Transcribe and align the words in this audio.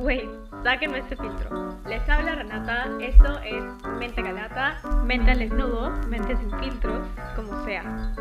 Wait, 0.00 0.30
sáquenme 0.62 0.98
ese 0.98 1.16
filtro. 1.16 1.76
Les 1.88 2.08
habla 2.08 2.36
Renata, 2.36 2.86
esto 3.00 3.40
es 3.40 3.64
Mente 3.98 4.22
Calata, 4.22 4.80
mente 5.04 5.32
al 5.32 5.40
desnudo, 5.40 5.90
mente 6.06 6.36
sin 6.36 6.56
filtros, 6.60 7.04
como 7.34 7.64
sea. 7.64 8.14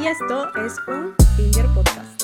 Y 0.00 0.06
esto 0.06 0.54
es 0.64 0.76
un 0.86 1.12
Ginger 1.36 1.66
Podcast. 1.74 2.22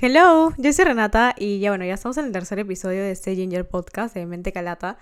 Hello, 0.00 0.52
yo 0.58 0.72
soy 0.72 0.84
Renata 0.84 1.32
y 1.38 1.60
ya 1.60 1.70
bueno, 1.70 1.84
ya 1.84 1.94
estamos 1.94 2.18
en 2.18 2.24
el 2.24 2.32
tercer 2.32 2.58
episodio 2.58 3.02
de 3.02 3.12
este 3.12 3.36
Ginger 3.36 3.68
Podcast 3.68 4.12
de 4.12 4.26
Mente 4.26 4.52
Calata. 4.52 4.98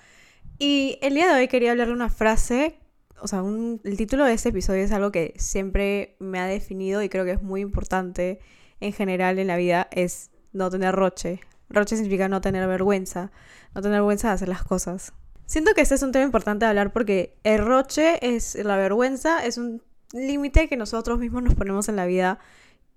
Y 0.58 0.98
el 1.00 1.14
día 1.14 1.32
de 1.32 1.40
hoy 1.40 1.48
quería 1.48 1.70
hablar 1.70 1.86
de 1.86 1.94
una 1.94 2.10
frase, 2.10 2.78
o 3.18 3.26
sea, 3.26 3.40
el 3.40 3.96
título 3.96 4.26
de 4.26 4.34
este 4.34 4.50
episodio 4.50 4.82
es 4.82 4.92
algo 4.92 5.10
que 5.10 5.32
siempre 5.38 6.16
me 6.18 6.38
ha 6.38 6.44
definido 6.44 7.02
y 7.02 7.08
creo 7.08 7.24
que 7.24 7.32
es 7.32 7.42
muy 7.42 7.62
importante 7.62 8.40
en 8.80 8.92
general 8.92 9.38
en 9.38 9.46
la 9.46 9.56
vida, 9.56 9.88
es 9.90 10.29
no 10.52 10.70
tener 10.70 10.94
roche. 10.94 11.40
Roche 11.68 11.96
significa 11.96 12.28
no 12.28 12.40
tener 12.40 12.66
vergüenza, 12.66 13.30
no 13.74 13.82
tener 13.82 13.98
vergüenza 13.98 14.28
de 14.28 14.34
hacer 14.34 14.48
las 14.48 14.64
cosas. 14.64 15.12
Siento 15.46 15.72
que 15.74 15.80
este 15.80 15.94
es 15.94 16.02
un 16.02 16.12
tema 16.12 16.24
importante 16.24 16.64
de 16.64 16.70
hablar 16.70 16.92
porque 16.92 17.36
el 17.44 17.64
roche 17.64 18.18
es 18.34 18.54
la 18.56 18.76
vergüenza, 18.76 19.44
es 19.44 19.58
un 19.58 19.82
límite 20.12 20.68
que 20.68 20.76
nosotros 20.76 21.18
mismos 21.18 21.42
nos 21.42 21.54
ponemos 21.54 21.88
en 21.88 21.96
la 21.96 22.06
vida 22.06 22.38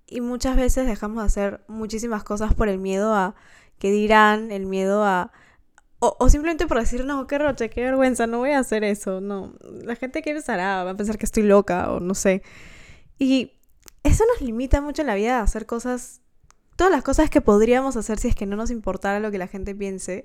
y 0.06 0.20
muchas 0.20 0.56
veces 0.56 0.86
dejamos 0.86 1.22
de 1.22 1.26
hacer 1.26 1.64
muchísimas 1.68 2.24
cosas 2.24 2.54
por 2.54 2.68
el 2.68 2.78
miedo 2.78 3.14
a 3.14 3.34
que 3.78 3.90
dirán, 3.90 4.50
el 4.52 4.66
miedo 4.66 5.04
a... 5.04 5.32
O, 6.00 6.28
simplemente 6.28 6.66
por 6.66 6.78
decir, 6.78 7.06
no, 7.06 7.26
qué 7.26 7.38
roche, 7.38 7.70
qué 7.70 7.80
vergüenza, 7.82 8.26
no 8.26 8.38
voy 8.38 8.50
a 8.50 8.58
hacer 8.58 8.84
eso, 8.84 9.22
no. 9.22 9.54
La 9.82 9.96
gente 9.96 10.20
que 10.20 10.34
pensará, 10.34 10.84
va 10.84 10.90
a 10.90 10.96
pensar 10.96 11.16
que 11.16 11.24
estoy 11.24 11.44
loca 11.44 11.90
o 11.90 11.98
no 11.98 12.14
sé. 12.14 12.42
Y 13.18 13.52
eso 14.02 14.22
nos 14.32 14.42
limita 14.42 14.82
mucho 14.82 15.00
en 15.00 15.06
la 15.06 15.14
vida 15.14 15.38
a 15.38 15.42
hacer 15.42 15.64
cosas 15.64 16.20
todas 16.76 16.90
las 16.90 17.02
cosas 17.02 17.30
que 17.30 17.40
podríamos 17.40 17.96
hacer 17.96 18.18
si 18.18 18.28
es 18.28 18.34
que 18.34 18.46
no 18.46 18.56
nos 18.56 18.70
importara 18.70 19.20
lo 19.20 19.30
que 19.30 19.38
la 19.38 19.46
gente 19.46 19.74
piense. 19.74 20.24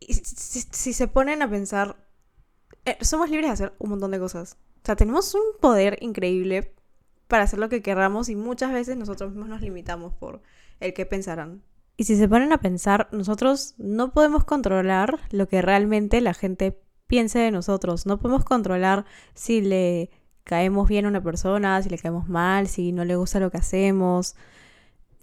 Y 0.00 0.14
si, 0.14 0.92
se 0.92 1.08
ponen 1.08 1.42
a 1.42 1.50
pensar, 1.50 1.96
eh, 2.84 2.98
somos 3.00 3.30
libres 3.30 3.48
de 3.48 3.52
hacer 3.52 3.72
un 3.78 3.90
montón 3.90 4.10
de 4.10 4.18
cosas. 4.18 4.56
O 4.82 4.86
sea, 4.86 4.96
tenemos 4.96 5.34
un 5.34 5.60
poder 5.60 5.98
increíble 6.00 6.74
para 7.28 7.44
hacer 7.44 7.58
lo 7.58 7.68
que 7.68 7.82
queramos 7.82 8.28
y 8.28 8.36
muchas 8.36 8.72
veces 8.72 8.96
nosotros 8.96 9.30
mismos 9.30 9.48
nos 9.48 9.60
limitamos 9.60 10.12
por 10.14 10.42
el 10.80 10.92
que 10.92 11.06
pensarán. 11.06 11.62
Y 11.96 12.04
si 12.04 12.16
se 12.16 12.28
ponen 12.28 12.52
a 12.52 12.58
pensar, 12.58 13.08
nosotros 13.12 13.74
no 13.78 14.12
podemos 14.12 14.44
controlar 14.44 15.20
lo 15.30 15.46
que 15.46 15.62
realmente 15.62 16.20
la 16.20 16.34
gente 16.34 16.80
piense 17.06 17.38
de 17.38 17.52
nosotros. 17.52 18.06
No 18.06 18.18
podemos 18.18 18.44
controlar 18.44 19.04
si 19.34 19.60
le 19.60 20.10
caemos 20.42 20.88
bien 20.88 21.04
a 21.04 21.08
una 21.08 21.22
persona, 21.22 21.80
si 21.80 21.90
le 21.90 21.98
caemos 21.98 22.28
mal, 22.28 22.66
si 22.66 22.90
no 22.90 23.04
le 23.04 23.14
gusta 23.14 23.38
lo 23.38 23.50
que 23.50 23.58
hacemos 23.58 24.34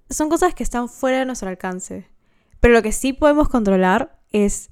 son 0.09 0.29
cosas 0.29 0.53
que 0.53 0.63
están 0.63 0.89
fuera 0.89 1.19
de 1.19 1.25
nuestro 1.25 1.49
alcance. 1.49 2.07
Pero 2.59 2.73
lo 2.73 2.81
que 2.81 2.91
sí 2.91 3.13
podemos 3.13 3.49
controlar 3.49 4.19
es 4.31 4.69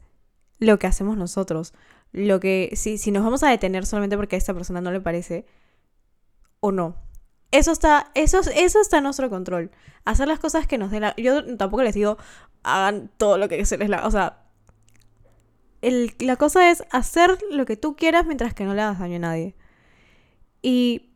lo 0.59 0.79
que 0.79 0.87
hacemos 0.87 1.17
nosotros. 1.17 1.73
Lo 2.11 2.39
que, 2.39 2.71
si, 2.75 2.97
si 2.97 3.11
nos 3.11 3.23
vamos 3.23 3.43
a 3.43 3.49
detener 3.49 3.85
solamente 3.85 4.17
porque 4.17 4.35
a 4.35 4.39
esta 4.39 4.53
persona 4.53 4.81
no 4.81 4.91
le 4.91 5.01
parece 5.01 5.45
o 6.59 6.71
no. 6.71 6.95
Eso 7.51 7.71
está, 7.71 8.11
eso, 8.13 8.41
eso 8.55 8.81
está 8.81 8.97
en 8.97 9.03
nuestro 9.03 9.29
control. 9.29 9.71
Hacer 10.05 10.27
las 10.27 10.39
cosas 10.39 10.67
que 10.67 10.77
nos 10.77 10.91
den 10.91 11.01
la... 11.01 11.15
Yo 11.15 11.57
tampoco 11.57 11.83
les 11.83 11.93
digo, 11.93 12.17
hagan 12.63 13.09
todo 13.17 13.37
lo 13.37 13.47
que 13.47 13.65
se 13.65 13.77
les 13.77 13.89
la... 13.89 14.05
O 14.05 14.11
sea, 14.11 14.43
el, 15.81 16.13
la 16.19 16.35
cosa 16.35 16.71
es 16.71 16.83
hacer 16.91 17.37
lo 17.51 17.65
que 17.65 17.77
tú 17.77 17.95
quieras 17.95 18.25
mientras 18.25 18.53
que 18.53 18.65
no 18.65 18.73
le 18.73 18.81
hagas 18.81 18.99
daño 18.99 19.17
a 19.17 19.19
nadie. 19.19 19.55
Y 20.61 21.06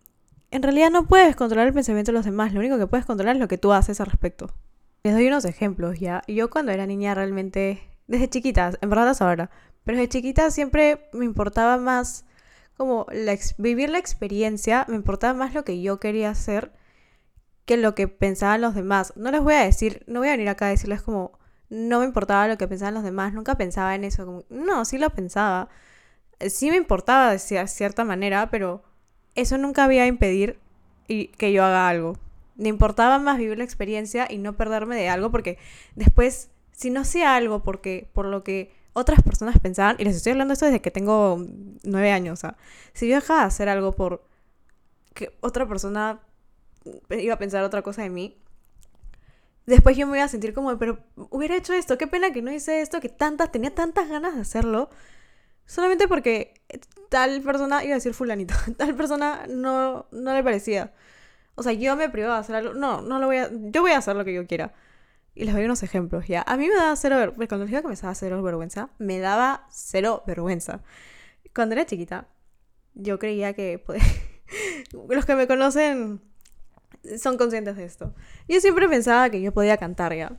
en 0.51 0.61
realidad 0.61 0.91
no 0.91 1.07
puedes 1.07 1.35
controlar 1.35 1.67
el 1.67 1.73
pensamiento 1.73 2.11
de 2.11 2.17
los 2.17 2.25
demás, 2.25 2.53
lo 2.53 2.59
único 2.59 2.77
que 2.77 2.87
puedes 2.87 3.05
controlar 3.05 3.35
es 3.35 3.41
lo 3.41 3.47
que 3.47 3.57
tú 3.57 3.71
haces 3.71 4.01
al 4.01 4.07
respecto. 4.07 4.53
Les 5.03 5.13
doy 5.13 5.27
unos 5.27 5.45
ejemplos 5.45 5.99
ya. 5.99 6.21
Yo 6.27 6.49
cuando 6.49 6.71
era 6.71 6.85
niña 6.85 7.15
realmente, 7.15 7.81
desde 8.07 8.29
chiquita, 8.29 8.71
en 8.81 8.89
verdad 8.89 9.15
ahora, 9.19 9.49
pero 9.83 9.97
desde 9.97 10.09
chiquita 10.09 10.51
siempre 10.51 11.09
me 11.13 11.25
importaba 11.25 11.77
más 11.77 12.25
como 12.77 13.07
vivir 13.57 13.89
la 13.89 13.97
experiencia, 13.97 14.85
me 14.87 14.95
importaba 14.95 15.33
más 15.33 15.53
lo 15.53 15.63
que 15.63 15.81
yo 15.81 15.99
quería 15.99 16.29
hacer 16.29 16.71
que 17.65 17.77
lo 17.77 17.95
que 17.95 18.07
pensaban 18.07 18.61
los 18.61 18.75
demás. 18.75 19.13
No 19.15 19.31
les 19.31 19.41
voy 19.41 19.53
a 19.53 19.63
decir, 19.63 20.03
no 20.07 20.19
voy 20.19 20.29
a 20.29 20.31
venir 20.31 20.49
acá 20.49 20.65
a 20.65 20.69
decirles 20.69 21.01
como, 21.01 21.39
no 21.69 21.99
me 21.99 22.05
importaba 22.05 22.47
lo 22.47 22.57
que 22.57 22.67
pensaban 22.67 22.93
los 22.93 23.03
demás, 23.03 23.33
nunca 23.33 23.55
pensaba 23.55 23.95
en 23.95 24.03
eso, 24.03 24.45
no, 24.49 24.85
sí 24.85 24.97
lo 24.97 25.09
pensaba. 25.11 25.69
Sí 26.49 26.69
me 26.71 26.77
importaba 26.77 27.31
de 27.31 27.39
cierta 27.39 28.03
manera, 28.03 28.49
pero 28.49 28.83
eso 29.35 29.57
nunca 29.57 29.83
había 29.83 30.07
impedir 30.07 30.59
y 31.07 31.27
que 31.27 31.51
yo 31.51 31.63
haga 31.63 31.87
algo. 31.87 32.17
Me 32.55 32.69
importaba 32.69 33.19
más 33.19 33.37
vivir 33.37 33.57
la 33.57 33.63
experiencia 33.63 34.27
y 34.29 34.37
no 34.37 34.53
perderme 34.53 34.95
de 34.95 35.09
algo 35.09 35.31
porque 35.31 35.57
después, 35.95 36.49
si 36.71 36.89
no 36.89 37.01
hacía 37.01 37.35
algo 37.35 37.63
porque, 37.63 38.09
por 38.13 38.25
lo 38.25 38.43
que 38.43 38.71
otras 38.93 39.21
personas 39.21 39.57
pensaban, 39.59 39.95
y 39.99 40.03
les 40.03 40.15
estoy 40.15 40.33
hablando 40.33 40.53
esto 40.53 40.65
desde 40.65 40.81
que 40.81 40.91
tengo 40.91 41.45
nueve 41.83 42.11
años, 42.11 42.39
o 42.39 42.41
sea, 42.41 42.57
si 42.93 43.07
yo 43.07 43.15
dejaba 43.15 43.41
de 43.41 43.47
hacer 43.47 43.69
algo 43.69 43.93
por 43.93 44.23
que 45.13 45.35
otra 45.41 45.67
persona 45.67 46.19
iba 47.09 47.33
a 47.33 47.37
pensar 47.37 47.63
otra 47.63 47.81
cosa 47.81 48.01
de 48.01 48.09
mí, 48.09 48.37
después 49.65 49.95
yo 49.97 50.07
me 50.07 50.17
iba 50.17 50.25
a 50.25 50.29
sentir 50.29 50.53
como, 50.53 50.77
pero 50.77 50.99
hubiera 51.29 51.55
hecho 51.55 51.73
esto, 51.73 51.97
qué 51.97 52.07
pena 52.07 52.31
que 52.31 52.41
no 52.41 52.51
hice 52.51 52.81
esto, 52.81 52.99
que 52.99 53.09
tantas, 53.09 53.51
tenía 53.51 53.73
tantas 53.73 54.09
ganas 54.09 54.35
de 54.35 54.41
hacerlo, 54.41 54.89
Solamente 55.65 56.07
porque 56.07 56.53
tal 57.09 57.41
persona, 57.41 57.83
iba 57.83 57.93
a 57.93 57.95
decir 57.95 58.13
fulanito, 58.13 58.53
tal 58.77 58.95
persona 58.95 59.45
no, 59.49 60.07
no 60.11 60.33
le 60.33 60.43
parecía. 60.43 60.93
O 61.55 61.63
sea, 61.63 61.73
yo 61.73 61.95
me 61.95 62.09
privaba 62.09 62.35
de 62.35 62.39
hacer 62.39 62.55
algo. 62.55 62.73
No, 62.73 63.01
no 63.01 63.19
lo 63.19 63.27
voy 63.27 63.37
a. 63.37 63.49
Yo 63.51 63.81
voy 63.81 63.91
a 63.91 63.97
hacer 63.97 64.15
lo 64.15 64.25
que 64.25 64.33
yo 64.33 64.47
quiera. 64.47 64.73
Y 65.33 65.45
les 65.45 65.53
doy 65.53 65.65
unos 65.65 65.83
ejemplos, 65.83 66.27
¿ya? 66.27 66.43
A 66.45 66.57
mí 66.57 66.67
me 66.67 66.75
daba 66.75 66.95
cero 66.95 67.17
vergüenza. 67.17 67.47
Cuando 67.47 67.65
les 67.65 67.71
digo 67.71 67.81
que 67.81 67.87
me 67.87 67.95
daba 67.95 68.15
cero 68.15 68.41
vergüenza, 68.41 68.89
me 68.97 69.19
daba 69.19 69.67
cero 69.69 70.23
vergüenza. 70.25 70.81
Cuando 71.53 71.73
era 71.73 71.85
chiquita, 71.85 72.27
yo 72.93 73.19
creía 73.19 73.53
que. 73.53 73.83
Los 75.09 75.25
que 75.25 75.35
me 75.35 75.47
conocen 75.47 76.21
son 77.17 77.37
conscientes 77.37 77.75
de 77.77 77.85
esto. 77.85 78.13
Yo 78.47 78.59
siempre 78.59 78.87
pensaba 78.87 79.29
que 79.29 79.41
yo 79.41 79.53
podía 79.53 79.77
cantar, 79.77 80.13
¿ya? 80.13 80.37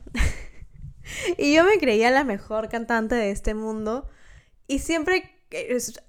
y 1.37 1.53
yo 1.53 1.63
me 1.63 1.77
creía 1.77 2.11
la 2.11 2.23
mejor 2.23 2.69
cantante 2.69 3.15
de 3.15 3.31
este 3.31 3.53
mundo. 3.53 4.09
Y 4.73 4.79
siempre, 4.79 5.29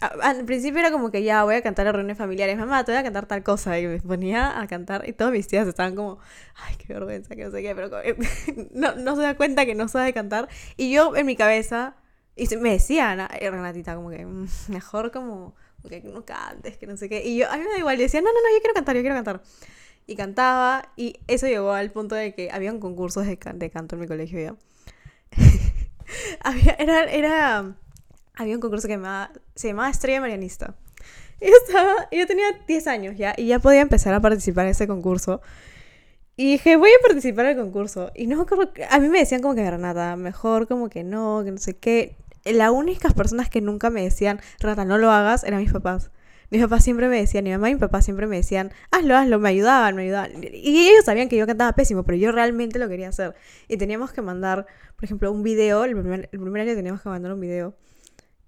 al 0.01 0.47
principio 0.47 0.81
era 0.81 0.91
como 0.91 1.11
que 1.11 1.23
ya 1.23 1.45
voy 1.45 1.55
a 1.55 1.61
cantar 1.61 1.87
a 1.87 1.93
reuniones 1.93 2.17
familiares, 2.17 2.57
mamá, 2.57 2.83
te 2.83 2.93
voy 2.93 2.99
a 2.99 3.03
cantar 3.03 3.27
tal 3.27 3.43
cosa. 3.43 3.79
Y 3.79 3.87
me 3.87 4.01
ponía 4.01 4.59
a 4.59 4.67
cantar 4.67 5.07
y 5.07 5.13
todas 5.13 5.35
mis 5.35 5.47
tías 5.47 5.69
estaban 5.69 5.95
como, 5.95 6.19
ay, 6.55 6.77
qué 6.77 6.91
vergüenza, 6.91 7.37
que 7.37 7.45
no 7.45 7.51
sé 7.51 7.61
qué, 7.61 7.75
pero 7.75 7.91
no, 8.73 8.95
no 8.95 9.17
se 9.17 9.23
da 9.23 9.37
cuenta 9.37 9.67
que 9.67 9.75
no 9.75 9.87
sabe 9.89 10.15
cantar. 10.15 10.49
Y 10.79 10.91
yo 10.93 11.15
en 11.15 11.27
mi 11.27 11.37
cabeza, 11.37 11.95
y 12.37 12.49
me 12.57 12.71
decían, 12.71 13.29
Renatita, 13.29 13.97
como 13.97 14.09
que 14.09 14.25
mm, 14.25 14.47
mejor 14.69 15.11
como 15.11 15.55
que 15.91 16.01
no 16.01 16.25
cantes, 16.25 16.79
que 16.79 16.87
no 16.87 16.97
sé 16.97 17.11
qué. 17.11 17.23
Y 17.23 17.37
yo, 17.37 17.51
a 17.51 17.59
mí 17.59 17.65
me 17.65 17.71
da 17.71 17.79
igual, 17.79 17.99
y 18.01 18.05
decía, 18.05 18.23
no, 18.23 18.29
no, 18.29 18.41
no, 18.41 18.49
yo 18.55 18.61
quiero 18.61 18.73
cantar, 18.73 18.97
yo 18.97 19.03
quiero 19.03 19.15
cantar. 19.15 19.43
Y 20.07 20.17
cantaba, 20.17 20.91
y 20.97 21.21
eso 21.27 21.47
llegó 21.47 21.73
al 21.73 21.91
punto 21.91 22.15
de 22.15 22.35
que 22.35 22.51
habían 22.51 22.81
concursos 22.81 23.27
de, 23.27 23.39
de 23.57 23.71
canto 23.71 23.97
en 23.97 24.01
mi 24.01 24.07
colegio 24.07 24.41
ya. 24.41 24.57
había, 26.41 26.73
era, 26.79 27.05
era 27.13 27.77
había 28.34 28.55
un 28.55 28.61
concurso 28.61 28.89
que 28.89 28.99
se 29.55 29.69
llamaba 29.69 29.91
Estrella 29.91 30.21
Marianista. 30.21 30.75
Y 31.41 31.47
estaba, 31.47 32.09
yo 32.11 32.27
tenía 32.27 32.47
10 32.67 32.87
años 32.87 33.17
ya 33.17 33.34
y 33.37 33.47
ya 33.47 33.59
podía 33.59 33.81
empezar 33.81 34.15
a 34.15 34.21
participar 34.21 34.67
en 34.67 34.71
ese 34.71 34.87
concurso. 34.87 35.41
Y 36.37 36.53
dije, 36.53 36.77
voy 36.77 36.91
a 36.91 37.06
participar 37.06 37.47
el 37.47 37.56
concurso. 37.56 38.11
Y 38.15 38.27
no 38.27 38.47
a 38.91 38.99
mí 38.99 39.09
me 39.09 39.19
decían 39.19 39.41
como 39.41 39.55
que 39.55 39.71
Renata, 39.71 40.17
mejor 40.17 40.67
como 40.67 40.89
que 40.89 41.05
no, 41.05 41.43
que 41.45 41.53
no 41.53 41.59
sé 41.59 41.77
qué. 41.77 42.17
Las 42.45 42.71
únicas 42.71 43.15
personas 43.15 43.49
que 43.49 43.61
nunca 43.61 43.91
me 43.91 44.03
decían, 44.03 44.41
Renata, 44.59 44.84
no 44.84 44.99
lo 44.99 45.11
hagas, 45.11 45.45
eran 45.45 45.61
mis 45.61 45.72
papás. 45.72 46.11
Mis 46.51 46.61
papás 46.62 46.84
siempre 46.84 47.09
me 47.09 47.19
decían, 47.19 47.45
mi 47.45 47.51
mamá 47.51 47.71
y 47.71 47.75
mi 47.75 47.81
papá 47.81 48.03
siempre 48.03 48.27
me 48.27 48.37
decían, 48.37 48.71
hazlo, 48.91 49.16
hazlo, 49.16 49.39
me 49.39 49.49
ayudaban, 49.49 49.97
me 49.97 50.03
ayudaban. 50.03 50.33
Y 50.43 50.89
ellos 50.89 51.05
sabían 51.05 51.28
que 51.28 51.37
yo 51.37 51.47
cantaba 51.47 51.72
pésimo, 51.72 52.03
pero 52.05 52.19
yo 52.19 52.33
realmente 52.33 52.78
lo 52.78 52.89
quería 52.89 53.09
hacer. 53.09 53.34
Y 53.69 53.77
teníamos 53.77 54.12
que 54.12 54.21
mandar, 54.22 54.66
por 54.97 55.04
ejemplo, 55.04 55.33
un 55.33 55.42
video, 55.42 55.84
el 55.84 55.92
primer, 55.92 56.28
el 56.33 56.41
primer 56.41 56.63
año 56.63 56.75
teníamos 56.75 57.01
que 57.01 57.09
mandar 57.09 57.33
un 57.33 57.41
video 57.41 57.75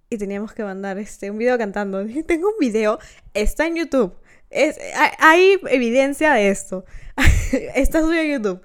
y 0.08 0.19
teníamos 0.19 0.53
que 0.53 0.62
mandar 0.62 0.99
este, 0.99 1.31
un 1.31 1.38
video 1.38 1.58
cantando. 1.58 2.05
Tengo 2.26 2.49
un 2.49 2.58
video, 2.58 2.99
está 3.35 3.67
en 3.67 3.76
YouTube. 3.76 4.14
Es, 4.50 4.79
hay, 5.19 5.58
evidencia 5.69 6.32
de 6.32 6.50
esto. 6.50 6.85
está 7.75 8.00
subido 8.00 8.23
en 8.23 8.32
YouTube. 8.32 8.62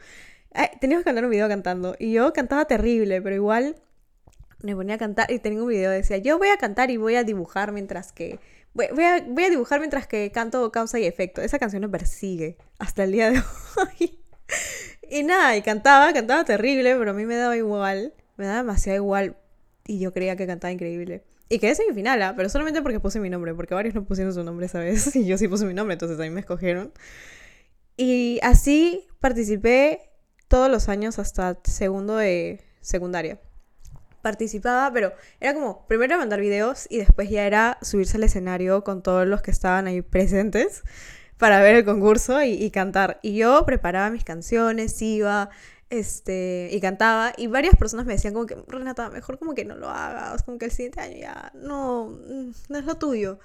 Teníamos 0.80 1.04
que 1.04 1.10
mandar 1.10 1.26
un 1.26 1.32
video 1.32 1.48
cantando. 1.48 1.96
Y 1.98 2.14
yo 2.14 2.34
cantaba 2.34 2.66
terrible, 2.66 3.22
pero 3.22 3.36
igual 3.36 3.76
me 4.62 4.76
ponía 4.76 4.96
a 4.96 4.98
cantar 4.98 5.32
y 5.32 5.40
tenía 5.40 5.62
un 5.62 5.68
video 5.68 5.90
decía, 5.90 6.18
yo 6.18 6.38
voy 6.38 6.50
a 6.50 6.58
cantar 6.58 6.92
y 6.92 6.98
voy 6.98 7.16
a 7.16 7.24
dibujar 7.24 7.72
mientras 7.72 8.12
que... 8.12 8.40
Voy, 8.74 8.86
a, 8.86 9.22
voy 9.28 9.44
a 9.44 9.50
dibujar 9.50 9.80
mientras 9.80 10.08
que 10.08 10.32
canto 10.32 10.72
causa 10.72 10.98
y 10.98 11.06
efecto. 11.06 11.42
Esa 11.42 11.60
canción 11.60 11.82
me 11.82 11.90
persigue 11.90 12.58
hasta 12.80 13.04
el 13.04 13.12
día 13.12 13.30
de 13.30 13.40
hoy. 13.78 14.20
y 15.10 15.24
nada, 15.24 15.58
y 15.58 15.62
cantaba, 15.62 16.14
cantaba 16.14 16.46
terrible, 16.46 16.96
pero 16.96 17.12
a 17.12 17.14
mí 17.14 17.26
me 17.26 17.36
daba 17.36 17.58
igual. 17.58 18.14
Me 18.38 18.46
daba 18.46 18.60
demasiado 18.60 18.96
igual. 18.96 19.36
Y 19.86 20.00
yo 20.00 20.14
creía 20.14 20.38
que 20.38 20.48
cantaba 20.48 20.72
increíble. 20.72 21.24
Y 21.52 21.60
quedé 21.60 21.76
semifinal, 21.76 22.22
¿ah? 22.22 22.34
pero 22.34 22.48
solamente 22.48 22.82
porque 22.82 23.02
puse 23.02 23.20
mi 23.20 23.30
nombre, 23.30 23.54
porque 23.54 23.74
varios 23.74 23.94
no 23.94 24.06
pusieron 24.06 24.34
su 24.34 24.42
nombre 24.42 24.68
esa 24.68 24.80
vez 24.80 25.14
y 25.18 25.26
yo 25.26 25.38
sí 25.38 25.50
puse 25.50 25.66
mi 25.66 25.74
nombre, 25.74 25.96
entonces 25.96 26.18
a 26.18 26.24
mí 26.24 26.30
me 26.30 26.40
escogieron. 26.40 26.94
Y 27.98 28.40
así 28.42 29.06
participé 29.20 30.14
todos 30.48 30.72
los 30.72 30.88
años 30.88 31.20
hasta 31.20 31.60
segundo 31.66 32.16
de 32.16 32.62
secundaria. 32.80 33.42
Participaba, 34.22 34.94
pero 34.94 35.12
era 35.42 35.54
como 35.54 35.86
primero 35.88 36.18
mandar 36.18 36.40
videos 36.40 36.88
y 36.90 37.00
después 37.00 37.30
ya 37.30 37.46
era 37.46 37.78
subirse 37.82 38.16
al 38.16 38.24
escenario 38.24 38.86
con 38.86 39.04
todos 39.04 39.28
los 39.28 39.42
que 39.42 39.52
estaban 39.52 39.88
ahí 39.88 40.02
presentes 40.02 40.84
para 41.38 41.60
ver 41.62 41.76
el 41.76 41.84
concurso 41.84 42.42
y, 42.42 42.54
y 42.54 42.72
cantar. 42.72 43.20
Y 43.24 43.36
yo 43.36 43.66
preparaba 43.66 44.10
mis 44.10 44.24
canciones, 44.24 45.02
iba, 45.02 45.50
este, 45.92 46.70
y 46.72 46.80
cantaba, 46.80 47.34
y 47.36 47.48
varias 47.48 47.76
personas 47.76 48.06
me 48.06 48.14
decían 48.14 48.34
como 48.34 48.46
que, 48.46 48.56
Renata, 48.66 49.10
mejor 49.10 49.38
como 49.38 49.54
que 49.54 49.66
no 49.66 49.76
lo 49.76 49.90
hagas, 49.90 50.42
como 50.44 50.58
que 50.58 50.66
el 50.66 50.72
siguiente 50.72 51.02
año 51.02 51.18
ya 51.18 51.52
no, 51.54 52.06
mm, 52.06 52.52
no 52.70 52.80
es 52.80 52.86
lo 52.86 52.96
tuyo. 52.96 53.40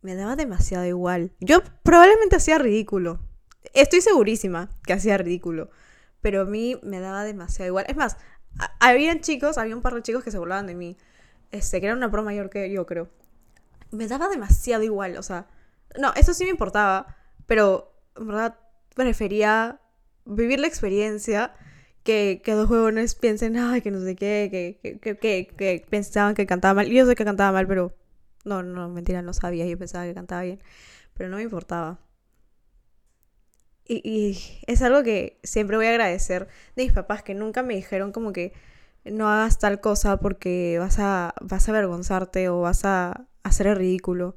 Me 0.00 0.14
daba 0.14 0.36
demasiado 0.36 0.86
igual. 0.86 1.32
Yo 1.38 1.62
probablemente 1.82 2.36
hacía 2.36 2.56
ridículo. 2.56 3.20
Estoy 3.74 4.00
segurísima 4.00 4.70
que 4.84 4.94
hacía 4.94 5.18
ridículo. 5.18 5.70
Pero 6.22 6.42
a 6.42 6.44
mí 6.46 6.80
me 6.82 6.98
daba 6.98 7.24
demasiado 7.24 7.68
igual. 7.68 7.84
Es 7.88 7.96
más, 7.96 8.16
habían 8.78 9.20
chicos, 9.20 9.58
había 9.58 9.76
un 9.76 9.82
par 9.82 9.94
de 9.94 10.02
chicos 10.02 10.24
que 10.24 10.30
se 10.30 10.38
burlaban 10.38 10.66
de 10.66 10.74
mí. 10.74 10.96
Este, 11.50 11.80
que 11.80 11.86
era 11.86 11.94
una 11.94 12.10
pro 12.10 12.22
mayor 12.22 12.48
que 12.48 12.70
yo, 12.72 12.86
creo. 12.86 13.10
Me 13.90 14.08
daba 14.08 14.28
demasiado 14.28 14.82
igual, 14.82 15.18
o 15.18 15.22
sea. 15.22 15.46
No, 15.98 16.14
eso 16.14 16.32
sí 16.32 16.44
me 16.44 16.50
importaba. 16.50 17.16
Pero, 17.44 17.92
en 18.16 18.28
verdad, 18.28 18.58
prefería 18.94 19.80
vivir 20.30 20.60
la 20.60 20.66
experiencia 20.66 21.54
que, 22.02 22.40
que 22.44 22.52
dos 22.52 22.70
huevones 22.70 23.14
piensen, 23.14 23.56
ay, 23.56 23.82
que 23.82 23.90
no 23.90 24.00
sé 24.00 24.16
qué, 24.16 24.48
que, 24.50 24.98
que, 25.00 25.18
que, 25.18 25.46
que, 25.46 25.86
pensaban 25.90 26.34
que 26.34 26.46
cantaba 26.46 26.74
mal. 26.74 26.88
Yo 26.88 27.06
sé 27.06 27.14
que 27.14 27.24
cantaba 27.24 27.52
mal, 27.52 27.66
pero 27.66 27.94
no, 28.44 28.62
no, 28.62 28.88
mentira, 28.88 29.22
no 29.22 29.32
sabía, 29.34 29.66
yo 29.66 29.78
pensaba 29.78 30.04
que 30.06 30.14
cantaba 30.14 30.42
bien, 30.42 30.60
pero 31.14 31.28
no 31.28 31.36
me 31.36 31.42
importaba. 31.42 32.00
Y, 33.84 34.00
y, 34.08 34.62
es 34.66 34.82
algo 34.82 35.02
que 35.02 35.40
siempre 35.42 35.76
voy 35.76 35.86
a 35.86 35.90
agradecer 35.90 36.48
de 36.76 36.84
mis 36.84 36.92
papás, 36.92 37.22
que 37.22 37.34
nunca 37.34 37.62
me 37.62 37.74
dijeron 37.74 38.12
como 38.12 38.32
que 38.32 38.52
no 39.04 39.28
hagas 39.28 39.58
tal 39.58 39.80
cosa 39.80 40.18
porque 40.18 40.78
vas 40.78 40.98
a, 40.98 41.34
vas 41.40 41.68
a 41.68 41.72
avergonzarte 41.72 42.48
o 42.48 42.60
vas 42.60 42.84
a 42.84 43.26
hacer 43.42 43.66
el 43.66 43.76
ridículo. 43.76 44.36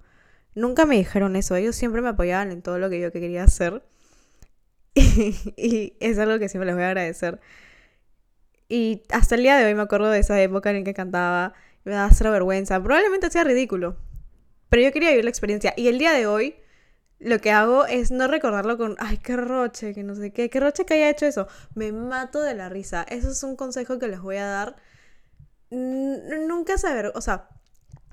Nunca 0.56 0.86
me 0.86 0.98
dijeron 0.98 1.36
eso, 1.36 1.56
ellos 1.56 1.76
siempre 1.76 2.02
me 2.02 2.10
apoyaban 2.10 2.52
en 2.52 2.62
todo 2.62 2.80
lo 2.80 2.90
que 2.90 3.00
yo 3.00 3.12
quería 3.12 3.44
hacer. 3.44 3.84
y 5.58 5.98
es 6.00 6.20
algo 6.20 6.40
que 6.40 6.50
siempre 6.50 6.68
les 6.68 6.76
voy 6.76 6.84
a 6.84 6.88
agradecer. 6.88 7.40
Y 8.70 9.04
hasta 9.10 9.36
el 9.36 9.44
día 9.44 9.58
de 9.58 9.66
hoy 9.66 9.76
me 9.76 9.82
acuerdo 9.82 10.10
de 10.10 10.20
esa 10.20 10.42
época 10.42 10.72
en 10.72 10.84
que 10.84 10.94
cantaba, 10.94 11.54
me 11.84 11.94
daba 11.94 12.10
cero 12.12 12.32
vergüenza, 12.32 12.82
probablemente 12.82 13.28
hacía 13.28 13.44
ridículo, 13.44 13.98
pero 14.70 14.84
yo 14.84 14.92
quería 14.92 15.10
vivir 15.10 15.26
la 15.26 15.30
experiencia. 15.30 15.74
Y 15.78 15.88
el 15.88 16.00
día 16.00 16.14
de 16.14 16.28
hoy 16.28 16.56
lo 17.20 17.40
que 17.40 17.52
hago 17.52 17.86
es 17.86 18.12
no 18.12 18.28
recordarlo 18.28 18.78
con, 18.78 18.96
ay, 19.00 19.18
qué 19.18 19.38
roche, 19.38 19.94
que 19.94 20.04
no 20.04 20.16
sé 20.16 20.32
qué, 20.34 20.50
qué 20.50 20.60
roche 20.60 20.86
que 20.86 20.96
haya 20.96 21.10
hecho 21.10 21.26
eso. 21.26 21.48
Me 21.76 21.92
mato 21.92 22.42
de 22.42 22.54
la 22.54 22.70
risa. 22.70 23.04
Eso 23.08 23.30
es 23.32 23.44
un 23.44 23.56
consejo 23.56 24.00
que 24.00 24.08
les 24.08 24.20
voy 24.22 24.38
a 24.38 24.46
dar. 24.46 24.76
nunca 25.72 26.78
saber, 26.78 27.12
o 27.16 27.22
sea, 27.22 27.50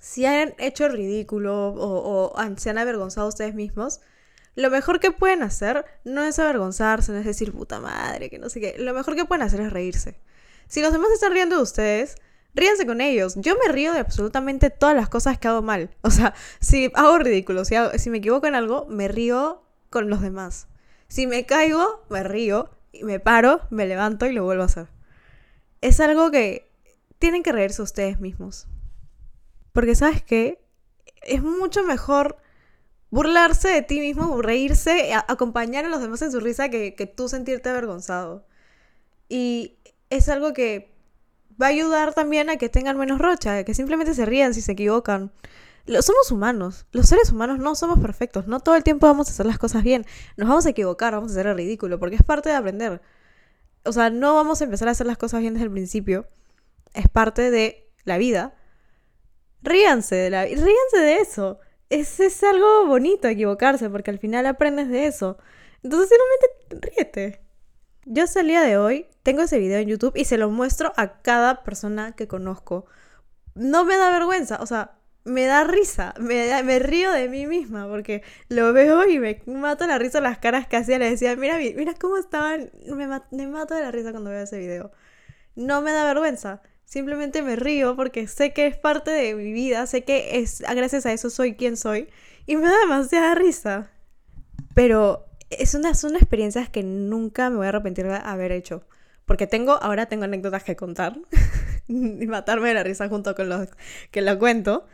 si 0.00 0.26
han 0.26 0.54
hecho 0.58 0.88
ridículo 0.88 1.68
o, 1.68 2.32
o 2.32 2.56
se 2.56 2.70
han 2.70 2.78
avergonzado 2.78 3.28
ustedes 3.28 3.54
mismos, 3.54 4.00
lo 4.56 4.70
mejor 4.70 5.00
que 5.00 5.10
pueden 5.10 5.42
hacer 5.42 5.84
no 6.04 6.22
es 6.22 6.38
avergonzarse, 6.38 7.12
no 7.12 7.18
es 7.18 7.24
decir 7.24 7.52
puta 7.52 7.80
madre, 7.80 8.30
que 8.30 8.38
no 8.38 8.48
sé 8.48 8.60
qué. 8.60 8.76
Lo 8.78 8.94
mejor 8.94 9.16
que 9.16 9.24
pueden 9.24 9.42
hacer 9.42 9.60
es 9.60 9.72
reírse. 9.72 10.18
Si 10.68 10.82
los 10.82 10.92
demás 10.92 11.10
están 11.12 11.32
riendo 11.32 11.56
de 11.56 11.62
ustedes, 11.62 12.16
ríanse 12.54 12.86
con 12.86 13.00
ellos. 13.00 13.34
Yo 13.36 13.56
me 13.64 13.72
río 13.72 13.92
de 13.92 14.00
absolutamente 14.00 14.70
todas 14.70 14.94
las 14.94 15.08
cosas 15.08 15.38
que 15.38 15.48
hago 15.48 15.62
mal. 15.62 15.90
O 16.02 16.10
sea, 16.10 16.34
si 16.60 16.90
hago 16.94 17.18
ridículo, 17.18 17.64
si, 17.64 17.74
si 17.96 18.10
me 18.10 18.18
equivoco 18.18 18.46
en 18.46 18.54
algo, 18.54 18.86
me 18.88 19.08
río 19.08 19.62
con 19.88 20.10
los 20.10 20.20
demás. 20.20 20.68
Si 21.08 21.26
me 21.26 21.44
caigo, 21.46 22.04
me 22.08 22.22
río, 22.22 22.70
y 22.92 23.04
me 23.04 23.20
paro, 23.20 23.62
me 23.70 23.86
levanto 23.86 24.26
y 24.26 24.32
lo 24.32 24.44
vuelvo 24.44 24.62
a 24.62 24.66
hacer. 24.66 24.88
Es 25.80 26.00
algo 26.00 26.30
que 26.30 26.70
tienen 27.18 27.42
que 27.42 27.52
reírse 27.52 27.82
ustedes 27.82 28.20
mismos. 28.20 28.66
Porque 29.72 29.94
sabes 29.94 30.22
qué? 30.22 30.64
Es 31.22 31.42
mucho 31.42 31.84
mejor 31.84 32.36
burlarse 33.10 33.68
de 33.68 33.82
ti 33.82 34.00
mismo, 34.00 34.40
reírse, 34.40 35.12
acompañar 35.28 35.84
a 35.84 35.88
los 35.88 36.00
demás 36.00 36.22
en 36.22 36.32
su 36.32 36.40
risa 36.40 36.68
que, 36.68 36.94
que 36.94 37.06
tú 37.06 37.28
sentirte 37.28 37.68
avergonzado. 37.68 38.46
Y 39.28 39.78
es 40.10 40.28
algo 40.28 40.52
que 40.52 40.92
va 41.60 41.66
a 41.66 41.70
ayudar 41.70 42.14
también 42.14 42.50
a 42.50 42.56
que 42.56 42.68
tengan 42.68 42.96
menos 42.96 43.18
rocha, 43.18 43.64
que 43.64 43.74
simplemente 43.74 44.14
se 44.14 44.26
rían 44.26 44.54
si 44.54 44.60
se 44.60 44.72
equivocan. 44.72 45.32
Somos 45.86 46.30
humanos, 46.30 46.86
los 46.92 47.08
seres 47.08 47.32
humanos 47.32 47.58
no 47.58 47.74
somos 47.74 47.98
perfectos, 47.98 48.46
no 48.46 48.60
todo 48.60 48.76
el 48.76 48.84
tiempo 48.84 49.06
vamos 49.06 49.28
a 49.28 49.32
hacer 49.32 49.46
las 49.46 49.58
cosas 49.58 49.82
bien, 49.82 50.06
nos 50.36 50.48
vamos 50.48 50.66
a 50.66 50.70
equivocar, 50.70 51.14
vamos 51.14 51.32
a 51.32 51.34
hacer 51.34 51.46
el 51.46 51.56
ridículo, 51.56 51.98
porque 51.98 52.16
es 52.16 52.22
parte 52.22 52.48
de 52.48 52.54
aprender. 52.54 53.02
O 53.84 53.92
sea, 53.92 54.10
no 54.10 54.34
vamos 54.34 54.60
a 54.60 54.64
empezar 54.64 54.88
a 54.88 54.92
hacer 54.92 55.06
las 55.06 55.18
cosas 55.18 55.40
bien 55.40 55.54
desde 55.54 55.66
el 55.66 55.72
principio, 55.72 56.28
es 56.94 57.08
parte 57.08 57.50
de 57.50 57.90
la 58.04 58.18
vida. 58.18 58.54
Ríanse 59.62 60.14
de 60.14 60.30
la 60.30 60.44
ríanse 60.44 60.98
de 60.98 61.16
eso 61.16 61.58
es, 61.90 62.20
es 62.20 62.42
algo 62.42 62.86
bonito 62.86 63.28
equivocarse, 63.28 63.90
porque 63.90 64.10
al 64.10 64.18
final 64.18 64.46
aprendes 64.46 64.88
de 64.88 65.06
eso. 65.06 65.38
Entonces 65.82 66.08
simplemente 66.08 66.88
ríete. 66.96 67.40
Yo 68.06 68.24
hasta 68.24 68.40
el 68.40 68.48
día 68.48 68.62
de 68.62 68.78
hoy 68.78 69.06
tengo 69.22 69.42
ese 69.42 69.58
video 69.58 69.78
en 69.78 69.88
YouTube 69.88 70.16
y 70.16 70.24
se 70.24 70.38
lo 70.38 70.50
muestro 70.50 70.92
a 70.96 71.20
cada 71.22 71.62
persona 71.64 72.12
que 72.12 72.28
conozco. 72.28 72.86
No 73.54 73.84
me 73.84 73.96
da 73.96 74.10
vergüenza, 74.10 74.58
o 74.62 74.66
sea, 74.66 74.96
me 75.24 75.44
da 75.44 75.64
risa, 75.64 76.14
me, 76.18 76.62
me 76.62 76.78
río 76.78 77.12
de 77.12 77.28
mí 77.28 77.46
misma 77.46 77.88
porque 77.88 78.22
lo 78.48 78.72
veo 78.72 79.06
y 79.08 79.18
me 79.18 79.42
mato 79.46 79.86
la 79.86 79.98
risa 79.98 80.20
las 80.20 80.38
caras 80.38 80.66
que 80.66 80.76
hacía. 80.76 80.98
Le 80.98 81.10
decía, 81.10 81.36
mira, 81.36 81.58
mira 81.58 81.94
cómo 81.94 82.16
estaban, 82.16 82.70
me, 82.86 83.06
me 83.30 83.46
mato 83.48 83.74
de 83.74 83.82
la 83.82 83.90
risa 83.90 84.12
cuando 84.12 84.30
veo 84.30 84.42
ese 84.42 84.58
video. 84.58 84.92
No 85.56 85.82
me 85.82 85.92
da 85.92 86.04
vergüenza. 86.04 86.62
Simplemente 86.90 87.40
me 87.42 87.54
río 87.54 87.94
porque 87.94 88.26
sé 88.26 88.52
que 88.52 88.66
es 88.66 88.76
parte 88.76 89.12
de 89.12 89.36
mi 89.36 89.52
vida, 89.52 89.86
sé 89.86 90.02
que 90.02 90.40
es 90.40 90.60
gracias 90.60 91.06
a 91.06 91.12
eso 91.12 91.30
soy 91.30 91.54
quien 91.54 91.76
soy 91.76 92.08
y 92.46 92.56
me 92.56 92.62
da 92.62 92.76
demasiada 92.80 93.36
risa. 93.36 93.92
Pero 94.74 95.24
es 95.50 95.76
una, 95.76 95.94
son 95.94 96.16
experiencias 96.16 96.68
que 96.68 96.82
nunca 96.82 97.48
me 97.48 97.58
voy 97.58 97.66
a 97.66 97.68
arrepentir 97.68 98.08
de 98.08 98.16
haber 98.16 98.50
hecho. 98.50 98.82
Porque 99.24 99.46
tengo, 99.46 99.80
ahora 99.80 100.06
tengo 100.06 100.24
anécdotas 100.24 100.64
que 100.64 100.74
contar 100.74 101.16
y 101.86 102.26
matarme 102.26 102.66
de 102.66 102.74
la 102.74 102.82
risa 102.82 103.08
junto 103.08 103.36
con 103.36 103.48
los 103.48 103.68
que 104.10 104.20
lo 104.20 104.36
cuento. 104.40 104.84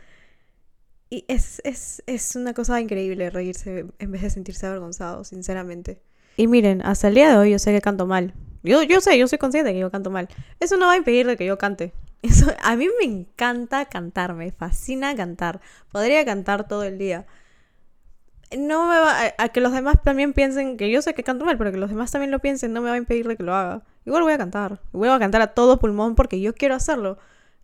Y 1.09 1.25
es, 1.27 1.63
es, 1.63 2.03
es 2.05 2.35
una 2.35 2.53
cosa 2.53 2.79
increíble 2.79 3.31
reírse 3.31 3.87
en 3.97 4.11
vez 4.11 4.21
de 4.21 4.29
sentirse 4.29 4.67
avergonzado, 4.67 5.23
sinceramente. 5.23 5.99
Y 6.35 6.45
miren, 6.45 6.83
hasta 6.83 7.07
el 7.07 7.15
día 7.15 7.31
de 7.31 7.37
hoy 7.37 7.51
yo 7.53 7.57
sé 7.57 7.73
que 7.73 7.81
canto 7.81 8.05
mal. 8.05 8.35
Yo, 8.67 8.83
yo 8.83 9.01
sé, 9.01 9.17
yo 9.17 9.27
soy 9.27 9.37
consciente 9.37 9.69
de 9.69 9.73
que 9.73 9.79
yo 9.79 9.91
canto 9.91 10.09
mal. 10.09 10.27
Eso 10.59 10.77
no 10.77 10.87
va 10.87 10.93
a 10.93 10.97
impedir 10.97 11.25
de 11.27 11.37
que 11.37 11.45
yo 11.45 11.57
cante. 11.57 11.93
Eso, 12.21 12.53
a 12.61 12.75
mí 12.75 12.87
me 12.99 13.05
encanta 13.05 13.85
cantar, 13.85 14.33
me 14.33 14.51
fascina 14.51 15.15
cantar. 15.15 15.61
Podría 15.91 16.25
cantar 16.25 16.67
todo 16.67 16.83
el 16.83 16.97
día. 16.97 17.25
No 18.57 18.87
me 18.87 18.97
va 18.97 19.33
a, 19.37 19.49
que 19.49 19.59
los 19.59 19.73
demás 19.73 20.01
también 20.03 20.33
piensen 20.33 20.77
que 20.77 20.89
yo 20.89 21.01
sé 21.01 21.13
que 21.13 21.23
canto 21.23 21.43
mal, 21.43 21.57
pero 21.57 21.71
que 21.71 21.77
los 21.77 21.89
demás 21.89 22.11
también 22.11 22.31
lo 22.31 22.39
piensen 22.39 22.71
no 22.71 22.81
me 22.81 22.89
va 22.89 22.95
a 22.95 22.97
impedir 22.97 23.27
de 23.27 23.35
que 23.35 23.43
lo 23.43 23.53
haga. 23.53 23.83
Igual 24.05 24.23
voy 24.23 24.33
a 24.33 24.37
cantar. 24.37 24.79
Voy 24.93 25.09
a 25.09 25.19
cantar 25.19 25.41
a 25.41 25.47
todo 25.47 25.79
pulmón 25.79 26.15
porque 26.15 26.39
yo 26.39 26.55
quiero 26.55 26.75
hacerlo. 26.75 27.17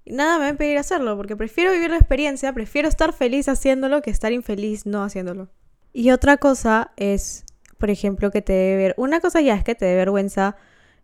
Nada 0.06 0.36
me 0.36 0.42
va 0.42 0.48
a 0.48 0.50
impedir 0.50 0.78
hacerlo, 0.78 1.16
porque 1.16 1.38
prefiero 1.38 1.72
vivir 1.72 1.90
la 1.90 1.98
experiencia, 1.98 2.52
prefiero 2.52 2.90
estar 2.90 3.14
feliz 3.14 3.48
haciéndolo 3.48 4.02
que 4.02 4.12
estar 4.12 4.34
infeliz 4.34 4.86
no 4.86 5.04
haciéndolo. 5.04 5.48
Y 5.94 6.12
otra 6.12 6.38
cosa 6.38 6.92
es, 6.98 7.46
por 7.78 7.90
ejemplo, 7.90 8.30
que 8.32 8.42
te 8.42 8.52
debe 8.52 8.76
ver. 8.76 8.94
Una 8.98 9.22
cosa 9.22 9.40
ya 9.40 9.56
es 9.56 9.64
que 9.64 9.76
te 9.76 9.86
dé 9.86 9.96
vergüenza 9.96 10.58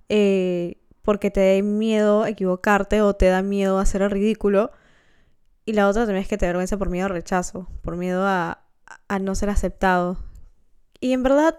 eh, 0.09 0.77
porque 1.03 1.31
te 1.31 1.55
da 1.55 1.63
miedo 1.63 2.25
equivocarte 2.25 3.01
o 3.01 3.15
te 3.15 3.27
da 3.27 3.41
miedo 3.41 3.79
hacer 3.79 4.01
el 4.01 4.11
ridículo. 4.11 4.71
Y 5.65 5.73
la 5.73 5.87
otra 5.87 6.03
también 6.03 6.23
es 6.23 6.27
que 6.27 6.37
te 6.37 6.47
vergüenza 6.47 6.77
por 6.77 6.89
miedo 6.89 7.05
al 7.05 7.13
rechazo, 7.13 7.67
por 7.81 7.95
miedo 7.95 8.25
a, 8.25 8.63
a 9.07 9.19
no 9.19 9.35
ser 9.35 9.49
aceptado. 9.49 10.17
Y 10.99 11.13
en 11.13 11.23
verdad, 11.23 11.57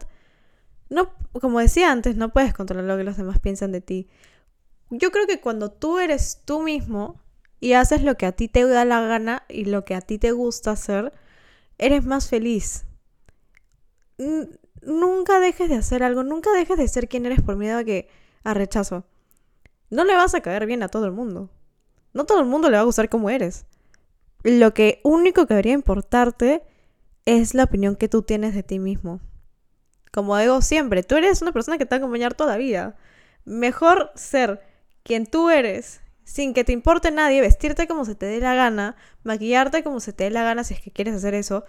no, 0.88 1.10
como 1.40 1.60
decía 1.60 1.90
antes, 1.92 2.16
no 2.16 2.32
puedes 2.32 2.52
controlar 2.52 2.84
lo 2.84 2.96
que 2.96 3.04
los 3.04 3.16
demás 3.16 3.38
piensan 3.38 3.72
de 3.72 3.80
ti. 3.80 4.08
Yo 4.90 5.10
creo 5.12 5.26
que 5.26 5.40
cuando 5.40 5.70
tú 5.70 5.98
eres 5.98 6.42
tú 6.44 6.60
mismo 6.60 7.20
y 7.60 7.74
haces 7.74 8.02
lo 8.02 8.16
que 8.16 8.26
a 8.26 8.32
ti 8.32 8.48
te 8.48 8.66
da 8.66 8.84
la 8.84 9.00
gana 9.00 9.44
y 9.48 9.66
lo 9.66 9.84
que 9.84 9.94
a 9.94 10.00
ti 10.00 10.18
te 10.18 10.32
gusta 10.32 10.72
hacer, 10.72 11.12
eres 11.78 12.04
más 12.04 12.28
feliz. 12.28 12.86
nunca 14.82 15.40
dejes 15.40 15.68
de 15.68 15.76
hacer 15.76 16.02
algo, 16.02 16.22
nunca 16.24 16.52
dejes 16.52 16.78
de 16.78 16.88
ser 16.88 17.08
quien 17.08 17.26
eres 17.26 17.40
por 17.42 17.56
miedo 17.56 17.78
a 17.78 17.84
que 17.84 18.08
a 18.44 18.54
rechazo. 18.54 19.04
No 19.90 20.04
le 20.04 20.14
vas 20.14 20.34
a 20.34 20.40
caer 20.40 20.66
bien 20.66 20.82
a 20.82 20.88
todo 20.88 21.06
el 21.06 21.12
mundo. 21.12 21.50
No 22.12 22.24
todo 22.24 22.40
el 22.40 22.46
mundo 22.46 22.70
le 22.70 22.76
va 22.76 22.82
a 22.82 22.86
gustar 22.86 23.08
como 23.08 23.30
eres. 23.30 23.66
Lo 24.42 24.72
que 24.72 25.00
único 25.04 25.46
que 25.46 25.54
debería 25.54 25.74
importarte 25.74 26.62
es 27.26 27.54
la 27.54 27.64
opinión 27.64 27.96
que 27.96 28.08
tú 28.08 28.22
tienes 28.22 28.54
de 28.54 28.62
ti 28.62 28.78
mismo. 28.78 29.20
Como 30.12 30.36
digo 30.38 30.62
siempre, 30.62 31.02
tú 31.02 31.16
eres 31.16 31.42
una 31.42 31.52
persona 31.52 31.78
que 31.78 31.86
te 31.86 31.90
va 31.90 31.96
a 31.96 31.98
acompañar 31.98 32.34
toda 32.34 32.52
la 32.52 32.56
vida. 32.56 32.96
Mejor 33.44 34.10
ser 34.14 34.60
quien 35.02 35.26
tú 35.26 35.50
eres, 35.50 36.00
sin 36.24 36.54
que 36.54 36.64
te 36.64 36.72
importe 36.72 37.10
nadie, 37.10 37.40
vestirte 37.40 37.86
como 37.86 38.04
se 38.04 38.14
te 38.14 38.26
dé 38.26 38.40
la 38.40 38.54
gana, 38.54 38.96
maquillarte 39.22 39.82
como 39.82 40.00
se 40.00 40.12
te 40.12 40.24
dé 40.24 40.30
la 40.30 40.42
gana 40.42 40.64
si 40.64 40.74
es 40.74 40.80
que 40.80 40.90
quieres 40.90 41.14
hacer 41.14 41.34
eso, 41.34 41.64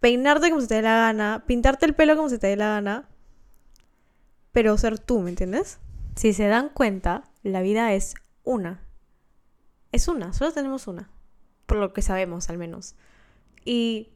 peinarte 0.00 0.50
como 0.50 0.60
se 0.60 0.68
te 0.68 0.74
dé 0.76 0.82
la 0.82 0.96
gana, 0.96 1.44
pintarte 1.46 1.86
el 1.86 1.94
pelo 1.94 2.16
como 2.16 2.28
se 2.28 2.38
te 2.38 2.46
dé 2.46 2.56
la 2.56 2.68
gana, 2.68 3.08
pero 4.52 4.76
ser 4.78 4.98
tú, 4.98 5.20
¿me 5.20 5.30
entiendes? 5.30 5.78
Si 6.16 6.32
se 6.32 6.46
dan 6.46 6.68
cuenta, 6.68 7.24
la 7.42 7.62
vida 7.62 7.92
es 7.92 8.14
una. 8.44 8.80
Es 9.92 10.08
una, 10.08 10.32
solo 10.32 10.52
tenemos 10.52 10.86
una. 10.86 11.10
Por 11.66 11.78
lo 11.78 11.92
que 11.92 12.02
sabemos, 12.02 12.48
al 12.50 12.58
menos. 12.58 12.94
Y... 13.64 14.10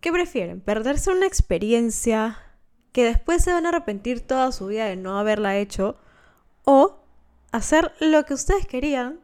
¿Qué 0.00 0.12
prefieren? 0.12 0.60
¿Perderse 0.60 1.10
una 1.10 1.26
experiencia 1.26 2.38
que 2.92 3.02
después 3.02 3.42
se 3.42 3.52
van 3.52 3.66
a 3.66 3.70
arrepentir 3.70 4.20
toda 4.20 4.52
su 4.52 4.66
vida 4.66 4.84
de 4.84 4.94
no 4.94 5.18
haberla 5.18 5.56
hecho? 5.56 5.96
¿O 6.64 7.00
hacer 7.50 7.92
lo 7.98 8.24
que 8.24 8.34
ustedes 8.34 8.66
querían 8.66 9.20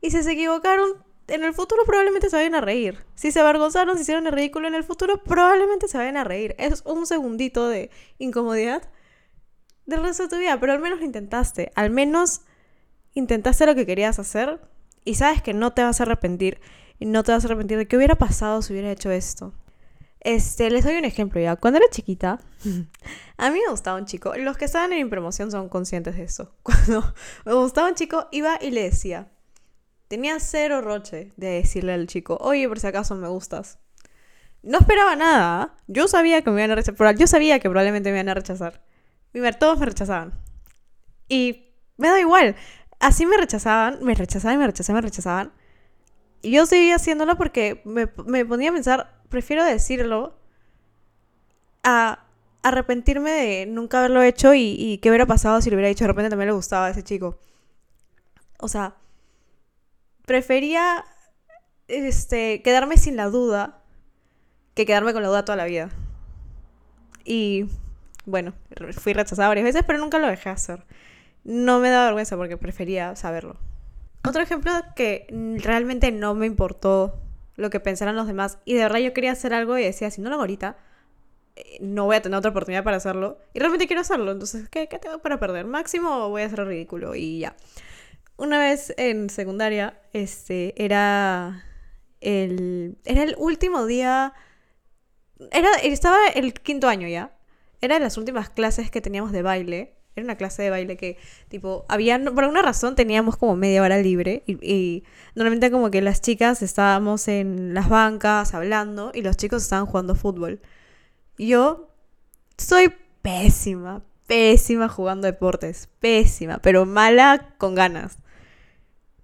y 0.00 0.10
si 0.10 0.22
se 0.22 0.32
equivocaron, 0.32 1.04
en 1.26 1.44
el 1.44 1.54
futuro 1.54 1.82
probablemente 1.84 2.30
se 2.30 2.36
vayan 2.36 2.54
a 2.54 2.60
reír. 2.60 3.04
Si 3.14 3.32
se 3.32 3.40
avergonzaron, 3.40 3.96
si 3.96 4.02
hicieron 4.02 4.26
el 4.26 4.32
ridículo 4.32 4.68
en 4.68 4.74
el 4.74 4.84
futuro, 4.84 5.22
probablemente 5.22 5.88
se 5.88 5.98
vayan 5.98 6.16
a 6.16 6.24
reír. 6.24 6.54
Es 6.58 6.82
un 6.86 7.06
segundito 7.06 7.68
de 7.68 7.90
incomodidad 8.18 8.82
del 9.88 10.02
resto 10.02 10.24
de 10.24 10.28
tu 10.28 10.38
vida, 10.38 10.58
pero 10.60 10.72
al 10.72 10.80
menos 10.80 11.00
lo 11.00 11.04
intentaste. 11.04 11.72
Al 11.74 11.90
menos 11.90 12.42
intentaste 13.14 13.66
lo 13.66 13.74
que 13.74 13.86
querías 13.86 14.18
hacer 14.18 14.60
y 15.04 15.16
sabes 15.16 15.42
que 15.42 15.54
no 15.54 15.72
te 15.72 15.82
vas 15.82 16.00
a 16.00 16.04
arrepentir. 16.04 16.60
Y 17.00 17.06
no 17.06 17.22
te 17.22 17.32
vas 17.32 17.44
a 17.44 17.48
arrepentir 17.48 17.78
de 17.78 17.86
qué 17.86 17.96
hubiera 17.96 18.16
pasado 18.16 18.62
si 18.62 18.72
hubiera 18.72 18.90
hecho 18.90 19.10
esto. 19.10 19.52
Este, 20.20 20.68
les 20.70 20.84
doy 20.84 20.96
un 20.96 21.04
ejemplo 21.04 21.40
ya. 21.40 21.56
Cuando 21.56 21.78
era 21.78 21.86
chiquita, 21.90 22.40
a 23.36 23.50
mí 23.50 23.58
me 23.64 23.70
gustaba 23.70 23.98
un 23.98 24.06
chico. 24.06 24.34
Los 24.36 24.56
que 24.56 24.64
estaban 24.64 24.92
en 24.92 25.04
mi 25.04 25.10
promoción 25.10 25.50
son 25.50 25.68
conscientes 25.68 26.16
de 26.16 26.24
eso. 26.24 26.54
Cuando 26.62 27.14
me 27.44 27.54
gustaba 27.54 27.88
un 27.88 27.94
chico, 27.94 28.28
iba 28.32 28.58
y 28.60 28.70
le 28.70 28.82
decía, 28.82 29.28
Tenía 30.08 30.40
cero 30.40 30.80
roche 30.80 31.32
de 31.36 31.48
decirle 31.48 31.92
al 31.92 32.06
chico, 32.06 32.38
oye, 32.40 32.66
por 32.66 32.80
si 32.80 32.86
acaso 32.86 33.14
me 33.14 33.28
gustas. 33.28 33.78
No 34.62 34.78
esperaba 34.78 35.14
nada. 35.16 35.76
Yo 35.86 36.08
sabía 36.08 36.40
que 36.42 36.50
me 36.50 36.60
iban 36.62 36.70
a 36.70 36.76
rechazar. 36.76 37.16
Yo 37.16 37.26
sabía 37.26 37.58
que 37.58 37.68
probablemente 37.68 38.10
me 38.10 38.16
iban 38.16 38.30
a 38.30 38.34
rechazar. 38.34 38.82
Y 39.32 39.40
todos 39.52 39.78
me 39.78 39.86
rechazaban. 39.86 40.32
Y 41.28 41.72
me 41.96 42.08
da 42.08 42.20
igual. 42.20 42.56
Así 43.00 43.26
me 43.26 43.36
rechazaban, 43.36 44.02
me 44.02 44.14
rechazaban, 44.14 44.58
me 44.58 44.66
rechazaban, 44.66 45.02
me 45.02 45.08
rechazaban. 45.08 45.52
Y 46.42 46.52
yo 46.52 46.66
seguía 46.66 46.96
haciéndolo 46.96 47.36
porque 47.36 47.82
me, 47.84 48.06
ponía 48.06 48.70
a 48.70 48.72
pensar, 48.72 49.20
prefiero 49.28 49.64
decirlo 49.64 50.38
a 51.82 52.24
arrepentirme 52.62 53.30
de 53.30 53.66
nunca 53.66 53.98
haberlo 53.98 54.22
hecho 54.22 54.54
y, 54.54 54.98
qué 55.02 55.10
hubiera 55.10 55.26
pasado 55.26 55.60
si 55.60 55.70
lo 55.70 55.76
hubiera 55.76 55.88
dicho. 55.88 56.04
De 56.04 56.08
repente 56.08 56.30
también 56.30 56.48
le 56.48 56.54
gustaba 56.54 56.86
a 56.86 56.90
ese 56.90 57.02
chico. 57.02 57.38
O 58.60 58.68
sea, 58.68 58.96
prefería 60.26 61.04
este, 61.86 62.62
quedarme 62.62 62.96
sin 62.96 63.16
la 63.16 63.26
duda 63.26 63.82
que 64.74 64.86
quedarme 64.86 65.12
con 65.12 65.22
la 65.22 65.28
duda 65.28 65.44
toda 65.44 65.56
la 65.56 65.64
vida. 65.64 65.90
Y 67.24 67.66
bueno, 68.26 68.54
fui 68.92 69.12
rechazada 69.12 69.48
varias 69.48 69.64
veces, 69.64 69.82
pero 69.86 69.98
nunca 69.98 70.18
lo 70.18 70.28
dejé 70.28 70.50
hacer. 70.50 70.84
No 71.44 71.78
me 71.80 71.90
da 71.90 72.04
vergüenza 72.04 72.36
porque 72.36 72.56
prefería 72.56 73.16
saberlo. 73.16 73.56
Otro 74.26 74.42
ejemplo 74.42 74.72
que 74.96 75.26
realmente 75.62 76.12
no 76.12 76.34
me 76.34 76.46
importó 76.46 77.20
lo 77.56 77.70
que 77.70 77.80
pensaran 77.80 78.16
los 78.16 78.26
demás 78.26 78.58
y 78.64 78.74
de 78.74 78.82
verdad 78.82 78.98
yo 78.98 79.12
quería 79.12 79.32
hacer 79.32 79.54
algo 79.54 79.78
y 79.78 79.84
decía, 79.84 80.10
si 80.10 80.20
no 80.20 80.28
lo 80.28 80.34
hago 80.34 80.42
ahorita, 80.42 80.76
eh, 81.56 81.78
no 81.80 82.04
voy 82.04 82.16
a 82.16 82.22
tener 82.22 82.38
otra 82.38 82.50
oportunidad 82.50 82.84
para 82.84 82.98
hacerlo. 82.98 83.38
Y 83.54 83.60
realmente 83.60 83.86
quiero 83.86 84.02
hacerlo, 84.02 84.32
entonces, 84.32 84.68
¿qué, 84.68 84.88
qué 84.88 84.98
tengo 84.98 85.18
para 85.20 85.40
perder? 85.40 85.66
Máximo 85.66 86.28
voy 86.28 86.42
a 86.42 86.46
hacer 86.46 86.66
ridículo 86.66 87.14
y 87.14 87.40
ya 87.40 87.56
una 88.38 88.60
vez 88.60 88.94
en 88.96 89.28
secundaria, 89.28 90.00
este, 90.12 90.72
era 90.82 91.64
el, 92.20 92.96
era 93.04 93.24
el 93.24 93.34
último 93.36 93.84
día, 93.84 94.32
era, 95.50 95.68
estaba 95.82 96.28
el 96.28 96.54
quinto 96.54 96.88
año 96.88 97.08
ya, 97.08 97.36
era 97.80 97.94
de 97.94 98.00
las 98.00 98.16
últimas 98.16 98.50
clases 98.50 98.90
que 98.90 99.00
teníamos 99.00 99.32
de 99.32 99.42
baile, 99.42 99.94
era 100.16 100.24
una 100.24 100.36
clase 100.36 100.62
de 100.62 100.70
baile 100.70 100.96
que, 100.96 101.16
tipo, 101.48 101.84
había, 101.88 102.18
por 102.22 102.44
alguna 102.44 102.62
razón 102.62 102.96
teníamos 102.96 103.36
como 103.36 103.56
media 103.56 103.82
hora 103.82 103.98
libre 103.98 104.42
y, 104.46 104.58
y, 104.66 105.04
normalmente 105.34 105.70
como 105.70 105.90
que 105.90 106.02
las 106.02 106.20
chicas 106.20 106.62
estábamos 106.62 107.28
en 107.28 107.74
las 107.74 107.88
bancas 107.88 108.54
hablando 108.54 109.12
y 109.14 109.22
los 109.22 109.36
chicos 109.36 109.62
estaban 109.62 109.86
jugando 109.86 110.14
fútbol. 110.14 110.60
Yo 111.38 111.88
soy 112.56 112.92
pésima, 113.22 114.02
pésima 114.26 114.88
jugando 114.88 115.26
deportes, 115.26 115.88
pésima, 116.00 116.58
pero 116.58 116.84
mala 116.84 117.54
con 117.58 117.74
ganas 117.76 118.18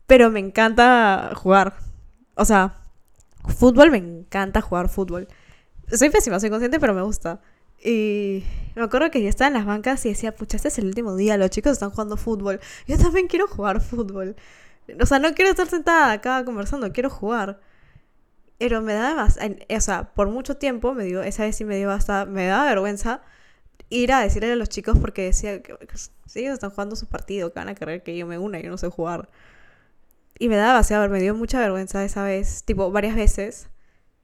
pero 0.07 0.31
me 0.31 0.41
encanta 0.41 1.33
jugar. 1.35 1.75
O 2.35 2.45
sea, 2.45 2.77
fútbol 3.49 3.91
me 3.91 3.99
encanta 3.99 4.61
jugar 4.61 4.89
fútbol. 4.89 5.29
Soy 5.89 6.11
pésima, 6.11 6.41
soy 6.41 6.51
consciente, 6.51 6.81
pero 6.81 6.95
me 6.95 7.03
gusta. 7.03 7.41
Y 7.83 8.45
me 8.75 8.83
acuerdo 8.83 9.11
que 9.11 9.23
yo 9.23 9.29
estaba 9.29 9.49
en 9.49 9.55
las 9.55 9.67
bancas 9.67 10.05
y 10.07 10.11
decía, 10.11 10.35
pucha, 10.35 10.57
este 10.57 10.69
es 10.69 10.79
el 10.79 10.87
último 10.87 11.17
día, 11.17 11.37
los 11.37 11.51
chicos 11.51 11.73
están 11.73 11.91
jugando 11.91 12.17
fútbol. 12.17 12.61
Yo 12.87 12.99
también 12.99 13.29
quiero 13.29 13.47
jugar 13.47 13.81
fútbol. 13.81 14.37
O 15.01 15.07
sea, 15.07 15.19
no 15.19 15.35
quiero 15.35 15.51
estar 15.51 15.67
sentada 15.69 16.13
acá 16.13 16.45
conversando, 16.45 16.93
quiero 16.93 17.11
jugar. 17.11 17.61
Pero 18.59 18.81
me 18.83 18.95
da 18.95 19.15
más, 19.15 19.39
o 19.69 19.81
sea, 19.81 20.15
por 20.15 20.29
mucho 20.29 20.57
tiempo 20.57 20.95
me 20.95 21.05
dio, 21.05 21.23
esa 21.23 21.43
vez 21.45 21.57
sí 21.57 21.65
me 21.65 21.77
dio 21.77 21.91
hasta, 21.91 22.25
me 22.25 22.47
daba 22.47 22.65
vergüenza 22.67 23.23
ir 23.91 24.13
a 24.13 24.21
decirle 24.21 24.53
a 24.53 24.57
los 24.57 24.69
chicos 24.69 24.99
porque 24.99 25.25
decía 25.25 25.63
que 25.63 25.77
si 26.27 26.41
ellos 26.41 26.55
están 26.55 26.71
jugando 26.71 26.97
su 26.97 27.07
partido, 27.07 27.53
que 27.53 27.61
van 27.61 27.69
a 27.69 27.75
querer 27.75 28.03
que 28.03 28.17
yo 28.17 28.27
me 28.27 28.39
una, 28.39 28.61
yo 28.61 28.71
no 28.71 28.79
sé 28.79 28.89
jugar. 28.89 29.29
Y 30.39 30.49
me 30.49 30.57
daba 30.57 30.83
ver, 30.83 31.11
me 31.11 31.21
dio 31.21 31.35
mucha 31.35 31.61
vergüenza 31.61 32.05
esa 32.05 32.25
vez, 32.25 32.65
tipo 32.65 32.91
varias 32.91 33.15
veces. 33.17 33.69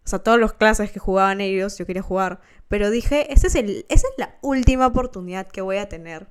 O 0.04 0.08
sea, 0.08 0.18
todas 0.20 0.40
las 0.40 0.52
clases 0.52 0.90
que 0.90 0.98
jugaban 0.98 1.40
ellos, 1.40 1.78
yo 1.78 1.86
quería 1.86 2.02
jugar. 2.02 2.40
Pero 2.68 2.90
dije, 2.90 3.32
ese 3.32 3.48
es 3.48 3.54
el, 3.54 3.86
esa 3.88 4.08
es 4.08 4.14
la 4.16 4.36
última 4.42 4.86
oportunidad 4.86 5.46
que 5.46 5.60
voy 5.60 5.76
a 5.76 5.88
tener 5.88 6.28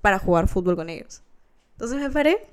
para 0.00 0.18
jugar 0.18 0.48
fútbol 0.48 0.76
con 0.76 0.90
ellos. 0.90 1.22
Entonces 1.72 1.98
me 1.98 2.10
paré, 2.10 2.46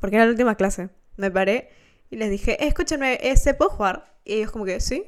porque 0.00 0.16
era 0.16 0.24
la 0.24 0.30
última 0.30 0.54
clase. 0.54 0.88
Me 1.16 1.30
paré 1.30 1.70
y 2.10 2.16
les 2.16 2.30
dije, 2.30 2.62
eh, 2.62 2.68
escúchenme, 2.68 3.18
¿se 3.36 3.54
puede 3.54 3.70
jugar? 3.70 4.16
Y 4.24 4.34
ellos 4.34 4.50
como 4.50 4.64
que, 4.64 4.80
sí. 4.80 5.04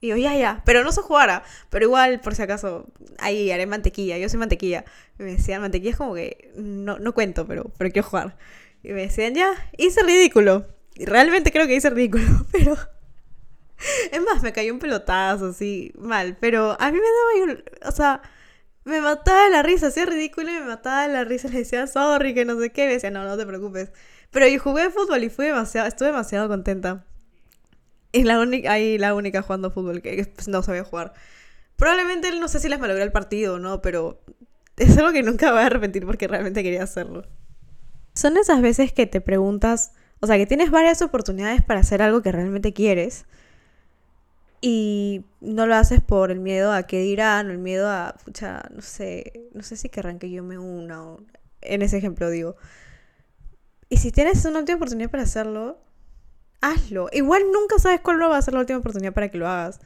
Y 0.00 0.08
yo, 0.08 0.16
ya, 0.16 0.36
ya, 0.36 0.62
pero 0.66 0.84
no 0.84 0.92
se 0.92 1.00
jugara. 1.00 1.42
Pero 1.70 1.86
igual, 1.86 2.20
por 2.20 2.34
si 2.34 2.42
acaso, 2.42 2.86
ahí 3.18 3.50
haré 3.50 3.66
mantequilla. 3.66 4.18
Yo 4.18 4.28
soy 4.28 4.38
mantequilla. 4.38 4.84
Y 5.18 5.22
me 5.22 5.32
decían, 5.32 5.62
mantequilla 5.62 5.92
es 5.92 5.96
como 5.96 6.14
que 6.14 6.52
no, 6.56 6.98
no 6.98 7.14
cuento, 7.14 7.46
pero, 7.46 7.72
pero 7.78 7.90
quiero 7.90 8.08
jugar. 8.08 8.36
Y 8.82 8.88
me 8.92 9.02
decían, 9.02 9.34
ya, 9.34 9.50
hice 9.78 10.02
ridículo. 10.02 10.66
Y 10.94 11.06
realmente 11.06 11.50
creo 11.50 11.66
que 11.66 11.74
hice 11.74 11.90
ridículo, 11.90 12.24
pero... 12.52 12.76
Es 14.12 14.22
más, 14.22 14.42
me 14.42 14.52
cayó 14.52 14.72
un 14.72 14.78
pelotazo 14.78 15.48
así, 15.48 15.92
mal. 15.98 16.36
Pero 16.40 16.76
a 16.80 16.90
mí 16.90 16.98
me 16.98 17.46
daba... 17.46 17.60
O 17.88 17.92
sea, 17.92 18.22
me 18.84 19.00
mataba 19.00 19.44
de 19.44 19.50
la 19.50 19.62
risa, 19.62 19.88
hacía 19.88 20.06
ridículo 20.06 20.50
y 20.50 20.54
me 20.54 20.66
mataba 20.66 21.06
de 21.06 21.12
la 21.12 21.24
risa. 21.24 21.48
Le 21.52 21.58
decía, 21.58 21.86
sorry, 21.86 22.34
que 22.34 22.44
no 22.44 22.58
sé 22.58 22.70
qué. 22.70 22.86
me 22.86 22.92
decía, 22.94 23.10
no, 23.10 23.24
no 23.24 23.36
te 23.36 23.46
preocupes. 23.46 23.90
Pero 24.30 24.48
yo 24.48 24.58
jugué 24.58 24.90
fútbol 24.90 25.22
y 25.24 25.30
fui 25.30 25.46
demasiado, 25.46 25.86
estuve 25.86 26.08
demasiado 26.08 26.48
contenta. 26.48 27.04
Es 28.12 28.24
la 28.24 28.40
única, 28.40 28.72
ahí 28.72 28.98
la 28.98 29.14
única 29.14 29.42
jugando 29.42 29.70
fútbol 29.70 30.02
que 30.02 30.24
pues, 30.34 30.48
no 30.48 30.62
sabía 30.62 30.84
jugar. 30.84 31.14
Probablemente 31.76 32.30
no 32.38 32.48
sé 32.48 32.60
si 32.60 32.68
les 32.68 32.78
malogré 32.78 33.02
el 33.02 33.12
partido 33.12 33.54
o 33.54 33.58
no, 33.58 33.82
pero 33.82 34.20
es 34.76 34.96
algo 34.96 35.12
que 35.12 35.22
nunca 35.22 35.50
voy 35.52 35.62
a 35.62 35.66
arrepentir 35.66 36.06
porque 36.06 36.28
realmente 36.28 36.62
quería 36.62 36.82
hacerlo. 36.82 37.26
Son 38.14 38.36
esas 38.36 38.60
veces 38.60 38.92
que 38.92 39.06
te 39.06 39.20
preguntas, 39.20 39.92
o 40.20 40.26
sea, 40.26 40.36
que 40.36 40.46
tienes 40.46 40.70
varias 40.70 41.02
oportunidades 41.02 41.62
para 41.62 41.80
hacer 41.80 42.02
algo 42.02 42.22
que 42.22 42.30
realmente 42.30 42.72
quieres 42.72 43.26
y 44.66 45.26
no 45.42 45.66
lo 45.66 45.74
haces 45.74 46.00
por 46.00 46.30
el 46.30 46.40
miedo 46.40 46.72
a 46.72 46.84
qué 46.84 47.00
dirán 47.00 47.50
el 47.50 47.58
miedo 47.58 47.86
a, 47.90 48.16
pucha, 48.24 48.62
no 48.74 48.80
sé, 48.80 49.50
no 49.52 49.62
sé 49.62 49.76
si 49.76 49.90
querrán 49.90 50.18
que 50.18 50.30
yo 50.30 50.42
me 50.42 50.56
una 50.56 51.04
o 51.04 51.20
en 51.60 51.82
ese 51.82 51.98
ejemplo 51.98 52.30
digo. 52.30 52.56
Y 53.90 53.98
si 53.98 54.10
tienes 54.10 54.42
una 54.46 54.60
última 54.60 54.76
oportunidad 54.76 55.10
para 55.10 55.24
hacerlo, 55.24 55.82
hazlo. 56.62 57.10
Igual 57.12 57.42
nunca 57.52 57.78
sabes 57.78 58.00
cuál 58.00 58.18
va 58.22 58.38
a 58.38 58.40
ser 58.40 58.54
la 58.54 58.60
última 58.60 58.78
oportunidad 58.78 59.12
para 59.12 59.30
que 59.30 59.36
lo 59.36 59.46
hagas. 59.46 59.80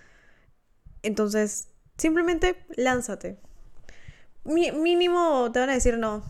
Entonces, 1.02 1.70
simplemente 1.96 2.64
lánzate. 2.76 3.36
mínimo 4.44 5.50
te 5.52 5.58
van 5.58 5.70
a 5.70 5.74
decir 5.74 5.98
no. 5.98 6.22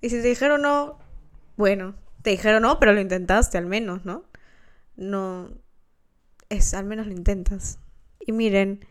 Y 0.00 0.10
si 0.10 0.16
te 0.16 0.26
dijeron 0.26 0.62
no, 0.62 0.98
bueno, 1.56 1.94
te 2.22 2.30
dijeron 2.30 2.62
no, 2.62 2.80
pero 2.80 2.92
lo 2.92 3.00
intentaste 3.00 3.56
al 3.56 3.66
menos, 3.66 4.04
¿no? 4.04 4.24
No, 4.96 5.48
es, 6.48 6.74
al 6.74 6.86
menos 6.86 7.06
lo 7.06 7.12
intentas. 7.12 7.78
Y 8.26 8.32
miren, 8.32 8.84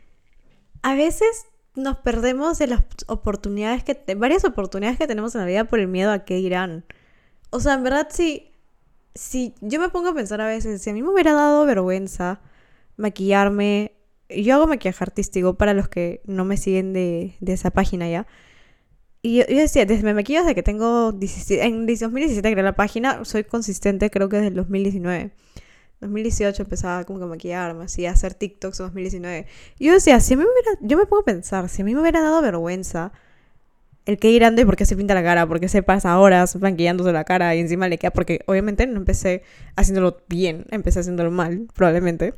a 0.82 0.96
veces 0.96 1.46
nos 1.76 1.98
perdemos 1.98 2.60
de 2.60 2.68
las 2.68 2.84
oportunidades 3.08 3.84
que, 3.84 4.16
varias 4.16 4.46
oportunidades 4.46 5.00
que 5.00 5.08
tenemos 5.08 5.34
en 5.36 5.42
la 5.42 5.48
vida 5.48 5.66
por 5.66 5.80
el 5.80 5.88
miedo 5.88 6.12
a 6.12 6.26
qué 6.26 6.36
dirán. 6.36 6.86
O 7.50 7.60
sea, 7.60 7.74
en 7.74 7.84
verdad, 7.84 8.08
si, 8.12 8.52
si 9.16 9.56
yo 9.62 9.80
me 9.80 9.90
pongo 9.90 10.10
a 10.10 10.14
pensar 10.14 10.42
a 10.42 10.48
veces, 10.48 10.82
si 10.82 10.90
a 10.90 10.94
mí 10.94 11.02
me 11.02 11.10
hubiera 11.10 11.34
dado 11.34 11.66
vergüenza 11.66 12.42
maquillarme, 12.98 13.94
yo 14.30 14.56
hago 14.56 14.68
maquillaje 14.68 15.04
artístico 15.04 15.56
para 15.56 15.74
los 15.74 15.90
que 15.90 16.22
no 16.26 16.46
me 16.46 16.58
siguen 16.58 16.94
de, 16.94 17.36
de 17.40 17.54
esa 17.54 17.72
página 17.72 18.10
ya. 18.10 18.28
Y 19.26 19.38
yo, 19.38 19.46
decía, 19.48 19.86
desde 19.86 20.04
me 20.04 20.14
maquillo 20.14 20.42
desde 20.42 20.54
que 20.54 20.64
tengo 20.64 21.14
17, 21.14 21.64
en 21.64 21.86
2017 21.86 22.52
creé 22.52 22.64
la 22.64 22.76
página, 22.76 23.24
soy 23.24 23.46
consistente 23.46 24.10
creo 24.10 24.28
que 24.28 24.36
desde 24.36 24.50
el 24.50 24.56
2019. 24.56 25.32
2018 26.04 26.64
empezaba 26.64 27.04
como 27.04 27.20
que 27.20 27.26
a 27.26 27.28
maquillarme, 27.28 27.86
así, 27.86 28.06
a 28.06 28.12
hacer 28.12 28.34
TikToks 28.34 28.80
en 28.80 28.86
2019. 28.88 29.48
Y 29.80 29.88
yo 29.88 29.94
decía, 29.94 30.20
si 30.20 30.34
a 30.34 30.38
mí 30.38 30.44
me 30.44 30.50
hubiera, 30.52 30.80
yo 30.82 30.98
me 30.98 31.06
puedo 31.06 31.24
pensar, 31.24 31.70
si 31.70 31.82
a 31.82 31.86
mí 31.86 31.94
me 31.94 32.02
hubiera 32.02 32.22
dado 32.22 32.42
vergüenza 32.42 33.12
el 34.06 34.20
que 34.20 34.30
irán 34.30 34.56
de 34.56 34.66
por 34.66 34.76
qué 34.76 34.86
se 34.86 34.96
pinta 34.96 35.14
la 35.14 35.24
cara, 35.24 35.48
por 35.48 35.60
qué 35.60 35.70
se 35.70 35.82
pasa 35.82 36.20
horas 36.20 36.56
maquillándose 36.58 37.12
la 37.14 37.24
cara 37.24 37.56
y 37.56 37.60
encima 37.60 37.88
le 37.88 37.98
queda, 37.98 38.12
porque 38.12 38.42
obviamente 38.48 38.86
no 38.86 38.98
empecé 38.98 39.44
haciéndolo 39.76 40.18
bien, 40.28 40.66
empecé 40.72 41.00
haciéndolo 41.00 41.32
mal, 41.32 41.68
probablemente. 41.74 42.36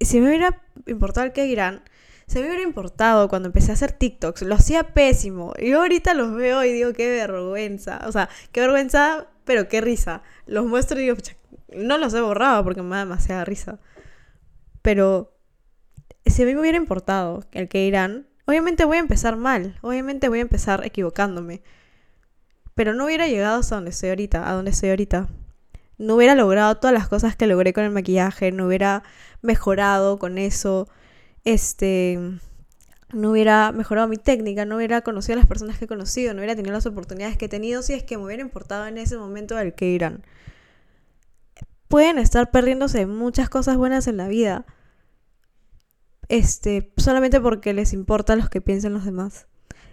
Si 0.00 0.20
me 0.20 0.28
hubiera 0.28 0.62
importado 0.86 1.26
el 1.26 1.32
que 1.32 1.46
irán, 1.46 1.82
se 2.26 2.40
me 2.40 2.46
hubiera 2.46 2.62
importado 2.62 3.28
cuando 3.28 3.48
empecé 3.48 3.72
a 3.72 3.74
hacer 3.74 3.92
TikToks, 3.92 4.42
lo 4.42 4.54
hacía 4.54 4.94
pésimo. 4.94 5.52
Y 5.58 5.72
ahorita 5.72 6.14
los 6.14 6.34
veo 6.34 6.64
y 6.64 6.72
digo, 6.72 6.92
qué 6.92 7.10
vergüenza. 7.10 8.00
O 8.06 8.12
sea, 8.12 8.28
qué 8.52 8.60
vergüenza, 8.60 9.26
pero 9.44 9.68
qué 9.68 9.80
risa. 9.80 10.22
Los 10.46 10.64
muestro 10.64 10.98
y 10.98 11.02
digo, 11.02 11.16
no 11.76 11.98
los 11.98 12.14
he 12.14 12.20
borrado 12.20 12.62
porque 12.64 12.82
me 12.82 12.90
da 12.90 13.00
demasiada 13.00 13.44
risa. 13.44 13.78
Pero 14.82 15.36
si 16.26 16.42
a 16.42 16.46
mí 16.46 16.54
me 16.54 16.60
hubiera 16.60 16.78
importado 16.78 17.44
el 17.52 17.68
que 17.68 17.86
irán, 17.86 18.26
obviamente 18.46 18.84
voy 18.84 18.98
a 18.98 19.00
empezar 19.00 19.36
mal, 19.36 19.78
obviamente 19.82 20.28
voy 20.28 20.38
a 20.38 20.42
empezar 20.42 20.84
equivocándome. 20.84 21.62
Pero 22.74 22.94
no 22.94 23.04
hubiera 23.04 23.28
llegado 23.28 23.60
hasta 23.60 23.74
donde 23.76 23.90
estoy 23.90 24.10
ahorita, 24.10 24.48
a 24.48 24.54
donde 24.54 24.70
estoy 24.70 24.90
ahorita. 24.90 25.28
No 25.98 26.16
hubiera 26.16 26.34
logrado 26.34 26.76
todas 26.76 26.94
las 26.94 27.08
cosas 27.08 27.36
que 27.36 27.46
logré 27.46 27.72
con 27.72 27.84
el 27.84 27.90
maquillaje, 27.90 28.50
no 28.50 28.66
hubiera 28.66 29.02
mejorado 29.42 30.18
con 30.18 30.38
eso, 30.38 30.88
este, 31.44 32.18
no 33.12 33.30
hubiera 33.30 33.72
mejorado 33.72 34.08
mi 34.08 34.16
técnica, 34.16 34.64
no 34.64 34.76
hubiera 34.76 35.02
conocido 35.02 35.34
a 35.34 35.36
las 35.36 35.46
personas 35.46 35.78
que 35.78 35.84
he 35.84 35.88
conocido, 35.88 36.32
no 36.32 36.40
hubiera 36.40 36.56
tenido 36.56 36.72
las 36.72 36.86
oportunidades 36.86 37.36
que 37.36 37.44
he 37.44 37.48
tenido 37.48 37.82
si 37.82 37.92
es 37.92 38.02
que 38.02 38.16
me 38.16 38.24
hubiera 38.24 38.42
importado 38.42 38.86
en 38.86 38.98
ese 38.98 39.16
momento 39.18 39.58
el 39.58 39.74
que 39.74 39.86
irán. 39.86 40.24
Pueden 41.92 42.16
estar 42.16 42.50
perdiéndose 42.50 43.04
muchas 43.04 43.50
cosas 43.50 43.76
buenas 43.76 44.06
en 44.06 44.16
la 44.16 44.26
vida 44.26 44.64
este, 46.30 46.90
solamente 46.96 47.38
porque 47.38 47.74
les 47.74 47.92
importa 47.92 48.34
los 48.34 48.48
que 48.48 48.62
piensen 48.62 48.94
los 48.94 49.04
demás. 49.04 49.46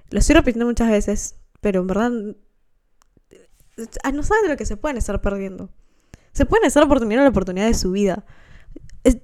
Lo 0.10 0.20
estoy 0.20 0.36
repitiendo 0.36 0.66
muchas 0.66 0.90
veces, 0.90 1.36
pero 1.60 1.82
en 1.82 1.88
verdad 1.88 2.12
ah, 4.04 4.14
no 4.14 4.24
saben 4.24 4.44
de 4.44 4.48
lo 4.48 4.56
que 4.56 4.66
se 4.66 4.78
pueden 4.78 4.96
estar 4.96 5.20
perdiendo. 5.20 5.72
Se 6.32 6.46
pueden 6.46 6.66
estar 6.66 6.84
oportunidad 6.84 7.24
la 7.24 7.32
oportunidad 7.32 7.66
de 7.66 7.74
su 7.74 7.92
vida. 7.92 8.24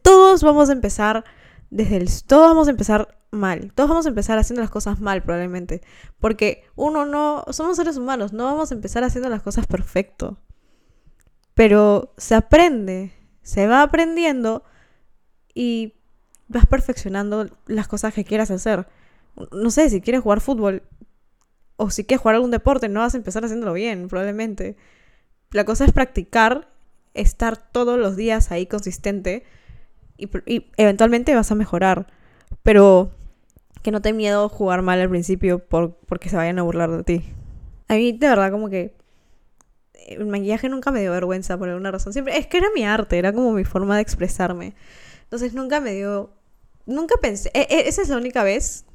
Todos 0.01 0.43
vamos 0.43 0.67
a 0.67 0.73
empezar 0.73 1.23
desde 1.69 1.95
el 1.95 2.09
todos 2.25 2.49
vamos 2.49 2.67
a 2.67 2.71
empezar 2.71 3.17
mal. 3.31 3.71
Todos 3.73 3.89
vamos 3.89 4.05
a 4.05 4.09
empezar 4.09 4.37
haciendo 4.37 4.59
las 4.59 4.69
cosas 4.69 4.99
mal 4.99 5.23
probablemente, 5.23 5.81
porque 6.19 6.65
uno 6.75 7.05
no 7.05 7.45
somos 7.51 7.77
seres 7.77 7.95
humanos, 7.95 8.33
no 8.33 8.43
vamos 8.43 8.73
a 8.73 8.75
empezar 8.75 9.05
haciendo 9.05 9.29
las 9.29 9.43
cosas 9.43 9.65
perfecto. 9.65 10.41
Pero 11.55 12.13
se 12.17 12.35
aprende, 12.35 13.13
se 13.41 13.65
va 13.65 13.81
aprendiendo 13.81 14.63
y 15.53 15.93
vas 16.47 16.65
perfeccionando 16.67 17.47
las 17.65 17.87
cosas 17.87 18.13
que 18.13 18.25
quieras 18.25 18.51
hacer. 18.51 18.87
No 19.51 19.71
sé, 19.71 19.89
si 19.89 20.01
quieres 20.01 20.21
jugar 20.21 20.41
fútbol 20.41 20.83
o 21.77 21.89
si 21.89 22.03
quieres 22.03 22.21
jugar 22.21 22.35
algún 22.35 22.51
deporte, 22.51 22.89
no 22.89 22.99
vas 22.99 23.15
a 23.15 23.17
empezar 23.17 23.43
haciéndolo 23.43 23.73
bien, 23.73 24.07
probablemente. 24.07 24.75
La 25.51 25.65
cosa 25.65 25.85
es 25.85 25.91
practicar, 25.91 26.69
estar 27.13 27.57
todos 27.57 27.97
los 27.97 28.15
días 28.15 28.51
ahí 28.51 28.65
consistente 28.65 29.43
y, 30.17 30.29
eventualmente 30.77 31.35
vas 31.35 31.51
a 31.51 31.55
mejorar. 31.55 32.07
Pero 32.63 33.11
que 33.81 33.91
no 33.91 34.01
te 34.01 34.13
miedo 34.13 34.49
jugar 34.49 34.81
mal 34.81 34.99
al 34.99 35.09
principio 35.09 35.59
por, 35.59 35.95
porque 36.07 36.29
se 36.29 36.35
vayan 36.35 36.59
a 36.59 36.63
burlar 36.63 36.91
de 36.91 37.03
ti. 37.03 37.23
A 37.87 37.95
mí 37.95 38.11
de 38.13 38.27
verdad 38.27 38.51
como 38.51 38.69
que 38.69 38.95
el 40.05 40.25
maquillaje 40.25 40.69
nunca 40.69 40.91
me 40.91 41.01
dio 41.01 41.11
vergüenza 41.11 41.57
por 41.57 41.69
alguna 41.69 41.91
razón. 41.91 42.13
Siempre 42.13 42.37
es 42.37 42.47
que 42.47 42.57
era 42.57 42.67
mi 42.73 42.85
arte, 42.85 43.17
era 43.17 43.33
como 43.33 43.51
mi 43.53 43.65
forma 43.65 43.95
de 43.95 44.01
expresarme. 44.01 44.75
Entonces 45.23 45.53
nunca 45.53 45.79
me 45.79 45.93
dio 45.93 46.31
nunca 46.85 47.15
pensé, 47.21 47.51
e, 47.53 47.67
e, 47.69 47.87
esa 47.87 48.01
es 48.01 48.09
la 48.09 48.17
única 48.17 48.43
vez 48.43 48.85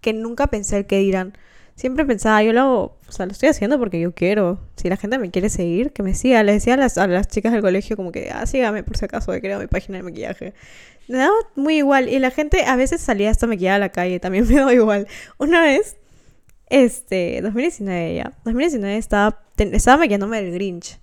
que 0.00 0.12
nunca 0.12 0.46
pensé 0.48 0.78
el 0.78 0.86
que 0.86 0.98
dirán. 0.98 1.36
Siempre 1.76 2.04
pensaba, 2.04 2.42
yo 2.42 2.52
lo 2.52 2.98
o 3.08 3.12
sea, 3.12 3.26
lo 3.26 3.32
estoy 3.32 3.48
haciendo 3.48 3.78
porque 3.78 4.00
yo 4.00 4.14
quiero. 4.14 4.60
Si 4.76 4.88
la 4.88 4.96
gente 4.96 5.18
me 5.18 5.30
quiere 5.30 5.48
seguir, 5.48 5.92
que 5.92 6.02
me 6.02 6.14
siga. 6.14 6.42
Les 6.42 6.56
decía 6.56 6.74
a 6.74 6.76
las, 6.76 6.98
a 6.98 7.06
las 7.06 7.28
chicas 7.28 7.52
del 7.52 7.62
colegio 7.62 7.96
como 7.96 8.12
que, 8.12 8.30
ah, 8.32 8.46
sígame 8.46 8.82
por 8.82 8.96
si 8.96 9.04
acaso, 9.04 9.32
he 9.32 9.40
creado 9.40 9.60
mi 9.60 9.66
página 9.66 9.98
de 9.98 10.04
maquillaje. 10.04 10.54
Me 11.08 11.18
daba 11.18 11.34
muy 11.56 11.78
igual. 11.78 12.08
Y 12.08 12.18
la 12.18 12.30
gente 12.30 12.64
a 12.64 12.76
veces 12.76 13.00
salía 13.00 13.30
hasta 13.30 13.46
maquillada 13.46 13.76
a 13.76 13.78
la 13.80 13.88
calle, 13.90 14.20
también 14.20 14.46
me 14.48 14.54
daba 14.54 14.72
igual. 14.72 15.08
Una 15.38 15.62
vez, 15.62 15.96
este, 16.66 17.40
2019 17.42 18.14
ya, 18.14 18.32
2019 18.44 18.96
estaba, 18.96 19.42
estaba 19.56 19.98
maquillándome 19.98 20.42
del 20.42 20.52
Grinch. 20.52 21.00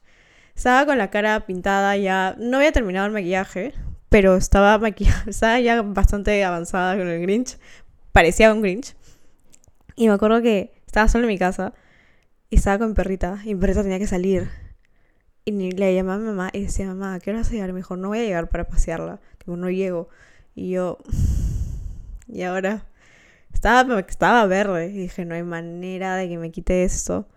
Estaba 0.55 0.85
con 0.85 0.97
la 0.97 1.09
cara 1.09 1.45
pintada 1.45 1.95
ya, 1.97 2.35
no 2.37 2.57
había 2.57 2.71
terminado 2.71 3.07
el 3.07 3.13
maquillaje, 3.13 3.73
pero 4.09 4.35
estaba 4.35 4.77
maquillada, 4.77 5.59
ya 5.61 5.81
bastante 5.81 6.43
avanzada 6.43 6.97
con 6.97 7.07
el 7.07 7.21
Grinch. 7.21 7.57
Parecía 8.11 8.53
un 8.53 8.61
Grinch. 8.61 8.95
Y 9.95 10.07
me 10.07 10.13
acuerdo 10.13 10.41
que 10.41 10.73
estaba 10.85 11.07
sola 11.07 11.23
en 11.23 11.29
mi 11.29 11.37
casa 11.37 11.73
y 12.49 12.57
estaba 12.57 12.79
con 12.79 12.93
perrita 12.93 13.39
y 13.45 13.55
mi 13.55 13.61
perrita 13.61 13.83
tenía 13.83 13.99
que 13.99 14.07
salir. 14.07 14.49
Y 15.45 15.71
le 15.71 15.95
llamaba 15.95 16.15
a 16.15 16.19
mi 16.19 16.25
mamá 16.25 16.49
y 16.53 16.63
decía, 16.63 16.87
mamá, 16.87 17.15
¿a 17.15 17.19
qué 17.19 17.31
hora 17.31 17.39
vas 17.39 17.49
a 17.49 17.51
llegar? 17.51 17.71
me 17.73 17.79
dijo, 17.79 17.95
no 17.95 18.09
voy 18.09 18.19
a 18.19 18.23
llegar 18.23 18.49
para 18.49 18.67
pasearla. 18.67 19.19
Digo, 19.43 19.57
no 19.57 19.69
llego. 19.69 20.09
Y 20.53 20.71
yo, 20.71 20.97
y 22.27 22.43
ahora 22.43 22.85
estaba, 23.53 23.99
estaba 23.99 24.45
verde. 24.45 24.87
Y 24.87 24.97
dije, 24.97 25.25
no 25.25 25.35
hay 25.35 25.43
manera 25.43 26.15
de 26.15 26.29
que 26.29 26.37
me 26.37 26.51
quite 26.51 26.83
esto. 26.83 27.27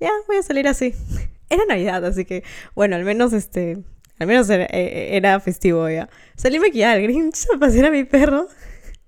Ya, 0.00 0.10
voy 0.26 0.36
a 0.36 0.42
salir 0.42 0.68
así. 0.68 0.94
Era 1.50 1.64
Navidad, 1.68 2.04
así 2.04 2.24
que, 2.24 2.42
bueno, 2.74 2.96
al 2.96 3.04
menos 3.04 3.32
este, 3.32 3.78
al 4.18 4.26
menos 4.26 4.48
era, 4.48 4.64
e, 4.64 5.16
era 5.16 5.38
festivo 5.40 5.88
ya. 5.88 6.08
Salí 6.36 6.58
maquillada 6.58 6.94
al 6.94 7.02
Grinch 7.02 7.46
a 7.54 7.58
pasear 7.58 7.86
a 7.86 7.90
mi 7.90 8.04
perro. 8.04 8.48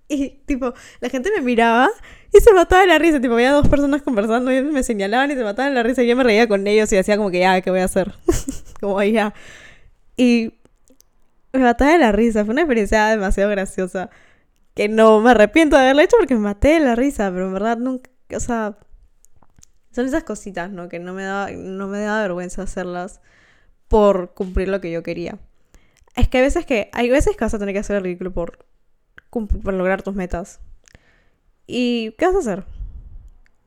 Y, 0.08 0.40
tipo, 0.46 0.72
la 1.00 1.10
gente 1.10 1.30
me 1.34 1.42
miraba 1.42 1.90
y 2.32 2.40
se 2.40 2.52
mataba 2.54 2.82
de 2.82 2.88
la 2.88 2.98
risa. 2.98 3.20
Tipo, 3.20 3.34
había 3.34 3.52
dos 3.52 3.68
personas 3.68 4.02
conversando 4.02 4.52
y 4.52 4.62
me 4.62 4.82
señalaban 4.82 5.30
y 5.30 5.34
se 5.34 5.44
mataban 5.44 5.72
de 5.72 5.76
la 5.76 5.82
risa. 5.82 6.02
Y 6.02 6.06
yo 6.06 6.16
me 6.16 6.24
reía 6.24 6.48
con 6.48 6.66
ellos 6.66 6.90
y 6.92 6.96
hacía 6.96 7.16
como 7.16 7.30
que, 7.30 7.40
ya, 7.40 7.60
¿qué 7.60 7.70
voy 7.70 7.80
a 7.80 7.84
hacer? 7.84 8.14
como 8.80 9.02
ya. 9.02 9.34
Y 10.16 10.54
me 11.52 11.60
mataba 11.60 11.92
de 11.92 11.98
la 11.98 12.12
risa. 12.12 12.44
Fue 12.44 12.52
una 12.52 12.62
experiencia 12.62 13.06
demasiado 13.08 13.50
graciosa. 13.50 14.10
Que 14.78 14.88
no 14.88 15.18
me 15.18 15.32
arrepiento 15.32 15.74
de 15.74 15.82
haberla 15.82 16.04
hecho 16.04 16.16
porque 16.20 16.36
me 16.36 16.40
maté 16.40 16.74
de 16.74 16.78
la 16.78 16.94
risa. 16.94 17.32
Pero 17.32 17.48
en 17.48 17.52
verdad 17.52 17.78
nunca, 17.78 18.12
o 18.32 18.38
sea... 18.38 18.78
Son 19.90 20.06
esas 20.06 20.22
cositas, 20.22 20.70
¿no? 20.70 20.88
Que 20.88 21.00
no 21.00 21.14
me 21.14 21.24
da, 21.24 21.50
no 21.50 21.88
me 21.88 21.98
da 21.98 22.22
vergüenza 22.22 22.62
hacerlas 22.62 23.20
por 23.88 24.34
cumplir 24.34 24.68
lo 24.68 24.80
que 24.80 24.92
yo 24.92 25.02
quería. 25.02 25.40
Es 26.14 26.28
que 26.28 26.38
hay 26.38 26.44
veces 26.44 26.64
que, 26.64 26.90
hay 26.92 27.10
veces 27.10 27.36
que 27.36 27.44
vas 27.44 27.54
a 27.54 27.58
tener 27.58 27.74
que 27.74 27.80
hacer 27.80 27.96
el 27.96 28.04
ridículo 28.04 28.32
por, 28.32 28.66
por 29.30 29.74
lograr 29.74 30.02
tus 30.02 30.14
metas. 30.14 30.60
¿Y 31.66 32.12
qué 32.12 32.26
vas 32.26 32.36
a 32.36 32.38
hacer? 32.38 32.64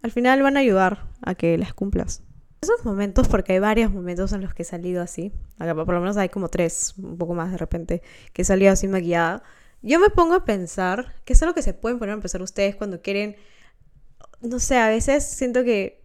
Al 0.03 0.11
final 0.11 0.41
van 0.41 0.55
a 0.55 0.61
ayudar 0.61 1.09
a 1.21 1.35
que 1.35 1.57
las 1.57 1.73
cumplas. 1.73 2.23
Esos 2.61 2.85
momentos, 2.85 3.27
porque 3.27 3.51
hay 3.51 3.59
varios 3.59 3.91
momentos 3.91 4.31
en 4.31 4.39
los 4.39 4.53
que 4.53 4.63
he 4.63 4.65
salido 4.65 5.01
así, 5.01 5.33
acá 5.59 5.75
por 5.75 5.93
lo 5.93 5.99
menos 5.99 6.15
hay 6.15 6.29
como 6.29 6.47
tres, 6.47 6.93
un 6.97 7.17
poco 7.17 7.33
más 7.33 7.51
de 7.51 7.57
repente, 7.57 8.01
que 8.31 8.43
he 8.43 8.45
salido 8.45 8.71
así 8.71 8.87
maquillada. 8.87 9.43
Yo 9.81 9.99
me 9.99 10.09
pongo 10.09 10.35
a 10.35 10.45
pensar 10.45 11.15
que 11.25 11.33
es 11.33 11.41
algo 11.41 11.55
que 11.55 11.61
se 11.61 11.73
pueden 11.73 11.99
poner 11.99 12.15
a 12.15 12.19
pensar 12.19 12.41
ustedes 12.41 12.75
cuando 12.75 13.01
quieren, 13.01 13.35
no 14.41 14.59
sé, 14.59 14.77
a 14.77 14.89
veces 14.89 15.23
siento 15.23 15.63
que 15.63 16.01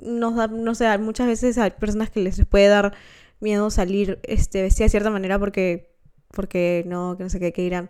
nos 0.00 0.36
da, 0.36 0.46
no 0.46 0.74
sé, 0.74 0.96
muchas 0.98 1.26
veces 1.26 1.58
hay 1.58 1.72
personas 1.72 2.10
que 2.10 2.20
les 2.20 2.44
puede 2.46 2.68
dar 2.68 2.94
miedo 3.40 3.70
salir 3.70 4.20
este, 4.22 4.62
vestida 4.62 4.84
de 4.84 4.90
cierta 4.90 5.10
manera 5.10 5.38
porque, 5.38 5.96
porque 6.32 6.84
no, 6.86 7.16
que 7.16 7.24
no 7.24 7.30
sé 7.30 7.40
qué, 7.40 7.52
que 7.52 7.62
irán. 7.62 7.88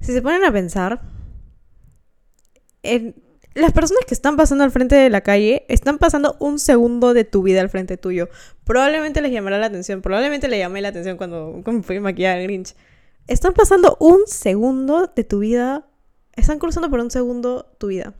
Si 0.00 0.12
se 0.12 0.22
ponen 0.22 0.44
a 0.44 0.52
pensar, 0.52 1.02
en, 2.82 3.14
las 3.54 3.72
personas 3.72 4.04
que 4.06 4.14
están 4.14 4.36
pasando 4.36 4.64
al 4.64 4.70
frente 4.70 4.96
de 4.96 5.10
la 5.10 5.20
calle 5.20 5.64
están 5.68 5.98
pasando 5.98 6.36
un 6.40 6.58
segundo 6.58 7.14
de 7.14 7.24
tu 7.24 7.42
vida 7.42 7.60
al 7.60 7.68
frente 7.68 7.96
tuyo. 7.96 8.28
Probablemente 8.64 9.20
les 9.20 9.32
llamará 9.32 9.58
la 9.58 9.66
atención, 9.66 10.02
probablemente 10.02 10.48
le 10.48 10.58
llamé 10.58 10.80
la 10.80 10.88
atención 10.88 11.16
cuando, 11.16 11.62
fui 11.82 12.00
maquillada 12.00 12.36
al 12.36 12.44
Grinch. 12.44 12.74
Están 13.26 13.54
pasando 13.54 13.96
un 14.00 14.20
segundo 14.26 15.12
de 15.14 15.24
tu 15.24 15.40
vida, 15.40 15.86
están 16.34 16.58
cruzando 16.58 16.90
por 16.90 17.00
un 17.00 17.10
segundo 17.10 17.74
tu 17.78 17.88
vida. 17.88 18.14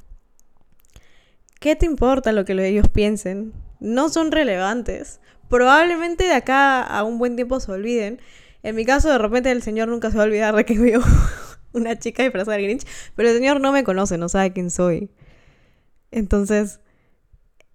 ¿Qué 1.61 1.77
te 1.77 1.87
importa 1.87 2.33
lo 2.33 2.45
que 2.45 2.53
ellos 2.67 2.89
piensen? 2.89 3.53
No 3.81 4.09
son 4.09 4.33
relevantes 4.33 5.21
probablemente 5.53 6.25
de 6.25 6.33
acá 6.33 6.81
a 6.81 7.05
un 7.05 7.19
buen 7.19 7.37
tiempo 7.37 7.61
se 7.61 7.71
olviden. 7.71 8.23
En 8.63 8.75
mi 8.75 8.87
caso, 8.87 9.11
de 9.11 9.19
repente 9.19 9.51
el 9.51 9.63
señor 9.63 9.89
nunca 9.89 10.11
se 10.11 10.17
va 10.17 10.23
a 10.23 10.27
olvidar 10.27 10.57
de 10.57 10.65
que 10.65 10.79
vio 10.79 11.03
una 11.75 11.99
chica 11.99 12.23
disfrazada 12.23 12.57
de 12.57 12.63
Grinch, 12.63 12.87
pero 13.15 13.29
el 13.29 13.37
señor 13.37 13.61
no 13.61 13.71
me 13.71 13.85
conoce, 13.85 14.17
no 14.17 14.31
sabe 14.31 14.55
quién 14.55 14.71
soy. 14.71 15.11
Entonces, 16.11 16.81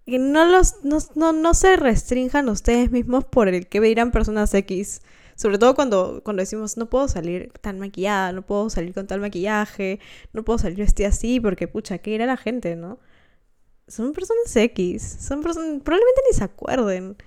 no, 0.07 0.45
los, 0.45 0.77
no, 0.83 1.33
no, 1.33 1.53
se 1.53 1.75
restrinjan 1.75 2.49
ustedes 2.49 2.89
mismos 2.89 3.25
por 3.25 3.47
el 3.47 3.67
que 3.67 3.79
dirán 3.79 4.09
personas 4.09 4.51
X. 4.55 5.01
Sobre 5.37 5.59
todo 5.59 5.75
cuando, 5.75 6.21
cuando 6.23 6.41
decimos, 6.41 6.77
no 6.77 6.87
puedo 6.87 7.07
salir 7.07 7.51
tan 7.61 7.77
maquillada, 7.79 8.31
no 8.31 8.41
puedo 8.41 8.71
salir 8.71 8.95
con 8.95 9.05
tal 9.05 9.21
maquillaje, 9.21 9.99
no 10.33 10.43
puedo 10.43 10.57
salir 10.57 10.79
vestida 10.79 11.09
así, 11.09 11.39
porque 11.39 11.67
pucha, 11.67 11.99
¿qué 11.99 12.09
irá 12.09 12.25
la 12.25 12.37
gente, 12.37 12.75
no? 12.75 12.97
Son 13.87 14.13
personas 14.13 14.55
X, 14.55 15.17
son 15.21 15.43
personas, 15.43 15.79
probablemente 15.83 16.21
ni 16.27 16.35
se 16.35 16.43
acuerden. 16.43 17.17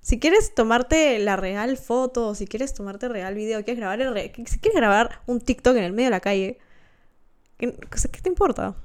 Si 0.00 0.18
quieres 0.18 0.54
tomarte 0.54 1.18
la 1.18 1.36
real 1.36 1.76
foto, 1.76 2.34
si 2.34 2.46
quieres 2.46 2.72
tomarte 2.72 3.06
real 3.06 3.34
video, 3.34 3.62
quieres 3.64 3.80
grabar 3.80 3.98
si 4.46 4.58
quieres 4.60 4.74
grabar 4.74 5.20
un 5.26 5.38
TikTok 5.38 5.76
en 5.76 5.84
el 5.84 5.92
medio 5.92 6.06
de 6.06 6.12
la 6.12 6.20
calle, 6.20 6.58
¿qué, 7.58 7.74
¿qué 7.74 8.20
te 8.22 8.30
importa? 8.30 8.76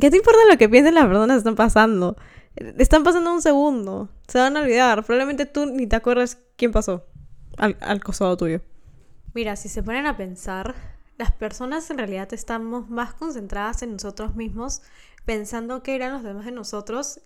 ¿Qué 0.00 0.08
te 0.08 0.16
importa 0.18 0.38
lo 0.48 0.56
que 0.56 0.68
piensen 0.68 0.94
las 0.94 1.06
personas 1.06 1.34
que 1.34 1.38
están 1.38 1.56
pasando? 1.56 2.16
Están 2.54 3.02
pasando 3.02 3.32
un 3.32 3.42
segundo. 3.42 4.08
Se 4.28 4.38
van 4.38 4.56
a 4.56 4.60
olvidar. 4.60 5.04
Probablemente 5.04 5.46
tú 5.46 5.66
ni 5.66 5.88
te 5.88 5.96
acuerdas 5.96 6.38
quién 6.56 6.70
pasó 6.70 7.04
al, 7.58 7.76
al 7.80 8.02
costado 8.02 8.36
tuyo. 8.36 8.60
Mira, 9.34 9.56
si 9.56 9.68
se 9.68 9.82
ponen 9.82 10.06
a 10.06 10.16
pensar, 10.16 10.74
las 11.18 11.32
personas 11.32 11.90
en 11.90 11.98
realidad 11.98 12.32
estamos 12.32 12.88
más 12.88 13.14
concentradas 13.14 13.82
en 13.82 13.92
nosotros 13.92 14.34
mismos, 14.34 14.82
pensando 15.24 15.82
que 15.82 15.94
eran 15.94 16.12
los 16.12 16.22
demás 16.22 16.44
de 16.44 16.52
nosotros, 16.52 17.20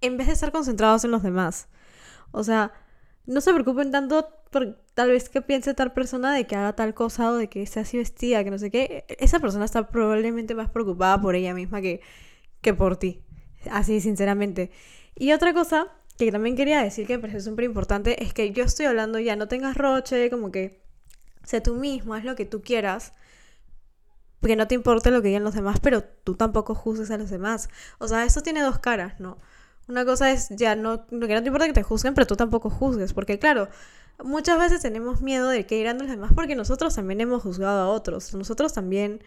en 0.00 0.16
vez 0.16 0.26
de 0.26 0.34
estar 0.34 0.52
concentrados 0.52 1.04
en 1.04 1.10
los 1.10 1.22
demás. 1.22 1.68
O 2.32 2.44
sea, 2.44 2.72
no 3.26 3.40
se 3.40 3.52
preocupen 3.52 3.90
tanto 3.90 4.28
por 4.50 4.78
tal 4.94 5.10
vez 5.10 5.28
que 5.28 5.40
piense 5.40 5.74
tal 5.74 5.92
persona 5.92 6.34
de 6.34 6.46
que 6.46 6.56
haga 6.56 6.74
tal 6.74 6.94
cosa 6.94 7.30
o 7.30 7.34
de 7.36 7.48
que 7.48 7.62
esté 7.62 7.80
así 7.80 7.96
vestida, 7.96 8.44
que 8.44 8.50
no 8.50 8.58
sé 8.58 8.70
qué. 8.70 9.04
Esa 9.18 9.40
persona 9.40 9.64
está 9.64 9.88
probablemente 9.88 10.54
más 10.54 10.70
preocupada 10.70 11.20
por 11.20 11.34
ella 11.34 11.54
misma 11.54 11.80
que, 11.80 12.00
que 12.60 12.74
por 12.74 12.96
ti. 12.96 13.22
Así, 13.70 14.00
sinceramente. 14.00 14.70
Y 15.14 15.32
otra 15.32 15.54
cosa 15.54 15.88
que 16.16 16.30
también 16.30 16.56
quería 16.56 16.82
decir 16.82 17.06
que 17.06 17.16
me 17.16 17.22
parece 17.22 17.40
súper 17.40 17.64
importante 17.64 18.22
es 18.22 18.32
que 18.32 18.52
yo 18.52 18.64
estoy 18.64 18.86
hablando 18.86 19.18
ya, 19.18 19.36
no 19.36 19.48
tengas 19.48 19.76
roche, 19.76 20.30
como 20.30 20.50
que 20.52 20.80
sé 21.42 21.60
tú 21.60 21.74
mismo, 21.74 22.14
haz 22.14 22.24
lo 22.24 22.36
que 22.36 22.44
tú 22.44 22.62
quieras. 22.62 23.12
Porque 24.40 24.56
no 24.56 24.68
te 24.68 24.74
importe 24.74 25.10
lo 25.10 25.22
que 25.22 25.28
digan 25.28 25.44
los 25.44 25.54
demás, 25.54 25.80
pero 25.80 26.04
tú 26.04 26.34
tampoco 26.34 26.74
juzgues 26.74 27.10
a 27.10 27.16
los 27.16 27.30
demás. 27.30 27.68
O 27.98 28.08
sea, 28.08 28.24
esto 28.24 28.42
tiene 28.42 28.60
dos 28.62 28.78
caras, 28.78 29.18
¿no? 29.18 29.38
Una 29.88 30.04
cosa 30.04 30.30
es 30.30 30.48
ya 30.50 30.76
no, 30.76 31.06
que 31.06 31.16
no 31.16 31.42
te 31.42 31.46
importa 31.46 31.66
que 31.66 31.72
te 31.72 31.82
juzguen, 31.82 32.14
pero 32.14 32.26
tú 32.26 32.36
tampoco 32.36 32.70
juzgues. 32.70 33.12
Porque 33.14 33.38
claro, 33.38 33.68
muchas 34.22 34.58
veces 34.58 34.80
tenemos 34.82 35.22
miedo 35.22 35.48
de 35.48 35.66
que 35.66 35.78
irán 35.78 35.98
los 35.98 36.08
demás 36.08 36.32
porque 36.34 36.54
nosotros 36.54 36.94
también 36.94 37.20
hemos 37.20 37.42
juzgado 37.42 37.80
a 37.82 37.88
otros. 37.88 38.34
Nosotros 38.34 38.72
también 38.72 39.22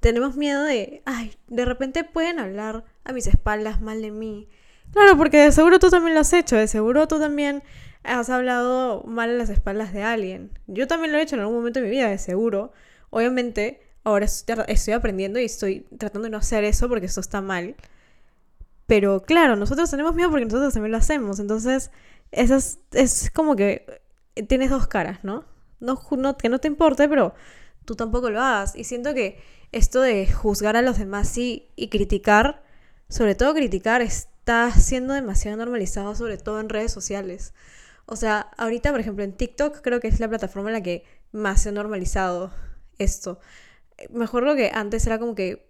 tenemos 0.00 0.36
miedo 0.36 0.62
de, 0.64 1.02
ay, 1.04 1.36
de 1.48 1.64
repente 1.64 2.04
pueden 2.04 2.38
hablar 2.38 2.84
a 3.04 3.12
mis 3.12 3.26
espaldas 3.26 3.80
mal 3.80 4.02
de 4.02 4.10
mí. 4.10 4.48
Claro, 4.92 5.16
porque 5.16 5.38
de 5.38 5.52
seguro 5.52 5.78
tú 5.78 5.88
también 5.90 6.14
lo 6.14 6.20
has 6.20 6.32
hecho, 6.32 6.56
de 6.56 6.66
seguro 6.66 7.06
tú 7.06 7.18
también 7.18 7.62
has 8.02 8.30
hablado 8.30 9.04
mal 9.04 9.30
a 9.30 9.34
las 9.34 9.50
espaldas 9.50 9.92
de 9.92 10.02
alguien. 10.02 10.50
Yo 10.66 10.86
también 10.86 11.12
lo 11.12 11.18
he 11.18 11.22
hecho 11.22 11.36
en 11.36 11.42
algún 11.42 11.56
momento 11.56 11.80
de 11.80 11.86
mi 11.86 11.90
vida, 11.90 12.08
de 12.08 12.18
seguro. 12.18 12.72
Obviamente, 13.10 13.80
ahora 14.04 14.26
estoy 14.26 14.94
aprendiendo 14.94 15.38
y 15.38 15.44
estoy 15.44 15.86
tratando 15.98 16.24
de 16.24 16.30
no 16.30 16.38
hacer 16.38 16.64
eso 16.64 16.88
porque 16.88 17.06
eso 17.06 17.20
está 17.20 17.40
mal. 17.40 17.76
Pero 18.86 19.22
claro, 19.22 19.56
nosotros 19.56 19.90
tenemos 19.90 20.14
miedo 20.14 20.30
porque 20.30 20.46
nosotros 20.46 20.72
también 20.74 20.92
lo 20.92 20.98
hacemos. 20.98 21.38
Entonces, 21.38 21.90
eso 22.32 22.56
es, 22.92 23.30
como 23.32 23.56
que 23.56 24.02
tienes 24.48 24.70
dos 24.70 24.86
caras, 24.88 25.22
¿no? 25.24 25.44
No, 25.80 25.98
Que 26.36 26.48
no 26.48 26.58
te 26.58 26.68
importe, 26.68 27.08
pero 27.08 27.34
tú 27.84 27.94
tampoco 27.96 28.30
lo 28.30 28.40
hagas. 28.40 28.74
Y 28.76 28.84
siento 28.84 29.14
que 29.14 29.40
esto 29.72 30.00
de 30.00 30.26
juzgar 30.30 30.76
a 30.76 30.82
los 30.82 30.98
demás 30.98 31.28
sí 31.28 31.68
y 31.76 31.88
criticar, 31.88 32.62
sobre 33.08 33.34
todo 33.34 33.54
criticar, 33.54 34.02
está 34.40 34.70
siendo 34.72 35.14
demasiado 35.14 35.56
normalizado, 35.56 36.14
sobre 36.14 36.36
todo 36.38 36.60
en 36.60 36.68
redes 36.68 36.92
sociales. 36.92 37.54
O 38.06 38.16
sea, 38.16 38.50
ahorita, 38.58 38.90
por 38.90 39.00
ejemplo, 39.00 39.22
en 39.24 39.32
TikTok 39.36 39.80
creo 39.82 40.00
que 40.00 40.08
es 40.08 40.18
la 40.18 40.28
plataforma 40.28 40.70
en 40.70 40.74
la 40.74 40.82
que 40.82 41.04
más 41.32 41.62
se 41.62 41.68
ha 41.68 41.72
normalizado 41.72 42.52
esto. 42.98 43.38
Mejor 44.10 44.42
lo 44.42 44.56
que 44.56 44.70
antes 44.74 45.06
era 45.06 45.18
como 45.18 45.34
que 45.34 45.68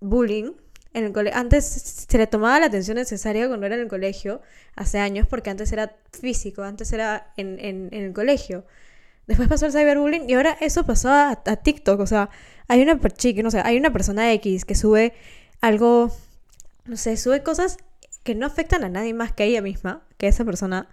bullying, 0.00 0.52
en 0.92 1.04
el 1.04 1.32
antes 1.34 1.64
se 2.08 2.18
le 2.18 2.26
tomaba 2.26 2.58
la 2.58 2.66
atención 2.66 2.96
necesaria 2.96 3.46
cuando 3.46 3.66
era 3.66 3.76
en 3.76 3.82
el 3.82 3.88
colegio, 3.88 4.40
hace 4.74 4.98
años, 4.98 5.26
porque 5.28 5.50
antes 5.50 5.72
era 5.72 5.96
físico, 6.12 6.62
antes 6.62 6.92
era 6.92 7.32
en, 7.36 7.58
en, 7.60 7.92
el 7.92 8.12
colegio. 8.12 8.64
Después 9.26 9.48
pasó 9.48 9.66
el 9.66 9.72
cyberbullying 9.72 10.28
y 10.28 10.34
ahora 10.34 10.56
eso 10.60 10.84
pasó 10.84 11.10
a, 11.12 11.36
TikTok. 11.36 12.00
O 12.00 12.06
sea, 12.06 12.30
hay 12.66 12.82
una 12.82 12.98
chica, 13.10 13.42
no 13.42 13.50
sé, 13.50 13.60
hay 13.60 13.76
una 13.76 13.92
persona 13.92 14.32
X 14.32 14.64
que 14.64 14.74
sube 14.74 15.12
algo, 15.60 16.10
no 16.90 16.96
sé, 16.96 17.16
sube 17.16 17.42
cosas 17.42 17.78
que 18.24 18.34
no 18.34 18.46
afectan 18.46 18.84
a 18.84 18.88
nadie 18.88 19.14
más 19.14 19.32
que 19.32 19.44
a 19.44 19.46
ella 19.46 19.62
misma, 19.62 20.02
que 20.18 20.28
esa 20.28 20.44
persona, 20.44 20.88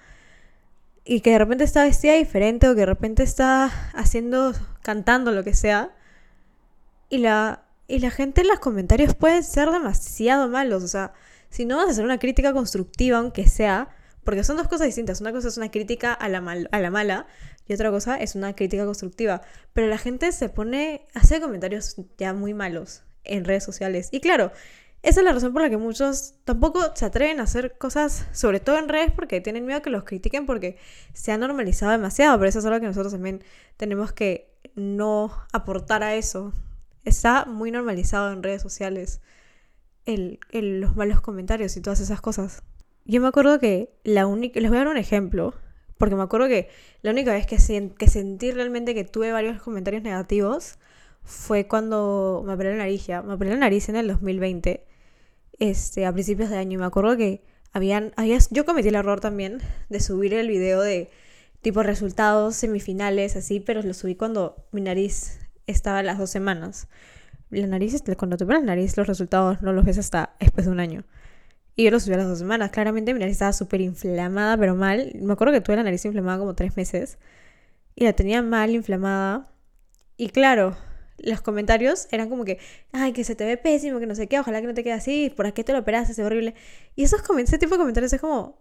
y 1.03 1.21
que 1.21 1.31
de 1.31 1.39
repente 1.39 1.63
está 1.63 1.83
vestida 1.83 2.13
diferente 2.13 2.69
o 2.69 2.75
que 2.75 2.81
de 2.81 2.85
repente 2.85 3.23
está 3.23 3.65
haciendo, 3.93 4.53
cantando 4.83 5.31
lo 5.31 5.43
que 5.43 5.53
sea, 5.53 5.91
y 7.09 7.17
la 7.17 7.63
y 7.87 7.99
la 7.99 8.11
gente 8.11 8.41
en 8.41 8.47
los 8.47 8.59
comentarios 8.59 9.15
puede 9.15 9.41
ser 9.43 9.71
demasiado 9.71 10.47
malos. 10.49 10.83
O 10.83 10.87
sea, 10.87 11.13
si 11.49 11.65
no 11.65 11.77
vas 11.77 11.87
a 11.87 11.91
hacer 11.91 12.05
una 12.05 12.19
crítica 12.19 12.53
constructiva, 12.53 13.17
aunque 13.17 13.47
sea, 13.47 13.89
porque 14.23 14.43
son 14.43 14.57
dos 14.57 14.67
cosas 14.67 14.87
distintas. 14.87 15.21
Una 15.21 15.31
cosa 15.31 15.47
es 15.47 15.57
una 15.57 15.71
crítica 15.71 16.13
a 16.13 16.27
la, 16.27 16.39
a 16.71 16.79
la 16.79 16.91
mala 16.91 17.27
y 17.65 17.73
otra 17.73 17.89
cosa 17.91 18.17
es 18.17 18.35
una 18.35 18.53
crítica 18.55 18.85
constructiva. 18.85 19.41
Pero 19.73 19.87
la 19.87 19.97
gente 19.97 20.31
se 20.33 20.49
pone, 20.49 21.07
hace 21.13 21.39
comentarios 21.39 21.95
ya 22.17 22.33
muy 22.33 22.53
malos 22.53 23.03
en 23.23 23.45
redes 23.45 23.63
sociales. 23.63 24.09
Y 24.11 24.19
claro, 24.19 24.51
esa 25.07 25.21
es 25.21 25.25
la 25.25 25.31
razón 25.31 25.53
por 25.53 25.61
la 25.61 25.69
que 25.69 25.77
muchos 25.77 26.33
tampoco 26.43 26.81
se 26.93 27.05
atreven 27.05 27.39
a 27.39 27.43
hacer 27.43 27.77
cosas, 27.77 28.27
sobre 28.33 28.59
todo 28.59 28.77
en 28.77 28.89
redes, 28.89 29.13
porque 29.15 29.39
tienen 29.39 29.65
miedo 29.65 29.81
que 29.81 29.89
los 29.89 30.03
critiquen 30.03 30.45
porque 30.45 30.77
se 31.13 31.31
ha 31.31 31.37
normalizado 31.37 31.93
demasiado. 31.93 32.37
Pero 32.37 32.49
eso 32.49 32.59
es 32.59 32.65
algo 32.65 32.81
que 32.81 32.87
nosotros 32.87 33.13
también 33.13 33.41
tenemos 33.77 34.11
que 34.11 34.53
no 34.75 35.31
aportar 35.53 36.03
a 36.03 36.15
eso. 36.15 36.51
Está 37.05 37.45
muy 37.45 37.71
normalizado 37.71 38.33
en 38.33 38.43
redes 38.43 38.61
sociales 38.61 39.21
el, 40.05 40.41
los 40.51 40.97
malos 40.97 41.21
comentarios 41.21 41.77
y 41.77 41.81
todas 41.81 42.01
esas 42.01 42.19
cosas. 42.19 42.63
Yo 43.05 43.21
me 43.21 43.29
acuerdo 43.29 43.59
que 43.59 43.93
la 44.03 44.27
única... 44.27 44.59
Les 44.59 44.69
voy 44.69 44.75
a 44.75 44.81
dar 44.81 44.89
un 44.89 44.97
ejemplo, 44.97 45.53
porque 45.97 46.15
me 46.15 46.23
acuerdo 46.23 46.49
que 46.49 46.67
la 47.01 47.11
única 47.11 47.31
vez 47.31 47.47
que, 47.47 47.55
que 47.97 48.07
sentí 48.09 48.51
realmente 48.51 48.93
que 48.93 49.05
tuve 49.05 49.31
varios 49.31 49.61
comentarios 49.61 50.03
negativos 50.03 50.77
fue 51.23 51.65
cuando 51.65 52.43
me 52.45 52.53
operé 52.53 52.71
la 52.71 52.79
nariz 52.79 53.07
ya. 53.07 53.21
Me 53.21 53.35
operé 53.35 53.51
la 53.51 53.57
nariz 53.57 53.87
en 53.87 53.95
el 53.95 54.07
2020, 54.07 54.86
este, 55.59 56.05
a 56.05 56.13
principios 56.13 56.49
de 56.49 56.57
año. 56.57 56.73
Y 56.73 56.77
me 56.77 56.85
acuerdo 56.85 57.17
que 57.17 57.43
habían, 57.73 58.13
había, 58.15 58.37
yo 58.51 58.65
cometí 58.65 58.89
el 58.89 58.95
error 58.95 59.19
también 59.19 59.59
de 59.89 59.99
subir 59.99 60.33
el 60.33 60.47
video 60.47 60.81
de 60.81 61.09
tipo 61.61 61.83
resultados 61.83 62.55
semifinales, 62.55 63.35
así, 63.35 63.59
pero 63.59 63.81
lo 63.81 63.93
subí 63.93 64.15
cuando 64.15 64.67
mi 64.71 64.81
nariz 64.81 65.39
estaba 65.65 66.03
las 66.03 66.17
dos 66.17 66.29
semanas. 66.29 66.87
La 67.49 67.67
nariz, 67.67 68.03
cuando 68.17 68.37
te 68.37 68.45
pones 68.45 68.61
la 68.61 68.67
nariz, 68.67 68.97
los 68.97 69.07
resultados 69.07 69.61
no 69.61 69.73
los 69.73 69.85
ves 69.85 69.97
hasta 69.97 70.35
después 70.39 70.65
de 70.65 70.71
un 70.71 70.79
año. 70.79 71.05
Y 71.75 71.83
yo 71.83 71.91
lo 71.91 71.99
subí 71.99 72.15
a 72.15 72.17
las 72.17 72.27
dos 72.27 72.39
semanas. 72.39 72.71
Claramente 72.71 73.13
mi 73.13 73.19
nariz 73.19 73.33
estaba 73.33 73.53
súper 73.53 73.81
inflamada, 73.81 74.57
pero 74.57 74.75
mal. 74.75 75.11
Me 75.21 75.33
acuerdo 75.33 75.53
que 75.53 75.61
tuve 75.61 75.75
la 75.75 75.83
nariz 75.83 76.03
inflamada 76.05 76.39
como 76.39 76.55
tres 76.55 76.75
meses. 76.75 77.19
Y 77.95 78.05
la 78.05 78.13
tenía 78.13 78.41
mal 78.41 78.71
inflamada. 78.71 79.51
Y 80.17 80.29
claro, 80.29 80.75
los 81.19 81.41
comentarios 81.41 82.07
eran 82.11 82.29
como 82.29 82.45
que, 82.45 82.59
ay, 82.91 83.13
que 83.13 83.23
se 83.23 83.35
te 83.35 83.45
ve 83.45 83.57
pésimo, 83.57 83.99
que 83.99 84.05
no 84.07 84.15
sé 84.15 84.27
qué, 84.27 84.39
ojalá 84.39 84.61
que 84.61 84.67
no 84.67 84.73
te 84.73 84.83
quede 84.83 84.93
así, 84.93 85.33
por 85.35 85.47
aquí 85.47 85.63
te 85.63 85.73
lo 85.73 85.79
operaste, 85.79 86.13
es 86.13 86.19
horrible. 86.19 86.55
Y 86.95 87.03
esos 87.03 87.21
ese 87.39 87.57
tipo 87.57 87.75
de 87.75 87.79
comentarios 87.79 88.13
es 88.13 88.21
como, 88.21 88.57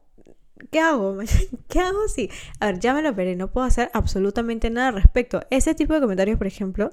¿Qué 0.71 0.81
hago? 0.81 1.19
¿Qué 1.69 1.81
hago 1.81 2.09
si? 2.09 2.31
A 2.61 2.67
ver, 2.67 2.79
ya 2.81 2.95
me 2.95 3.03
lo 3.03 3.11
operé, 3.11 3.37
no 3.37 3.53
puedo 3.53 3.67
hacer 3.67 3.91
absolutamente 3.93 4.71
nada 4.71 4.89
al 4.89 4.95
respecto. 4.95 5.43
Ese 5.51 5.75
tipo 5.75 5.95
de 5.95 6.01
comentarios, 6.01 6.39
por 6.39 6.47
ejemplo, 6.47 6.93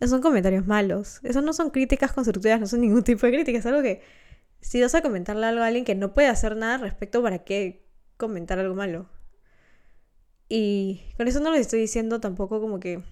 son 0.00 0.20
comentarios 0.20 0.66
malos. 0.66 1.20
Esos 1.22 1.42
no 1.44 1.52
son 1.52 1.70
críticas 1.70 2.12
constructivas, 2.12 2.60
no 2.60 2.66
son 2.66 2.80
ningún 2.80 3.04
tipo 3.04 3.26
de 3.26 3.32
crítica. 3.32 3.58
Es 3.58 3.66
algo 3.66 3.82
que, 3.82 4.02
si 4.60 4.80
vas 4.80 4.94
a 4.94 5.02
comentarle 5.02 5.46
algo 5.46 5.62
a 5.62 5.66
alguien 5.66 5.84
que 5.84 5.94
no 5.94 6.14
puede 6.14 6.28
hacer 6.28 6.56
nada 6.56 6.76
al 6.76 6.80
respecto, 6.82 7.22
¿para 7.22 7.38
qué 7.44 7.86
comentar 8.16 8.58
algo 8.58 8.74
malo? 8.74 9.08
Y 10.48 11.02
con 11.16 11.28
eso 11.28 11.40
no 11.40 11.50
les 11.50 11.62
estoy 11.62 11.80
diciendo 11.80 12.20
tampoco 12.20 12.60
como 12.60 12.80
que, 12.80 13.02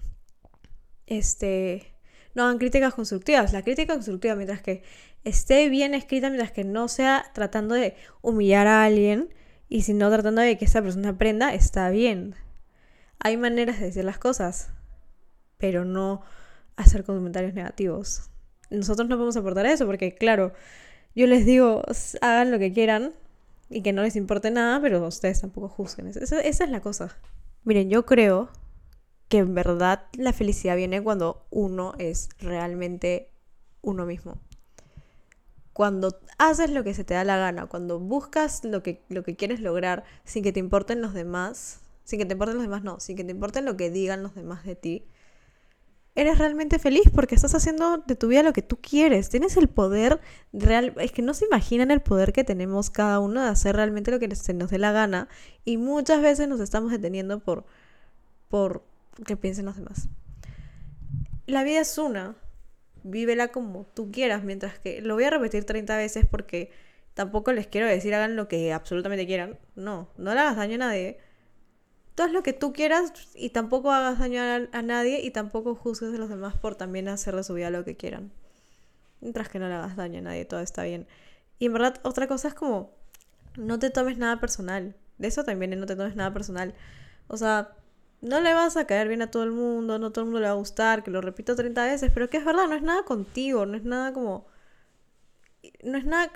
este, 1.07 1.92
no 2.35 2.43
hagan 2.43 2.57
críticas 2.57 2.93
constructivas. 2.93 3.53
La 3.53 3.61
crítica 3.61 3.93
constructiva, 3.93 4.35
mientras 4.35 4.61
que 4.61 4.83
esté 5.23 5.69
bien 5.69 5.93
escrita, 5.93 6.29
mientras 6.29 6.51
que 6.51 6.63
no 6.63 6.87
sea 6.87 7.25
tratando 7.33 7.75
de 7.75 7.95
humillar 8.21 8.67
a 8.67 8.83
alguien, 8.83 9.29
y 9.69 9.81
si 9.81 9.93
no 9.93 10.09
tratando 10.11 10.41
de 10.41 10.57
que 10.57 10.65
esa 10.65 10.81
persona 10.81 11.09
aprenda, 11.09 11.53
está 11.53 11.89
bien. 11.89 12.35
Hay 13.19 13.37
maneras 13.37 13.79
de 13.79 13.87
decir 13.87 14.05
las 14.05 14.19
cosas, 14.19 14.69
pero 15.57 15.85
no 15.85 16.21
hacer 16.75 17.03
comentarios 17.03 17.53
negativos. 17.53 18.29
Nosotros 18.69 19.07
no 19.07 19.15
podemos 19.15 19.37
aportar 19.37 19.65
eso 19.65 19.85
porque, 19.85 20.13
claro, 20.13 20.53
yo 21.15 21.27
les 21.27 21.45
digo, 21.45 21.83
hagan 22.21 22.51
lo 22.51 22.59
que 22.59 22.73
quieran 22.73 23.13
y 23.69 23.81
que 23.81 23.93
no 23.93 24.03
les 24.03 24.15
importe 24.15 24.51
nada, 24.51 24.81
pero 24.81 25.07
ustedes 25.07 25.41
tampoco 25.41 25.69
juzguen. 25.69 26.07
Esa, 26.07 26.39
esa 26.41 26.63
es 26.63 26.69
la 26.69 26.81
cosa. 26.81 27.15
Miren, 27.63 27.89
yo 27.89 28.05
creo 28.05 28.49
que 29.33 29.39
en 29.39 29.55
verdad 29.55 30.05
la 30.15 30.31
felicidad 30.31 30.75
viene 30.75 31.01
cuando 31.01 31.47
uno 31.49 31.95
es 31.97 32.29
realmente 32.37 33.31
uno 33.81 34.05
mismo 34.05 34.37
cuando 35.73 36.19
haces 36.37 36.69
lo 36.69 36.83
que 36.83 36.93
se 36.93 37.03
te 37.03 37.15
da 37.15 37.23
la 37.23 37.37
gana, 37.37 37.65
cuando 37.65 37.99
buscas 37.99 38.63
lo 38.63 38.83
que, 38.83 39.01
lo 39.09 39.23
que 39.23 39.35
quieres 39.35 39.59
lograr 39.59 40.03
sin 40.23 40.43
que 40.43 40.51
te 40.51 40.59
importen 40.59 41.01
los 41.01 41.15
demás, 41.15 41.81
sin 42.03 42.19
que 42.19 42.27
te 42.27 42.33
importen 42.33 42.57
los 42.57 42.63
demás, 42.63 42.83
no, 42.83 42.99
sin 42.99 43.17
que 43.17 43.23
te 43.23 43.31
importen 43.31 43.65
lo 43.65 43.75
que 43.75 43.89
digan 43.89 44.21
los 44.21 44.35
demás 44.35 44.65
de 44.65 44.75
ti, 44.75 45.03
eres 46.13 46.37
realmente 46.37 46.77
feliz 46.77 47.09
porque 47.11 47.33
estás 47.33 47.55
haciendo 47.55 48.03
de 48.05 48.15
tu 48.15 48.27
vida 48.27 48.43
lo 48.43 48.53
que 48.53 48.61
tú 48.61 48.77
quieres. 48.79 49.29
Tienes 49.29 49.57
el 49.57 49.67
poder 49.67 50.21
real, 50.51 50.93
es 50.99 51.11
que 51.11 51.23
no 51.23 51.33
se 51.33 51.45
imaginan 51.45 51.89
el 51.89 52.03
poder 52.03 52.33
que 52.33 52.43
tenemos 52.43 52.91
cada 52.91 53.17
uno 53.17 53.41
de 53.41 53.47
hacer 53.47 53.75
realmente 53.77 54.11
lo 54.11 54.19
que 54.19 54.35
se 54.35 54.53
nos 54.53 54.69
dé 54.69 54.77
la 54.77 54.91
gana 54.91 55.27
y 55.65 55.77
muchas 55.77 56.21
veces 56.21 56.47
nos 56.47 56.59
estamos 56.59 56.91
deteniendo 56.91 57.39
por 57.39 57.65
por 58.47 58.92
que 59.25 59.37
piensen 59.37 59.65
los 59.65 59.75
demás. 59.75 60.07
La 61.45 61.63
vida 61.63 61.81
es 61.81 61.97
una 61.97 62.35
vívela 63.03 63.49
como 63.49 63.85
tú 63.93 64.11
quieras, 64.11 64.43
mientras 64.43 64.79
que 64.79 65.01
lo 65.01 65.15
voy 65.15 65.25
a 65.25 65.29
repetir 65.29 65.65
30 65.65 65.97
veces 65.97 66.25
porque 66.29 66.71
tampoco 67.13 67.51
les 67.51 67.67
quiero 67.67 67.87
decir 67.87 68.13
hagan 68.15 68.35
lo 68.35 68.47
que 68.47 68.73
absolutamente 68.73 69.25
quieran. 69.25 69.59
No, 69.75 70.09
no 70.17 70.33
le 70.33 70.39
hagas 70.39 70.55
daño 70.55 70.75
a 70.75 70.79
nadie. 70.79 71.19
Tú 72.15 72.23
haz 72.23 72.31
lo 72.31 72.43
que 72.43 72.53
tú 72.53 72.73
quieras 72.73 73.11
y 73.35 73.49
tampoco 73.49 73.91
hagas 73.91 74.19
daño 74.19 74.41
a, 74.41 74.81
nadie 74.81 75.21
y 75.21 75.31
tampoco 75.31 75.75
juzgues 75.75 76.13
a 76.13 76.17
los 76.17 76.29
demás 76.29 76.55
por 76.55 76.75
también 76.75 77.07
hacer 77.07 77.35
de 77.35 77.43
su 77.43 77.53
vida 77.53 77.69
lo 77.69 77.83
que 77.83 77.97
quieran. 77.97 78.31
Mientras 79.19 79.49
que 79.49 79.59
no 79.59 79.67
le 79.67 79.75
hagas 79.75 79.95
daño 79.95 80.19
a 80.19 80.21
nadie, 80.21 80.45
todo 80.45 80.59
está 80.59 80.83
bien. 80.83 81.07
Y 81.59 81.67
en 81.67 81.73
verdad, 81.73 81.99
otra 82.03 82.27
cosa 82.27 82.49
es 82.49 82.53
como, 82.53 82.91
no 83.57 83.79
te 83.79 83.89
tomes 83.89 84.17
nada 84.17 84.39
personal. 84.39 84.95
De 85.17 85.27
eso 85.27 85.43
también, 85.43 85.79
no 85.79 85.85
te 85.85 85.95
tomes 85.95 86.15
nada 86.15 86.33
personal. 86.33 86.75
O 87.27 87.37
sea, 87.37 87.75
no 88.23 88.39
le 88.39 88.53
vas 88.53 88.77
a 88.77 88.87
caer 88.87 89.09
bien 89.09 89.21
a 89.21 89.29
todo 89.29 89.43
el 89.43 89.51
mundo, 89.51 89.99
no 89.99 90.11
todo 90.11 90.21
el 90.21 90.25
mundo 90.27 90.39
le 90.39 90.47
va 90.47 90.53
a 90.53 90.55
gustar, 90.55 91.03
que 91.03 91.11
lo 91.11 91.19
repito 91.19 91.55
30 91.55 91.85
veces, 91.85 92.11
pero 92.13 92.29
que 92.29 92.37
es 92.37 92.45
verdad, 92.45 92.67
no 92.67 92.75
es 92.75 92.81
nada 92.81 93.03
contigo, 93.03 93.65
no 93.65 93.75
es 93.75 93.83
nada 93.83 94.13
como... 94.13 94.47
No 95.83 95.97
es 95.97 96.05
nada... 96.05 96.31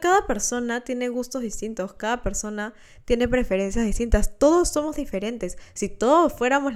Cada 0.00 0.26
persona 0.26 0.82
tiene 0.84 1.08
gustos 1.08 1.42
distintos, 1.42 1.94
cada 1.94 2.22
persona 2.22 2.74
tiene 3.04 3.26
preferencias 3.26 3.84
distintas, 3.84 4.38
todos 4.38 4.68
somos 4.68 4.94
diferentes. 4.94 5.58
Si 5.74 5.88
todos 5.88 6.32
fuéramos 6.32 6.74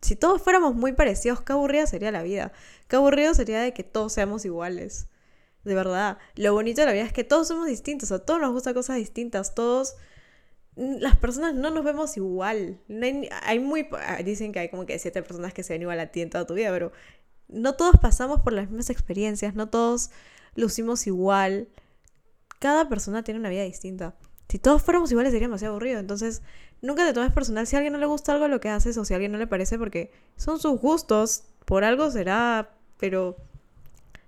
Si 0.00 0.16
todos 0.16 0.42
fuéramos 0.42 0.74
muy 0.74 0.92
parecidos, 0.92 1.40
qué 1.42 1.52
aburrida 1.52 1.86
sería 1.86 2.10
la 2.10 2.24
vida. 2.24 2.52
Qué 2.88 2.96
aburrido 2.96 3.34
sería 3.34 3.60
de 3.60 3.72
que 3.72 3.84
todos 3.84 4.12
seamos 4.12 4.44
iguales. 4.44 5.06
De 5.62 5.76
verdad. 5.76 6.18
Lo 6.34 6.52
bonito 6.54 6.80
de 6.80 6.88
la 6.88 6.92
vida 6.92 7.04
es 7.04 7.12
que 7.12 7.22
todos 7.22 7.46
somos 7.46 7.68
distintos, 7.68 8.10
a 8.10 8.24
todos 8.24 8.40
nos 8.40 8.52
gustan 8.52 8.74
cosas 8.74 8.96
distintas, 8.96 9.54
todos 9.54 9.94
las 10.76 11.16
personas 11.16 11.54
no 11.54 11.70
nos 11.70 11.84
vemos 11.84 12.16
igual. 12.16 12.78
hay, 13.42 13.58
muy. 13.58 13.88
Ah, 13.92 14.22
dicen 14.24 14.52
que 14.52 14.60
hay 14.60 14.68
como 14.68 14.86
que 14.86 14.98
siete 14.98 15.22
personas 15.22 15.52
que 15.52 15.62
se 15.62 15.74
ven 15.74 15.82
igual 15.82 16.00
a 16.00 16.06
ti 16.06 16.22
en 16.22 16.30
toda 16.30 16.46
tu 16.46 16.54
vida, 16.54 16.70
pero 16.70 16.92
no 17.48 17.74
todos 17.74 17.96
pasamos 18.00 18.40
por 18.40 18.52
las 18.52 18.68
mismas 18.68 18.90
experiencias, 18.90 19.54
no 19.54 19.68
todos 19.68 20.10
lucimos 20.54 21.06
igual. 21.06 21.68
Cada 22.58 22.88
persona 22.88 23.22
tiene 23.22 23.40
una 23.40 23.50
vida 23.50 23.64
distinta. 23.64 24.14
Si 24.48 24.58
todos 24.58 24.82
fuéramos 24.82 25.10
iguales 25.10 25.32
sería 25.32 25.48
demasiado 25.48 25.74
aburrido. 25.74 25.98
Entonces, 25.98 26.42
nunca 26.80 27.06
te 27.06 27.12
tomes 27.12 27.32
personal 27.32 27.66
si 27.66 27.76
a 27.76 27.78
alguien 27.78 27.92
no 27.92 27.98
le 27.98 28.06
gusta 28.06 28.32
algo 28.32 28.48
lo 28.48 28.60
que 28.60 28.68
haces 28.68 28.96
o 28.98 29.04
si 29.04 29.14
a 29.14 29.16
alguien 29.16 29.32
no 29.32 29.38
le 29.38 29.46
parece, 29.46 29.78
porque 29.78 30.12
son 30.36 30.58
sus 30.58 30.78
gustos. 30.80 31.44
Por 31.64 31.84
algo 31.84 32.10
será, 32.10 32.70
pero 32.98 33.36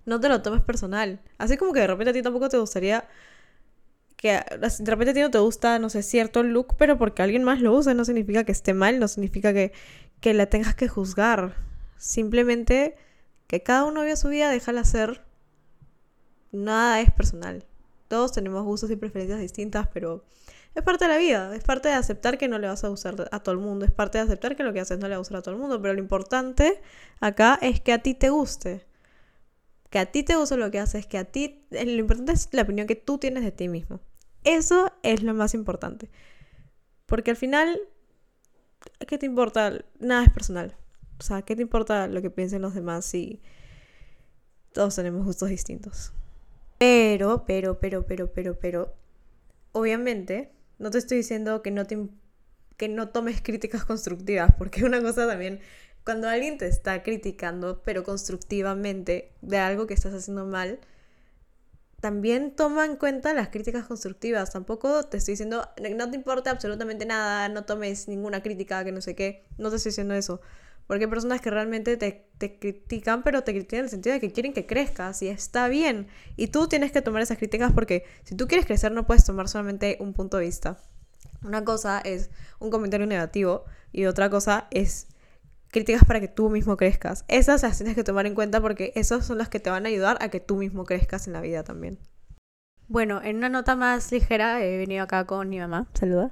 no 0.06 0.20
te 0.20 0.28
lo 0.28 0.42
tomes 0.42 0.62
personal. 0.62 1.20
Así 1.38 1.56
como 1.56 1.72
que 1.72 1.80
de 1.80 1.86
repente 1.86 2.10
a 2.10 2.12
ti 2.12 2.22
tampoco 2.22 2.48
te 2.48 2.58
gustaría 2.58 3.08
que 4.24 4.40
de 4.58 4.90
repente 4.90 5.10
a 5.10 5.14
ti 5.14 5.20
no 5.20 5.30
te 5.30 5.36
gusta, 5.36 5.78
no 5.78 5.90
sé, 5.90 6.02
cierto 6.02 6.42
look, 6.42 6.76
pero 6.78 6.96
porque 6.96 7.20
alguien 7.20 7.44
más 7.44 7.60
lo 7.60 7.74
usa 7.74 7.92
no 7.92 8.06
significa 8.06 8.42
que 8.44 8.52
esté 8.52 8.72
mal, 8.72 8.98
no 8.98 9.06
significa 9.06 9.52
que, 9.52 9.72
que 10.20 10.32
la 10.32 10.46
tengas 10.46 10.74
que 10.74 10.88
juzgar. 10.88 11.56
Simplemente 11.98 12.96
que 13.46 13.62
cada 13.62 13.84
uno 13.84 14.00
vive 14.00 14.16
su 14.16 14.30
vida, 14.30 14.48
déjala 14.48 14.82
ser. 14.84 15.26
Nada 16.52 17.02
es 17.02 17.12
personal. 17.12 17.66
Todos 18.08 18.32
tenemos 18.32 18.64
gustos 18.64 18.90
y 18.90 18.96
preferencias 18.96 19.40
distintas, 19.40 19.88
pero 19.92 20.24
es 20.74 20.82
parte 20.82 21.04
de 21.04 21.10
la 21.10 21.18
vida. 21.18 21.54
Es 21.54 21.62
parte 21.62 21.88
de 21.88 21.94
aceptar 21.94 22.38
que 22.38 22.48
no 22.48 22.58
le 22.58 22.66
vas 22.66 22.82
a 22.82 22.88
gustar 22.88 23.28
a 23.30 23.40
todo 23.40 23.54
el 23.54 23.60
mundo. 23.60 23.84
Es 23.84 23.92
parte 23.92 24.16
de 24.16 24.24
aceptar 24.24 24.56
que 24.56 24.62
lo 24.62 24.72
que 24.72 24.80
haces 24.80 24.98
no 24.98 25.06
le 25.06 25.10
va 25.10 25.16
a 25.16 25.18
gustar 25.18 25.36
a 25.36 25.42
todo 25.42 25.54
el 25.54 25.60
mundo. 25.60 25.82
Pero 25.82 25.92
lo 25.92 26.00
importante 26.00 26.80
acá 27.20 27.58
es 27.60 27.78
que 27.82 27.92
a 27.92 27.98
ti 27.98 28.14
te 28.14 28.30
guste. 28.30 28.86
Que 29.90 29.98
a 29.98 30.06
ti 30.06 30.22
te 30.22 30.34
guste 30.34 30.56
lo 30.56 30.70
que 30.70 30.78
haces. 30.78 31.06
Que 31.06 31.18
a 31.18 31.24
ti. 31.26 31.66
Lo 31.70 31.90
importante 31.90 32.32
es 32.32 32.48
la 32.52 32.62
opinión 32.62 32.86
que 32.86 32.96
tú 32.96 33.18
tienes 33.18 33.44
de 33.44 33.52
ti 33.52 33.68
mismo. 33.68 34.00
Eso 34.44 34.92
es 35.02 35.22
lo 35.22 35.34
más 35.34 35.54
importante. 35.54 36.10
Porque 37.06 37.30
al 37.30 37.36
final, 37.36 37.80
¿qué 39.06 39.18
te 39.18 39.26
importa? 39.26 39.84
Nada 39.98 40.24
es 40.24 40.30
personal. 40.30 40.76
O 41.18 41.22
sea, 41.22 41.42
¿qué 41.42 41.56
te 41.56 41.62
importa 41.62 42.06
lo 42.06 42.20
que 42.22 42.30
piensen 42.30 42.62
los 42.62 42.74
demás 42.74 43.04
si 43.04 43.40
todos 44.72 44.94
tenemos 44.96 45.24
gustos 45.24 45.48
distintos? 45.48 46.12
Pero, 46.78 47.44
pero, 47.46 47.78
pero, 47.78 48.06
pero, 48.06 48.32
pero, 48.32 48.58
pero, 48.58 48.94
obviamente, 49.72 50.52
no 50.78 50.90
te 50.90 50.98
estoy 50.98 51.18
diciendo 51.18 51.62
que 51.62 51.70
no, 51.70 51.84
que 52.76 52.88
no 52.88 53.08
tomes 53.08 53.40
críticas 53.40 53.84
constructivas, 53.84 54.52
porque 54.58 54.84
una 54.84 55.00
cosa 55.00 55.26
también, 55.26 55.60
cuando 56.04 56.28
alguien 56.28 56.58
te 56.58 56.66
está 56.66 57.02
criticando, 57.02 57.80
pero 57.82 58.04
constructivamente, 58.04 59.32
de 59.40 59.58
algo 59.58 59.86
que 59.86 59.94
estás 59.94 60.12
haciendo 60.14 60.44
mal, 60.44 60.80
también 62.04 62.54
toma 62.54 62.84
en 62.84 62.96
cuenta 62.96 63.32
las 63.32 63.48
críticas 63.48 63.86
constructivas. 63.86 64.52
Tampoco 64.52 65.04
te 65.04 65.16
estoy 65.16 65.32
diciendo, 65.32 65.66
no 65.96 66.10
te 66.10 66.16
importa 66.16 66.50
absolutamente 66.50 67.06
nada, 67.06 67.48
no 67.48 67.64
tomes 67.64 68.08
ninguna 68.08 68.42
crítica, 68.42 68.84
que 68.84 68.92
no 68.92 69.00
sé 69.00 69.14
qué. 69.14 69.46
No 69.56 69.70
te 69.70 69.76
estoy 69.76 69.88
diciendo 69.88 70.12
eso. 70.12 70.42
Porque 70.86 71.04
hay 71.04 71.10
personas 71.10 71.40
que 71.40 71.48
realmente 71.48 71.96
te, 71.96 72.28
te, 72.36 72.58
critican, 72.58 73.22
pero 73.22 73.42
te 73.42 73.52
critican 73.52 73.78
en 73.78 73.84
el 73.84 73.90
sentido 73.90 74.12
de 74.12 74.20
que 74.20 74.32
quieren 74.32 74.52
que 74.52 74.66
crezcas 74.66 75.22
y 75.22 75.28
está 75.28 75.66
bien. 75.68 76.08
Y 76.36 76.48
tú 76.48 76.68
tienes 76.68 76.92
que 76.92 77.00
tomar 77.00 77.22
esas 77.22 77.38
críticas 77.38 77.72
porque 77.72 78.04
si 78.24 78.36
tú 78.36 78.48
quieres 78.48 78.66
crecer 78.66 78.92
no 78.92 79.06
puedes 79.06 79.24
tomar 79.24 79.48
solamente 79.48 79.96
un 79.98 80.12
punto 80.12 80.36
de 80.36 80.44
vista. 80.44 80.76
Una 81.42 81.64
cosa 81.64 82.02
es 82.04 82.28
un 82.58 82.68
comentario 82.68 83.06
negativo 83.06 83.64
y 83.92 84.04
otra 84.04 84.28
cosa 84.28 84.66
es 84.70 85.06
críticas 85.74 86.04
para 86.04 86.20
que 86.20 86.28
tú 86.28 86.48
mismo 86.48 86.76
crezcas. 86.76 87.24
Esas 87.28 87.64
las 87.64 87.76
tienes 87.76 87.96
que 87.96 88.04
tomar 88.04 88.26
en 88.26 88.34
cuenta 88.34 88.60
porque 88.60 88.92
esas 88.94 89.26
son 89.26 89.38
las 89.38 89.48
que 89.48 89.58
te 89.60 89.68
van 89.68 89.84
a 89.84 89.88
ayudar 89.88 90.16
a 90.20 90.28
que 90.28 90.40
tú 90.40 90.56
mismo 90.56 90.84
crezcas 90.84 91.26
en 91.26 91.32
la 91.32 91.40
vida 91.40 91.64
también. 91.64 91.98
Bueno, 92.86 93.20
en 93.22 93.36
una 93.36 93.48
nota 93.48 93.74
más 93.74 94.12
ligera 94.12 94.64
he 94.64 94.78
venido 94.78 95.02
acá 95.02 95.26
con 95.26 95.48
mi 95.48 95.58
mamá. 95.58 95.88
Saluda. 95.92 96.30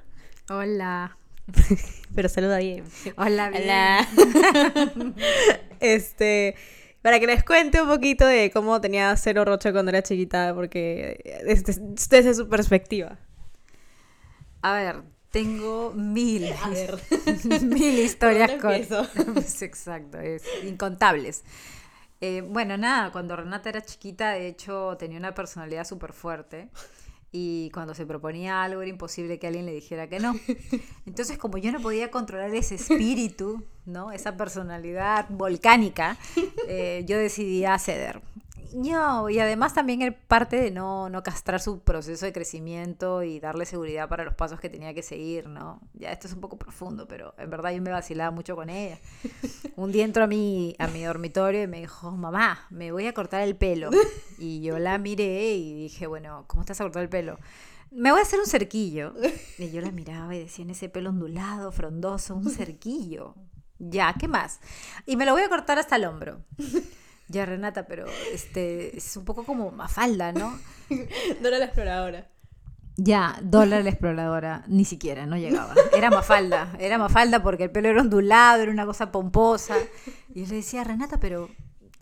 Hola. 0.49 1.17
Pero 2.15 2.29
saluda 2.29 2.57
bien. 2.59 2.85
Hola, 3.17 3.49
bien. 3.49 3.63
Hola. 3.63 4.07
este, 5.81 6.55
para 7.01 7.19
que 7.19 7.27
les 7.27 7.43
cuente 7.43 7.81
un 7.81 7.89
poquito 7.89 8.25
de 8.25 8.49
cómo 8.49 8.79
tenía 8.79 9.13
cero 9.17 9.43
roche 9.43 9.73
cuando 9.73 9.89
era 9.89 10.01
chiquita, 10.03 10.53
porque 10.55 11.43
desde, 11.45 11.81
desde 12.09 12.33
su 12.33 12.47
perspectiva. 12.47 13.19
A 14.61 14.73
ver, 14.73 15.03
tengo 15.33 15.91
mil, 15.95 16.47
mil 17.63 17.99
historias 17.99 18.51
con... 18.61 18.71
exacto, 19.61 20.19
es 20.19 20.43
incontables. 20.63 21.43
Eh, 22.21 22.41
bueno, 22.47 22.77
nada, 22.77 23.11
cuando 23.11 23.35
Renata 23.35 23.67
era 23.67 23.81
chiquita, 23.81 24.33
de 24.33 24.47
hecho, 24.47 24.95
tenía 24.97 25.17
una 25.17 25.33
personalidad 25.33 25.85
súper 25.85 26.13
fuerte. 26.13 26.69
Y 27.31 27.71
cuando 27.71 27.95
se 27.95 28.05
proponía 28.05 28.63
algo 28.63 28.83
era 28.83 28.91
imposible 28.91 29.39
que 29.39 29.47
alguien 29.47 29.65
le 29.65 29.73
dijera 29.73 30.07
que 30.07 30.19
no. 30.19 30.35
Entonces, 31.07 31.39
como 31.39 31.57
yo 31.57 31.71
no 31.71 31.81
podía 31.81 32.11
controlar 32.11 32.53
ese 32.53 32.75
espíritu, 32.75 33.65
¿no? 33.87 34.11
Esa 34.11 34.37
personalidad 34.37 35.25
volcánica, 35.29 36.15
eh, 36.67 37.03
yo 37.07 37.17
decidí 37.17 37.65
ceder. 37.79 38.21
No, 38.73 39.29
y 39.29 39.37
además 39.37 39.75
también 39.75 40.01
era 40.01 40.17
parte 40.27 40.55
de 40.55 40.71
no, 40.71 41.07
no 41.07 41.21
castrar 41.21 41.61
su 41.61 41.81
proceso 41.81 42.25
de 42.25 42.33
crecimiento 42.33 43.21
y 43.21 43.39
darle 43.39 43.67
seguridad 43.67 44.09
para 44.09 44.23
los 44.23 44.33
pasos 44.33 44.59
que 44.59 44.67
tenía 44.67 44.95
que 44.95 45.03
seguir, 45.03 45.47
¿no? 45.47 45.79
Ya 45.93 46.11
esto 46.11 46.27
es 46.27 46.33
un 46.33 46.41
poco 46.41 46.57
profundo, 46.57 47.07
pero 47.07 47.35
en 47.37 47.51
verdad 47.51 47.71
yo 47.71 47.81
me 47.83 47.91
vacilaba 47.91 48.31
mucho 48.31 48.55
con 48.55 48.71
ella. 48.71 48.97
Un 49.75 49.91
día 49.91 50.03
entró 50.03 50.23
a 50.23 50.27
mi, 50.27 50.75
a 50.79 50.87
mi 50.87 51.03
dormitorio 51.03 51.61
y 51.61 51.67
me 51.67 51.81
dijo, 51.81 52.11
mamá, 52.11 52.65
me 52.71 52.91
voy 52.91 53.05
a 53.05 53.13
cortar 53.13 53.41
el 53.41 53.55
pelo. 53.55 53.91
Y 54.39 54.61
yo 54.61 54.79
la 54.79 54.97
miré 54.97 55.53
y 55.53 55.73
dije, 55.75 56.07
bueno, 56.07 56.45
¿cómo 56.47 56.61
estás 56.61 56.81
a 56.81 56.83
cortar 56.83 57.03
el 57.03 57.09
pelo? 57.09 57.37
Me 57.91 58.09
voy 58.11 58.21
a 58.21 58.23
hacer 58.23 58.39
un 58.39 58.47
cerquillo. 58.47 59.13
Y 59.59 59.69
yo 59.69 59.81
la 59.81 59.91
miraba 59.91 60.35
y 60.35 60.39
decía, 60.39 60.65
en 60.65 60.71
ese 60.71 60.89
pelo 60.89 61.11
ondulado, 61.11 61.71
frondoso, 61.71 62.35
un 62.35 62.49
cerquillo. 62.49 63.35
Ya, 63.77 64.15
¿qué 64.19 64.27
más? 64.27 64.59
Y 65.05 65.15
me 65.15 65.25
lo 65.25 65.33
voy 65.33 65.43
a 65.43 65.49
cortar 65.49 65.77
hasta 65.77 65.97
el 65.97 66.05
hombro. 66.05 66.41
Ya, 67.33 67.47
Renata, 67.47 67.87
pero 67.87 68.05
este 68.31 68.95
es 68.95 69.17
un 69.17 69.25
poco 69.25 69.43
como 69.43 69.71
Mafalda, 69.71 70.31
¿no? 70.31 70.59
Dora 71.41 71.57
la 71.57 71.65
exploradora. 71.65 72.29
Ya, 72.95 73.39
Dora 73.41 73.81
la 73.81 73.89
exploradora, 73.89 74.63
ni 74.67 74.85
siquiera, 74.85 75.25
no 75.25 75.35
llegaba. 75.35 75.73
Era 75.97 76.11
Mafalda, 76.11 76.75
era 76.77 76.99
Mafalda 76.99 77.41
porque 77.41 77.63
el 77.63 77.71
pelo 77.71 77.89
era 77.89 78.01
ondulado, 78.01 78.61
era 78.61 78.71
una 78.71 78.85
cosa 78.85 79.11
pomposa. 79.11 79.75
Y 80.35 80.43
yo 80.43 80.49
le 80.49 80.57
decía, 80.57 80.83
Renata, 80.83 81.19
pero 81.19 81.49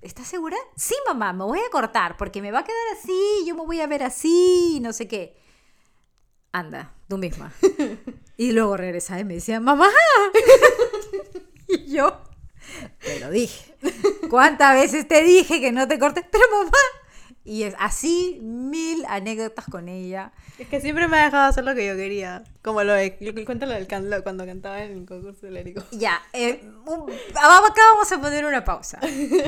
¿estás 0.01 0.27
segura? 0.27 0.57
Sí, 0.75 0.95
mamá, 1.07 1.31
me 1.31 1.45
voy 1.45 1.59
a 1.59 1.71
cortar 1.71 2.17
porque 2.17 2.41
me 2.41 2.51
va 2.51 2.59
a 2.59 2.63
quedar 2.65 2.97
así, 2.99 3.45
yo 3.47 3.55
me 3.55 3.65
voy 3.65 3.79
a 3.79 3.87
ver 3.87 4.03
así, 4.03 4.79
no 4.81 4.91
sé 4.91 5.07
qué. 5.07 5.37
Anda, 6.51 6.93
tú 7.07 7.17
misma. 7.17 7.53
Y 8.35 8.53
luego 8.53 8.75
regresaba 8.75 9.19
y 9.19 9.23
me 9.23 9.35
decía, 9.35 9.61
mamá. 9.61 9.87
Y 11.69 11.93
yo, 11.93 12.21
te 12.99 13.19
lo 13.19 13.29
dije. 13.29 13.75
¿Cuántas 14.29 14.75
veces 14.75 15.07
te 15.07 15.23
dije 15.23 15.59
que 15.59 15.71
no 15.71 15.87
te 15.87 15.99
cortes? 15.99 16.25
Pero 16.31 16.43
mamá. 16.51 16.77
Y 17.43 17.63
es 17.63 17.73
así 17.79 18.37
mil 18.43 19.03
anécdotas 19.07 19.65
con 19.65 19.89
ella. 19.89 20.31
Es 20.59 20.67
que 20.67 20.79
siempre 20.79 21.07
me 21.07 21.17
ha 21.17 21.25
dejado 21.25 21.49
hacer 21.49 21.63
lo 21.63 21.73
que 21.73 21.87
yo 21.87 21.95
quería. 21.95 22.43
Como 22.61 22.83
lo 22.83 22.93
de, 22.93 23.17
cuéntalo 23.45 23.73
del 23.73 23.87
can, 23.87 24.07
cuando 24.21 24.45
cantaba 24.45 24.83
en 24.83 24.91
el 24.91 25.05
concurso 25.07 25.49
lírico. 25.49 25.81
Ya, 25.89 26.21
eh, 26.33 26.61
acá 26.85 27.81
vamos 27.93 28.11
a 28.11 28.21
poner 28.21 28.45
una 28.45 28.63
pausa. 28.63 28.99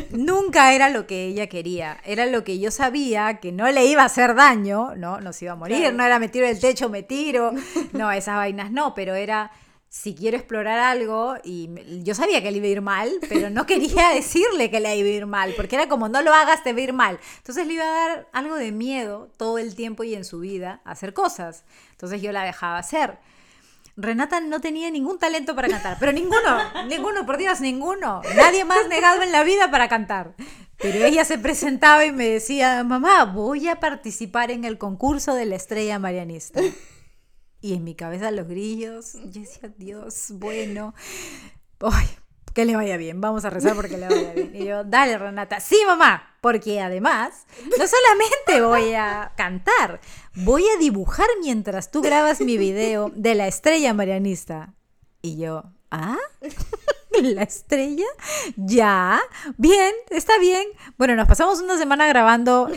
Nunca 0.09 0.73
era 0.73 0.89
lo 0.89 1.05
que 1.05 1.25
ella 1.25 1.45
quería. 1.47 1.99
Era 2.03 2.25
lo 2.25 2.43
que 2.43 2.57
yo 2.57 2.71
sabía 2.71 3.35
que 3.39 3.51
no 3.51 3.69
le 3.71 3.85
iba 3.85 4.01
a 4.01 4.05
hacer 4.05 4.33
daño, 4.33 4.95
¿no? 4.95 5.21
No 5.21 5.31
se 5.31 5.45
iba 5.45 5.53
a 5.53 5.57
morir, 5.57 5.93
no 5.93 6.03
era 6.03 6.17
me 6.17 6.29
tiro 6.29 6.47
del 6.47 6.59
techo, 6.59 6.89
me 6.89 7.03
tiro. 7.03 7.53
No, 7.91 8.11
esas 8.11 8.37
vainas 8.37 8.71
no, 8.71 8.95
pero 8.95 9.13
era 9.13 9.51
si 9.93 10.15
quiero 10.15 10.37
explorar 10.37 10.79
algo, 10.79 11.35
y 11.43 11.69
yo 12.01 12.15
sabía 12.15 12.41
que 12.41 12.49
le 12.49 12.57
iba 12.57 12.65
a 12.65 12.69
ir 12.69 12.81
mal, 12.81 13.11
pero 13.29 13.51
no 13.51 13.67
quería 13.67 14.09
decirle 14.15 14.71
que 14.71 14.79
le 14.79 14.97
iba 14.97 15.07
a 15.07 15.11
ir 15.11 15.25
mal, 15.27 15.53
porque 15.55 15.75
era 15.75 15.87
como, 15.87 16.09
no 16.09 16.23
lo 16.23 16.33
hagas, 16.33 16.63
te 16.63 16.73
va 16.73 16.79
a 16.79 16.81
ir 16.81 16.93
mal. 16.93 17.19
Entonces 17.37 17.67
le 17.67 17.73
iba 17.73 17.83
a 17.83 17.91
dar 17.91 18.27
algo 18.33 18.55
de 18.55 18.71
miedo 18.71 19.29
todo 19.37 19.59
el 19.59 19.75
tiempo 19.75 20.03
y 20.03 20.15
en 20.15 20.25
su 20.25 20.39
vida 20.39 20.81
a 20.83 20.93
hacer 20.93 21.13
cosas. 21.13 21.63
Entonces 21.91 22.23
yo 22.23 22.31
la 22.31 22.43
dejaba 22.43 22.79
hacer. 22.79 23.19
Renata 23.95 24.39
no 24.39 24.61
tenía 24.61 24.89
ningún 24.89 25.19
talento 25.19 25.53
para 25.53 25.67
cantar, 25.67 25.97
pero 25.99 26.11
ninguno, 26.11 26.57
ninguno, 26.89 27.27
por 27.27 27.37
Dios, 27.37 27.61
ninguno. 27.61 28.23
Nadie 28.35 28.65
más 28.65 28.87
negado 28.87 29.21
en 29.21 29.31
la 29.31 29.43
vida 29.43 29.69
para 29.69 29.89
cantar. 29.89 30.33
Pero 30.79 31.05
ella 31.05 31.23
se 31.23 31.37
presentaba 31.37 32.03
y 32.03 32.11
me 32.11 32.27
decía, 32.29 32.83
mamá, 32.83 33.25
voy 33.25 33.67
a 33.67 33.79
participar 33.79 34.49
en 34.49 34.65
el 34.65 34.79
concurso 34.79 35.35
de 35.35 35.45
la 35.45 35.55
estrella 35.55 35.99
marianista. 35.99 36.61
Y 37.63 37.75
en 37.75 37.85
mi 37.85 37.95
cabeza 37.95 38.29
los 38.29 38.45
grillos, 38.45 39.13
yo 39.13 39.39
decía, 39.39 39.71
Dios, 39.77 40.31
bueno, 40.31 40.93
ay, 41.79 42.07
que 42.53 42.65
le 42.65 42.75
vaya 42.75 42.97
bien, 42.97 43.21
vamos 43.21 43.45
a 43.45 43.49
rezar 43.49 43.73
porque 43.73 43.97
le 43.97 44.09
vaya 44.09 44.33
bien. 44.33 44.53
Y 44.53 44.65
yo, 44.65 44.83
dale 44.83 45.17
Renata, 45.17 45.61
sí 45.61 45.77
mamá, 45.87 46.35
porque 46.41 46.81
además 46.81 47.45
no 47.79 47.85
solamente 47.87 48.61
voy 48.61 48.93
a 48.95 49.31
cantar, 49.37 50.01
voy 50.35 50.65
a 50.75 50.77
dibujar 50.77 51.25
mientras 51.41 51.89
tú 51.89 52.01
grabas 52.01 52.41
mi 52.41 52.57
video 52.57 53.13
de 53.15 53.33
la 53.33 53.47
estrella 53.47 53.93
marianista. 53.93 54.73
Y 55.21 55.37
yo, 55.37 55.63
¿ah? 55.89 56.17
¿La 57.21 57.43
estrella? 57.43 58.07
Ya, 58.57 59.21
bien, 59.55 59.93
está 60.09 60.37
bien. 60.37 60.67
Bueno, 60.97 61.15
nos 61.15 61.29
pasamos 61.29 61.61
una 61.61 61.77
semana 61.77 62.07
grabando 62.07 62.69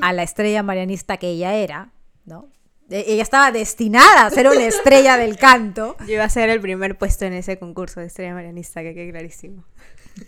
a 0.00 0.12
la 0.12 0.24
estrella 0.24 0.64
marianista 0.64 1.18
que 1.18 1.28
ella 1.28 1.54
era, 1.54 1.92
¿no? 2.24 2.48
Ella 2.90 3.22
estaba 3.22 3.50
destinada 3.50 4.26
a 4.26 4.30
ser 4.30 4.46
una 4.46 4.64
estrella 4.64 5.16
del 5.16 5.36
canto. 5.38 5.96
Yo 6.06 6.14
iba 6.14 6.24
a 6.24 6.28
ser 6.28 6.50
el 6.50 6.60
primer 6.60 6.98
puesto 6.98 7.24
en 7.24 7.32
ese 7.32 7.58
concurso 7.58 8.00
de 8.00 8.06
estrella 8.06 8.34
marianista, 8.34 8.82
que 8.82 8.94
quede 8.94 9.10
clarísimo. 9.10 9.64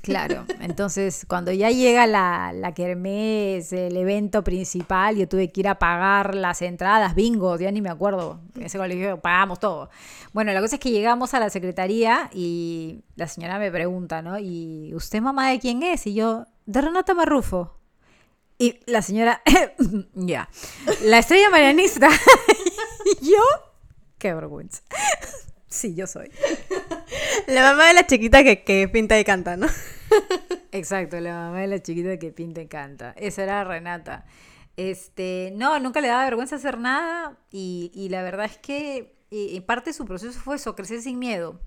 Claro, 0.02 0.44
entonces 0.60 1.24
cuando 1.28 1.52
ya 1.52 1.70
llega 1.70 2.08
la, 2.08 2.52
la 2.52 2.74
kermés, 2.74 3.72
el 3.72 3.96
evento 3.96 4.42
principal, 4.42 5.16
yo 5.16 5.28
tuve 5.28 5.52
que 5.52 5.60
ir 5.60 5.68
a 5.68 5.78
pagar 5.78 6.34
las 6.34 6.60
entradas, 6.62 7.14
bingo, 7.14 7.56
ya 7.56 7.70
ni 7.70 7.80
me 7.80 7.88
acuerdo, 7.88 8.40
en 8.56 8.64
ese 8.64 8.78
colegio 8.78 9.20
pagamos 9.20 9.60
todo. 9.60 9.88
Bueno, 10.32 10.52
la 10.52 10.60
cosa 10.60 10.76
es 10.76 10.80
que 10.80 10.90
llegamos 10.90 11.34
a 11.34 11.40
la 11.40 11.50
secretaría 11.50 12.30
y 12.32 13.04
la 13.14 13.28
señora 13.28 13.60
me 13.60 13.70
pregunta, 13.70 14.22
¿no? 14.22 14.38
¿Y 14.40 14.92
usted 14.94 15.20
mamá 15.20 15.50
de 15.50 15.60
quién 15.60 15.84
es? 15.84 16.06
Y 16.08 16.14
yo, 16.14 16.46
de 16.66 16.80
Renata 16.80 17.14
Marrufo. 17.14 17.75
Y 18.58 18.80
la 18.86 19.02
señora, 19.02 19.42
ya, 20.14 20.48
la 21.02 21.18
estrella 21.18 21.50
marianista. 21.50 22.08
y 23.20 23.26
yo, 23.30 23.42
qué 24.18 24.34
vergüenza. 24.34 24.82
sí, 25.68 25.94
yo 25.94 26.06
soy. 26.06 26.30
La 27.46 27.62
mamá 27.62 27.88
de 27.88 27.94
la 27.94 28.06
chiquita 28.06 28.42
que, 28.42 28.90
pinta 28.92 29.18
y 29.18 29.24
canta, 29.24 29.56
¿no? 29.56 29.66
Exacto, 30.72 31.20
la 31.20 31.32
mamá 31.32 31.60
de 31.60 31.66
la 31.66 31.82
chiquita 31.82 32.18
que 32.18 32.32
pinta 32.32 32.60
y 32.60 32.66
canta. 32.66 33.12
Esa 33.16 33.42
era 33.42 33.64
Renata. 33.64 34.24
Este, 34.76 35.52
no, 35.54 35.78
nunca 35.78 36.00
le 36.00 36.08
daba 36.08 36.24
vergüenza 36.24 36.56
hacer 36.56 36.78
nada 36.78 37.38
y, 37.50 37.90
y 37.94 38.08
la 38.10 38.22
verdad 38.22 38.46
es 38.46 38.58
que 38.58 39.16
y, 39.30 39.60
parte 39.62 39.90
de 39.90 39.94
su 39.94 40.04
proceso 40.04 40.38
fue 40.38 40.56
eso, 40.56 40.74
crecer 40.74 41.02
sin 41.02 41.18
miedo. 41.18 41.60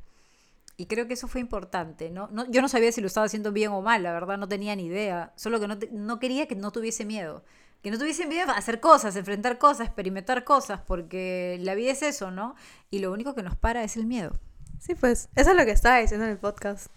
Y 0.79 0.85
creo 0.85 1.07
que 1.07 1.13
eso 1.15 1.27
fue 1.27 1.41
importante, 1.41 2.09
¿no? 2.09 2.29
¿no? 2.31 2.49
Yo 2.49 2.61
no 2.61 2.69
sabía 2.69 2.89
si 2.93 3.01
lo 3.01 3.07
estaba 3.07 3.25
haciendo 3.25 3.51
bien 3.51 3.71
o 3.71 3.81
mal, 3.81 4.01
la 4.01 4.13
verdad, 4.13 4.37
no 4.37 4.47
tenía 4.47 4.77
ni 4.77 4.85
idea. 4.85 5.33
Solo 5.35 5.59
que 5.59 5.67
no, 5.67 5.77
no 5.91 6.19
quería 6.19 6.47
que 6.47 6.55
no 6.55 6.71
tuviese 6.71 7.03
miedo. 7.03 7.43
Que 7.83 7.91
no 7.91 7.97
tuviese 7.97 8.25
miedo 8.25 8.49
a 8.51 8.57
hacer 8.57 8.79
cosas, 8.79 9.17
enfrentar 9.17 9.57
cosas, 9.57 9.87
experimentar 9.87 10.45
cosas, 10.45 10.79
porque 10.87 11.57
la 11.59 11.75
vida 11.75 11.91
es 11.91 12.01
eso, 12.01 12.31
¿no? 12.31 12.55
Y 12.91 12.99
lo 12.99 13.11
único 13.11 13.35
que 13.35 13.43
nos 13.43 13.57
para 13.57 13.83
es 13.83 13.97
el 13.97 14.05
miedo. 14.05 14.39
Sí, 14.79 14.95
pues, 14.95 15.27
eso 15.35 15.51
es 15.51 15.57
lo 15.57 15.65
que 15.65 15.71
estaba 15.71 15.99
diciendo 15.99 16.25
en 16.25 16.31
el 16.31 16.37
podcast. 16.37 16.87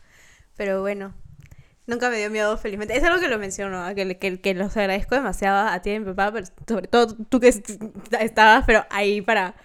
Pero 0.57 0.81
bueno, 0.81 1.13
nunca 1.89 2.09
me 2.09 2.19
dio 2.19 2.31
miedo, 2.31 2.57
felizmente. 2.59 2.97
Es 2.97 3.03
algo 3.03 3.19
que 3.19 3.27
lo 3.27 3.41
menciono, 3.41 3.93
que, 3.97 4.17
que, 4.17 4.41
que 4.41 4.55
los 4.55 4.77
agradezco 4.77 5.17
demasiado 5.17 5.69
a 5.69 5.83
ti 5.83 5.91
y 5.91 5.95
a 5.97 5.99
mi 5.99 6.07
papá, 6.07 6.31
pero 6.31 6.47
sobre 6.69 6.87
todo 6.87 7.17
tú 7.17 7.41
que 7.41 7.49
estabas, 7.49 8.63
pero 8.65 8.87
ahí 8.91 9.23
para 9.23 9.57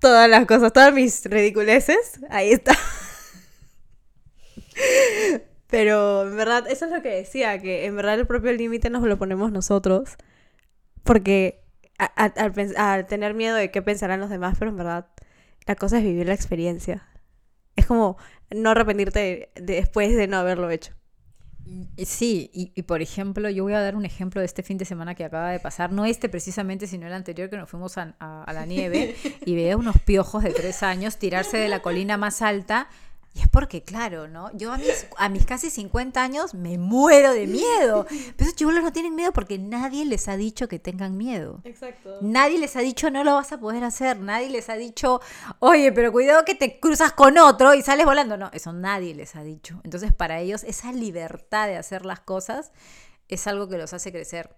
todas 0.00 0.28
las 0.28 0.44
cosas, 0.44 0.70
todas 0.70 0.92
mis 0.92 1.24
ridiculeces, 1.24 2.20
ahí 2.28 2.52
está. 2.52 2.76
Pero 5.72 6.28
en 6.28 6.36
verdad, 6.36 6.66
eso 6.68 6.84
es 6.84 6.92
lo 6.92 7.00
que 7.00 7.08
decía, 7.08 7.58
que 7.58 7.86
en 7.86 7.96
verdad 7.96 8.20
el 8.20 8.26
propio 8.26 8.52
límite 8.52 8.90
nos 8.90 9.02
lo 9.04 9.16
ponemos 9.16 9.52
nosotros. 9.52 10.16
Porque 11.02 11.62
al, 11.96 13.06
tener 13.06 13.34
miedo 13.34 13.56
de 13.56 13.70
qué 13.70 13.80
pensarán 13.80 14.20
los 14.20 14.30
demás, 14.30 14.56
pero 14.58 14.70
en 14.70 14.76
verdad 14.76 15.06
la 15.66 15.74
cosa 15.76 15.98
es 15.98 16.04
vivir 16.04 16.26
la 16.26 16.34
experiencia. 16.34 17.08
Es 17.76 17.86
como 17.86 18.18
no 18.50 18.70
arrepentirte 18.70 19.50
después 19.54 20.14
de 20.14 20.26
no 20.26 20.36
haberlo 20.36 20.70
hecho. 20.70 20.92
Sí, 22.04 22.50
y, 22.52 22.82
por 22.82 23.00
ejemplo, 23.00 23.48
yo 23.48 23.62
voy 23.62 23.72
a 23.72 23.80
dar 23.80 23.94
un 23.94 24.04
ejemplo 24.04 24.40
de 24.40 24.46
este 24.46 24.62
fin 24.62 24.76
de 24.78 24.84
semana 24.84 25.14
que 25.14 25.24
acaba 25.24 25.50
de 25.52 25.60
pasar, 25.60 25.92
no 25.92 26.04
este 26.04 26.28
precisamente, 26.28 26.86
sino 26.86 27.06
el 27.06 27.12
anterior 27.12 27.48
que 27.48 27.56
nos 27.56 27.70
fuimos 27.70 27.96
a, 27.96 28.14
a 28.18 28.52
la 28.52 28.66
nieve 28.66 29.14
y 29.46 29.54
veía 29.54 29.76
unos 29.76 29.98
piojos 30.00 30.42
de 30.42 30.50
tres 30.50 30.82
años 30.82 31.16
tirarse 31.18 31.56
de 31.56 31.68
la 31.68 31.80
colina 31.80 32.18
más 32.18 32.42
alta 32.42 32.88
y 33.34 33.40
es 33.40 33.48
porque, 33.48 33.82
claro, 33.82 34.28
¿no? 34.28 34.54
Yo 34.54 34.72
a 34.72 34.76
mis, 34.76 35.06
a 35.16 35.28
mis 35.30 35.46
casi 35.46 35.70
50 35.70 36.22
años 36.22 36.52
me 36.52 36.76
muero 36.76 37.32
de 37.32 37.46
miedo. 37.46 38.04
Pero 38.08 38.34
esos 38.38 38.54
chibolos 38.54 38.82
no 38.82 38.92
tienen 38.92 39.14
miedo 39.14 39.32
porque 39.32 39.58
nadie 39.58 40.04
les 40.04 40.28
ha 40.28 40.36
dicho 40.36 40.68
que 40.68 40.78
tengan 40.78 41.16
miedo. 41.16 41.62
Exacto. 41.64 42.18
Nadie 42.20 42.58
les 42.58 42.76
ha 42.76 42.80
dicho 42.80 43.10
no 43.10 43.24
lo 43.24 43.34
vas 43.34 43.52
a 43.52 43.58
poder 43.58 43.84
hacer. 43.84 44.20
Nadie 44.20 44.50
les 44.50 44.68
ha 44.68 44.74
dicho, 44.74 45.22
oye, 45.60 45.92
pero 45.92 46.12
cuidado 46.12 46.44
que 46.44 46.54
te 46.54 46.78
cruzas 46.78 47.12
con 47.12 47.38
otro 47.38 47.72
y 47.74 47.80
sales 47.80 48.04
volando. 48.04 48.36
No, 48.36 48.50
eso 48.52 48.74
nadie 48.74 49.14
les 49.14 49.34
ha 49.34 49.42
dicho. 49.42 49.80
Entonces, 49.82 50.12
para 50.12 50.40
ellos, 50.40 50.62
esa 50.64 50.92
libertad 50.92 51.68
de 51.68 51.78
hacer 51.78 52.04
las 52.04 52.20
cosas 52.20 52.70
es 53.28 53.46
algo 53.46 53.66
que 53.66 53.78
los 53.78 53.94
hace 53.94 54.12
crecer. 54.12 54.54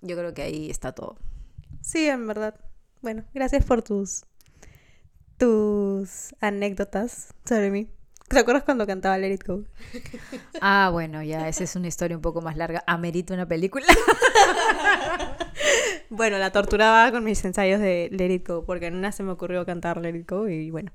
Yo 0.00 0.16
creo 0.16 0.32
que 0.32 0.42
ahí 0.42 0.70
está 0.70 0.92
todo. 0.92 1.18
Sí, 1.82 2.08
en 2.08 2.26
verdad. 2.26 2.54
Bueno, 3.02 3.24
gracias 3.34 3.66
por 3.66 3.82
tus 3.82 4.24
tus 5.36 6.34
anécdotas 6.40 7.34
sobre 7.44 7.70
mí. 7.70 7.90
¿Te 8.28 8.38
acuerdas 8.38 8.64
cuando 8.64 8.86
cantaba 8.86 9.18
Let 9.18 9.34
It 9.34 9.46
Go? 9.46 9.64
Ah, 10.60 10.88
bueno, 10.90 11.22
ya, 11.22 11.48
esa 11.48 11.64
es 11.64 11.76
una 11.76 11.88
historia 11.88 12.16
un 12.16 12.22
poco 12.22 12.40
más 12.40 12.56
larga. 12.56 12.82
¿Amerita 12.86 13.34
una 13.34 13.46
película? 13.46 13.86
bueno, 16.10 16.38
la 16.38 16.50
torturaba 16.50 17.12
con 17.12 17.22
mis 17.22 17.44
ensayos 17.44 17.80
de 17.80 18.08
Let 18.10 18.32
It 18.32 18.48
Go, 18.48 18.64
porque 18.64 18.86
en 18.86 18.96
una 18.96 19.12
se 19.12 19.22
me 19.22 19.32
ocurrió 19.32 19.64
cantar 19.66 19.98
Let 19.98 20.16
It 20.16 20.30
Go 20.30 20.48
y 20.48 20.70
bueno, 20.70 20.90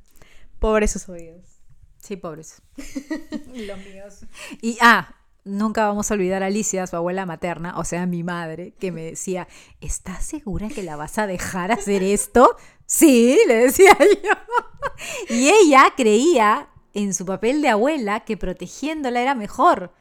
pobres 0.60 0.92
sus 0.92 1.08
oídos. 1.08 1.60
Sí, 2.00 2.16
pobres. 2.16 2.62
Los 3.54 3.78
míos. 3.80 4.26
Y, 4.62 4.78
ah, 4.82 5.16
nunca 5.44 5.88
vamos 5.88 6.10
a 6.10 6.14
olvidar 6.16 6.42
a 6.42 6.48
Alicia, 6.48 6.88
su 6.88 6.96
abuela 6.96 7.26
materna, 7.26 7.78
o 7.78 7.84
sea, 7.84 8.06
mi 8.06 8.24
madre, 8.24 8.74
que 8.80 8.92
me 8.92 9.04
decía, 9.04 9.48
¿estás 9.82 10.26
segura 10.26 10.70
que 10.70 10.84
la 10.84 10.96
vas 10.96 11.18
a 11.20 11.28
dejar 11.28 11.72
hacer 11.72 12.02
esto? 12.02 12.56
Sí, 12.86 13.38
le 13.48 13.56
decía 13.56 13.96
yo. 14.24 15.36
Y 15.36 15.50
ella 15.50 15.94
creía 15.96 16.70
en 16.94 17.14
su 17.14 17.26
papel 17.26 17.62
de 17.62 17.70
abuela 17.70 18.22
que 18.22 18.38
protegiéndola 18.38 19.22
era 19.22 19.36
mejor. 19.36 19.92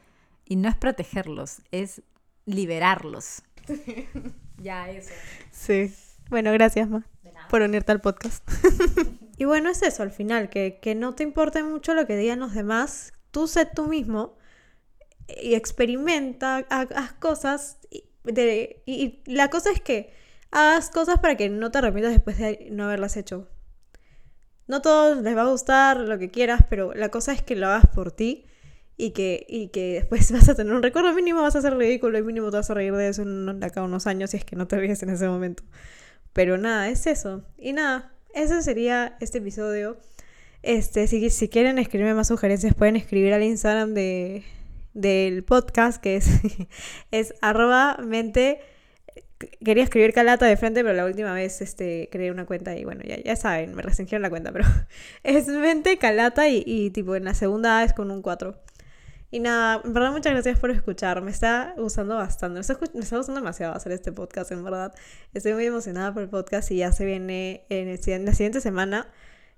Y 0.45 0.55
no 0.55 0.69
es 0.69 0.75
protegerlos, 0.75 1.61
es 1.71 2.01
liberarlos. 2.45 3.43
ya, 4.57 4.89
eso. 4.89 5.11
Sí. 5.51 5.93
Bueno, 6.29 6.51
gracias, 6.51 6.87
Ma, 6.89 7.05
por 7.49 7.61
unirte 7.61 7.91
al 7.91 8.01
podcast. 8.01 8.47
y 9.37 9.45
bueno, 9.45 9.69
es 9.69 9.81
eso 9.81 10.03
al 10.03 10.11
final, 10.11 10.49
que, 10.49 10.95
no 10.95 11.15
te 11.15 11.23
importe 11.23 11.63
mucho 11.63 11.93
lo 11.93 12.05
que 12.05 12.15
digan 12.15 12.39
los 12.39 12.53
demás. 12.53 13.13
Tú 13.31 13.47
sé 13.47 13.65
tú 13.65 13.87
mismo 13.87 14.37
y 15.41 15.55
experimenta, 15.55 16.57
haz 16.69 17.13
cosas. 17.13 17.77
De, 18.23 18.83
y 18.85 19.21
la 19.25 19.49
cosa 19.49 19.71
es 19.71 19.81
que 19.81 20.13
hagas 20.51 20.89
cosas 20.89 21.19
para 21.19 21.35
que 21.35 21.49
no 21.49 21.71
te 21.71 21.79
arrepientas 21.79 22.13
después 22.13 22.37
de 22.37 22.67
no 22.71 22.85
haberlas 22.85 23.17
hecho. 23.17 23.47
No 24.69 24.83
todos 24.83 25.17
les 25.23 25.35
va 25.35 25.41
a 25.41 25.49
gustar 25.49 25.97
lo 25.97 26.19
que 26.19 26.29
quieras, 26.29 26.61
pero 26.69 26.93
la 26.93 27.09
cosa 27.09 27.33
es 27.33 27.41
que 27.41 27.55
lo 27.55 27.67
hagas 27.67 27.87
por 27.87 28.11
ti 28.11 28.45
y 28.97 29.11
que, 29.11 29.43
y 29.49 29.69
que 29.69 29.93
después 29.93 30.31
vas 30.31 30.47
a 30.47 30.53
tener 30.53 30.71
un 30.73 30.83
recuerdo 30.83 31.11
mínimo, 31.13 31.41
vas 31.41 31.55
a 31.55 31.59
hacer 31.59 31.75
ridículo 31.75 32.19
y 32.19 32.21
mínimo 32.21 32.51
te 32.51 32.57
vas 32.57 32.69
a 32.69 32.75
reír 32.75 32.93
de 32.93 33.07
eso 33.07 33.23
en 33.23 33.63
acá 33.63 33.81
unos 33.81 34.05
años 34.05 34.29
si 34.29 34.37
es 34.37 34.45
que 34.45 34.55
no 34.55 34.67
te 34.67 34.77
ríes 34.77 35.01
en 35.01 35.09
ese 35.09 35.27
momento. 35.27 35.63
Pero 36.33 36.59
nada, 36.59 36.87
es 36.87 37.07
eso. 37.07 37.43
Y 37.57 37.73
nada, 37.73 38.13
ese 38.35 38.61
sería 38.61 39.17
este 39.19 39.39
episodio. 39.39 39.97
Este, 40.61 41.07
si, 41.07 41.31
si 41.31 41.49
quieren 41.49 41.79
escribirme 41.79 42.13
más 42.13 42.27
sugerencias, 42.27 42.75
pueden 42.75 42.95
escribir 42.95 43.33
al 43.33 43.41
Instagram 43.41 43.95
de, 43.95 44.43
del 44.93 45.43
podcast, 45.43 45.99
que 45.99 46.15
es, 46.17 46.29
es 47.11 47.33
arroba 47.41 47.97
mente 48.03 48.59
quería 49.63 49.83
escribir 49.83 50.13
Calata 50.13 50.45
de 50.45 50.57
frente, 50.57 50.83
pero 50.83 50.95
la 50.95 51.05
última 51.05 51.33
vez 51.33 51.61
este, 51.61 52.09
creé 52.11 52.31
una 52.31 52.45
cuenta 52.45 52.75
y 52.75 52.83
bueno, 52.83 53.01
ya, 53.05 53.17
ya 53.17 53.35
saben, 53.35 53.75
me 53.75 53.81
restringieron 53.81 54.21
la 54.21 54.29
cuenta, 54.29 54.51
pero 54.53 54.65
es 55.23 55.47
mente 55.47 55.97
Calata 55.97 56.47
y, 56.49 56.89
tipo 56.91 57.15
en 57.15 57.25
la 57.25 57.33
segunda 57.33 57.83
es 57.83 57.93
con 57.93 58.11
un 58.11 58.21
4. 58.21 58.55
Y 59.31 59.39
nada, 59.41 59.81
en 59.85 59.93
verdad 59.93 60.11
muchas 60.11 60.33
gracias 60.33 60.59
por 60.59 60.71
escuchar, 60.71 61.21
me 61.21 61.29
está 61.29 61.75
gustando 61.77 62.15
bastante, 62.15 62.55
me 62.55 62.61
está, 62.61 62.73
gustando 63.17 63.39
demasiado 63.39 63.75
hacer 63.75 63.91
este 63.91 64.11
podcast, 64.11 64.51
en 64.51 64.63
verdad. 64.63 64.93
Estoy 65.33 65.53
muy 65.53 65.65
emocionada 65.65 66.13
por 66.13 66.23
el 66.23 66.29
podcast 66.29 66.71
y 66.71 66.77
ya 66.77 66.91
se 66.91 67.05
viene 67.05 67.65
en, 67.69 67.89
el, 67.89 67.99
en 68.07 68.25
la 68.25 68.33
siguiente 68.33 68.59
semana. 68.59 69.07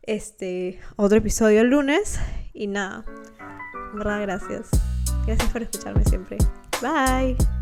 este 0.02 0.80
otro 0.98 1.20
episodio 1.20 1.62
el 1.62 1.68
lunes. 1.68 2.20
Y 2.54 2.68
nada, 2.68 3.06
en 3.94 3.98
verdad, 3.98 4.22
gracias. 4.22 4.70
Gracias 5.26 5.50
por 5.52 5.62
escucharme 5.62 6.04
siempre. 6.04 6.38
Bye. 6.82 7.61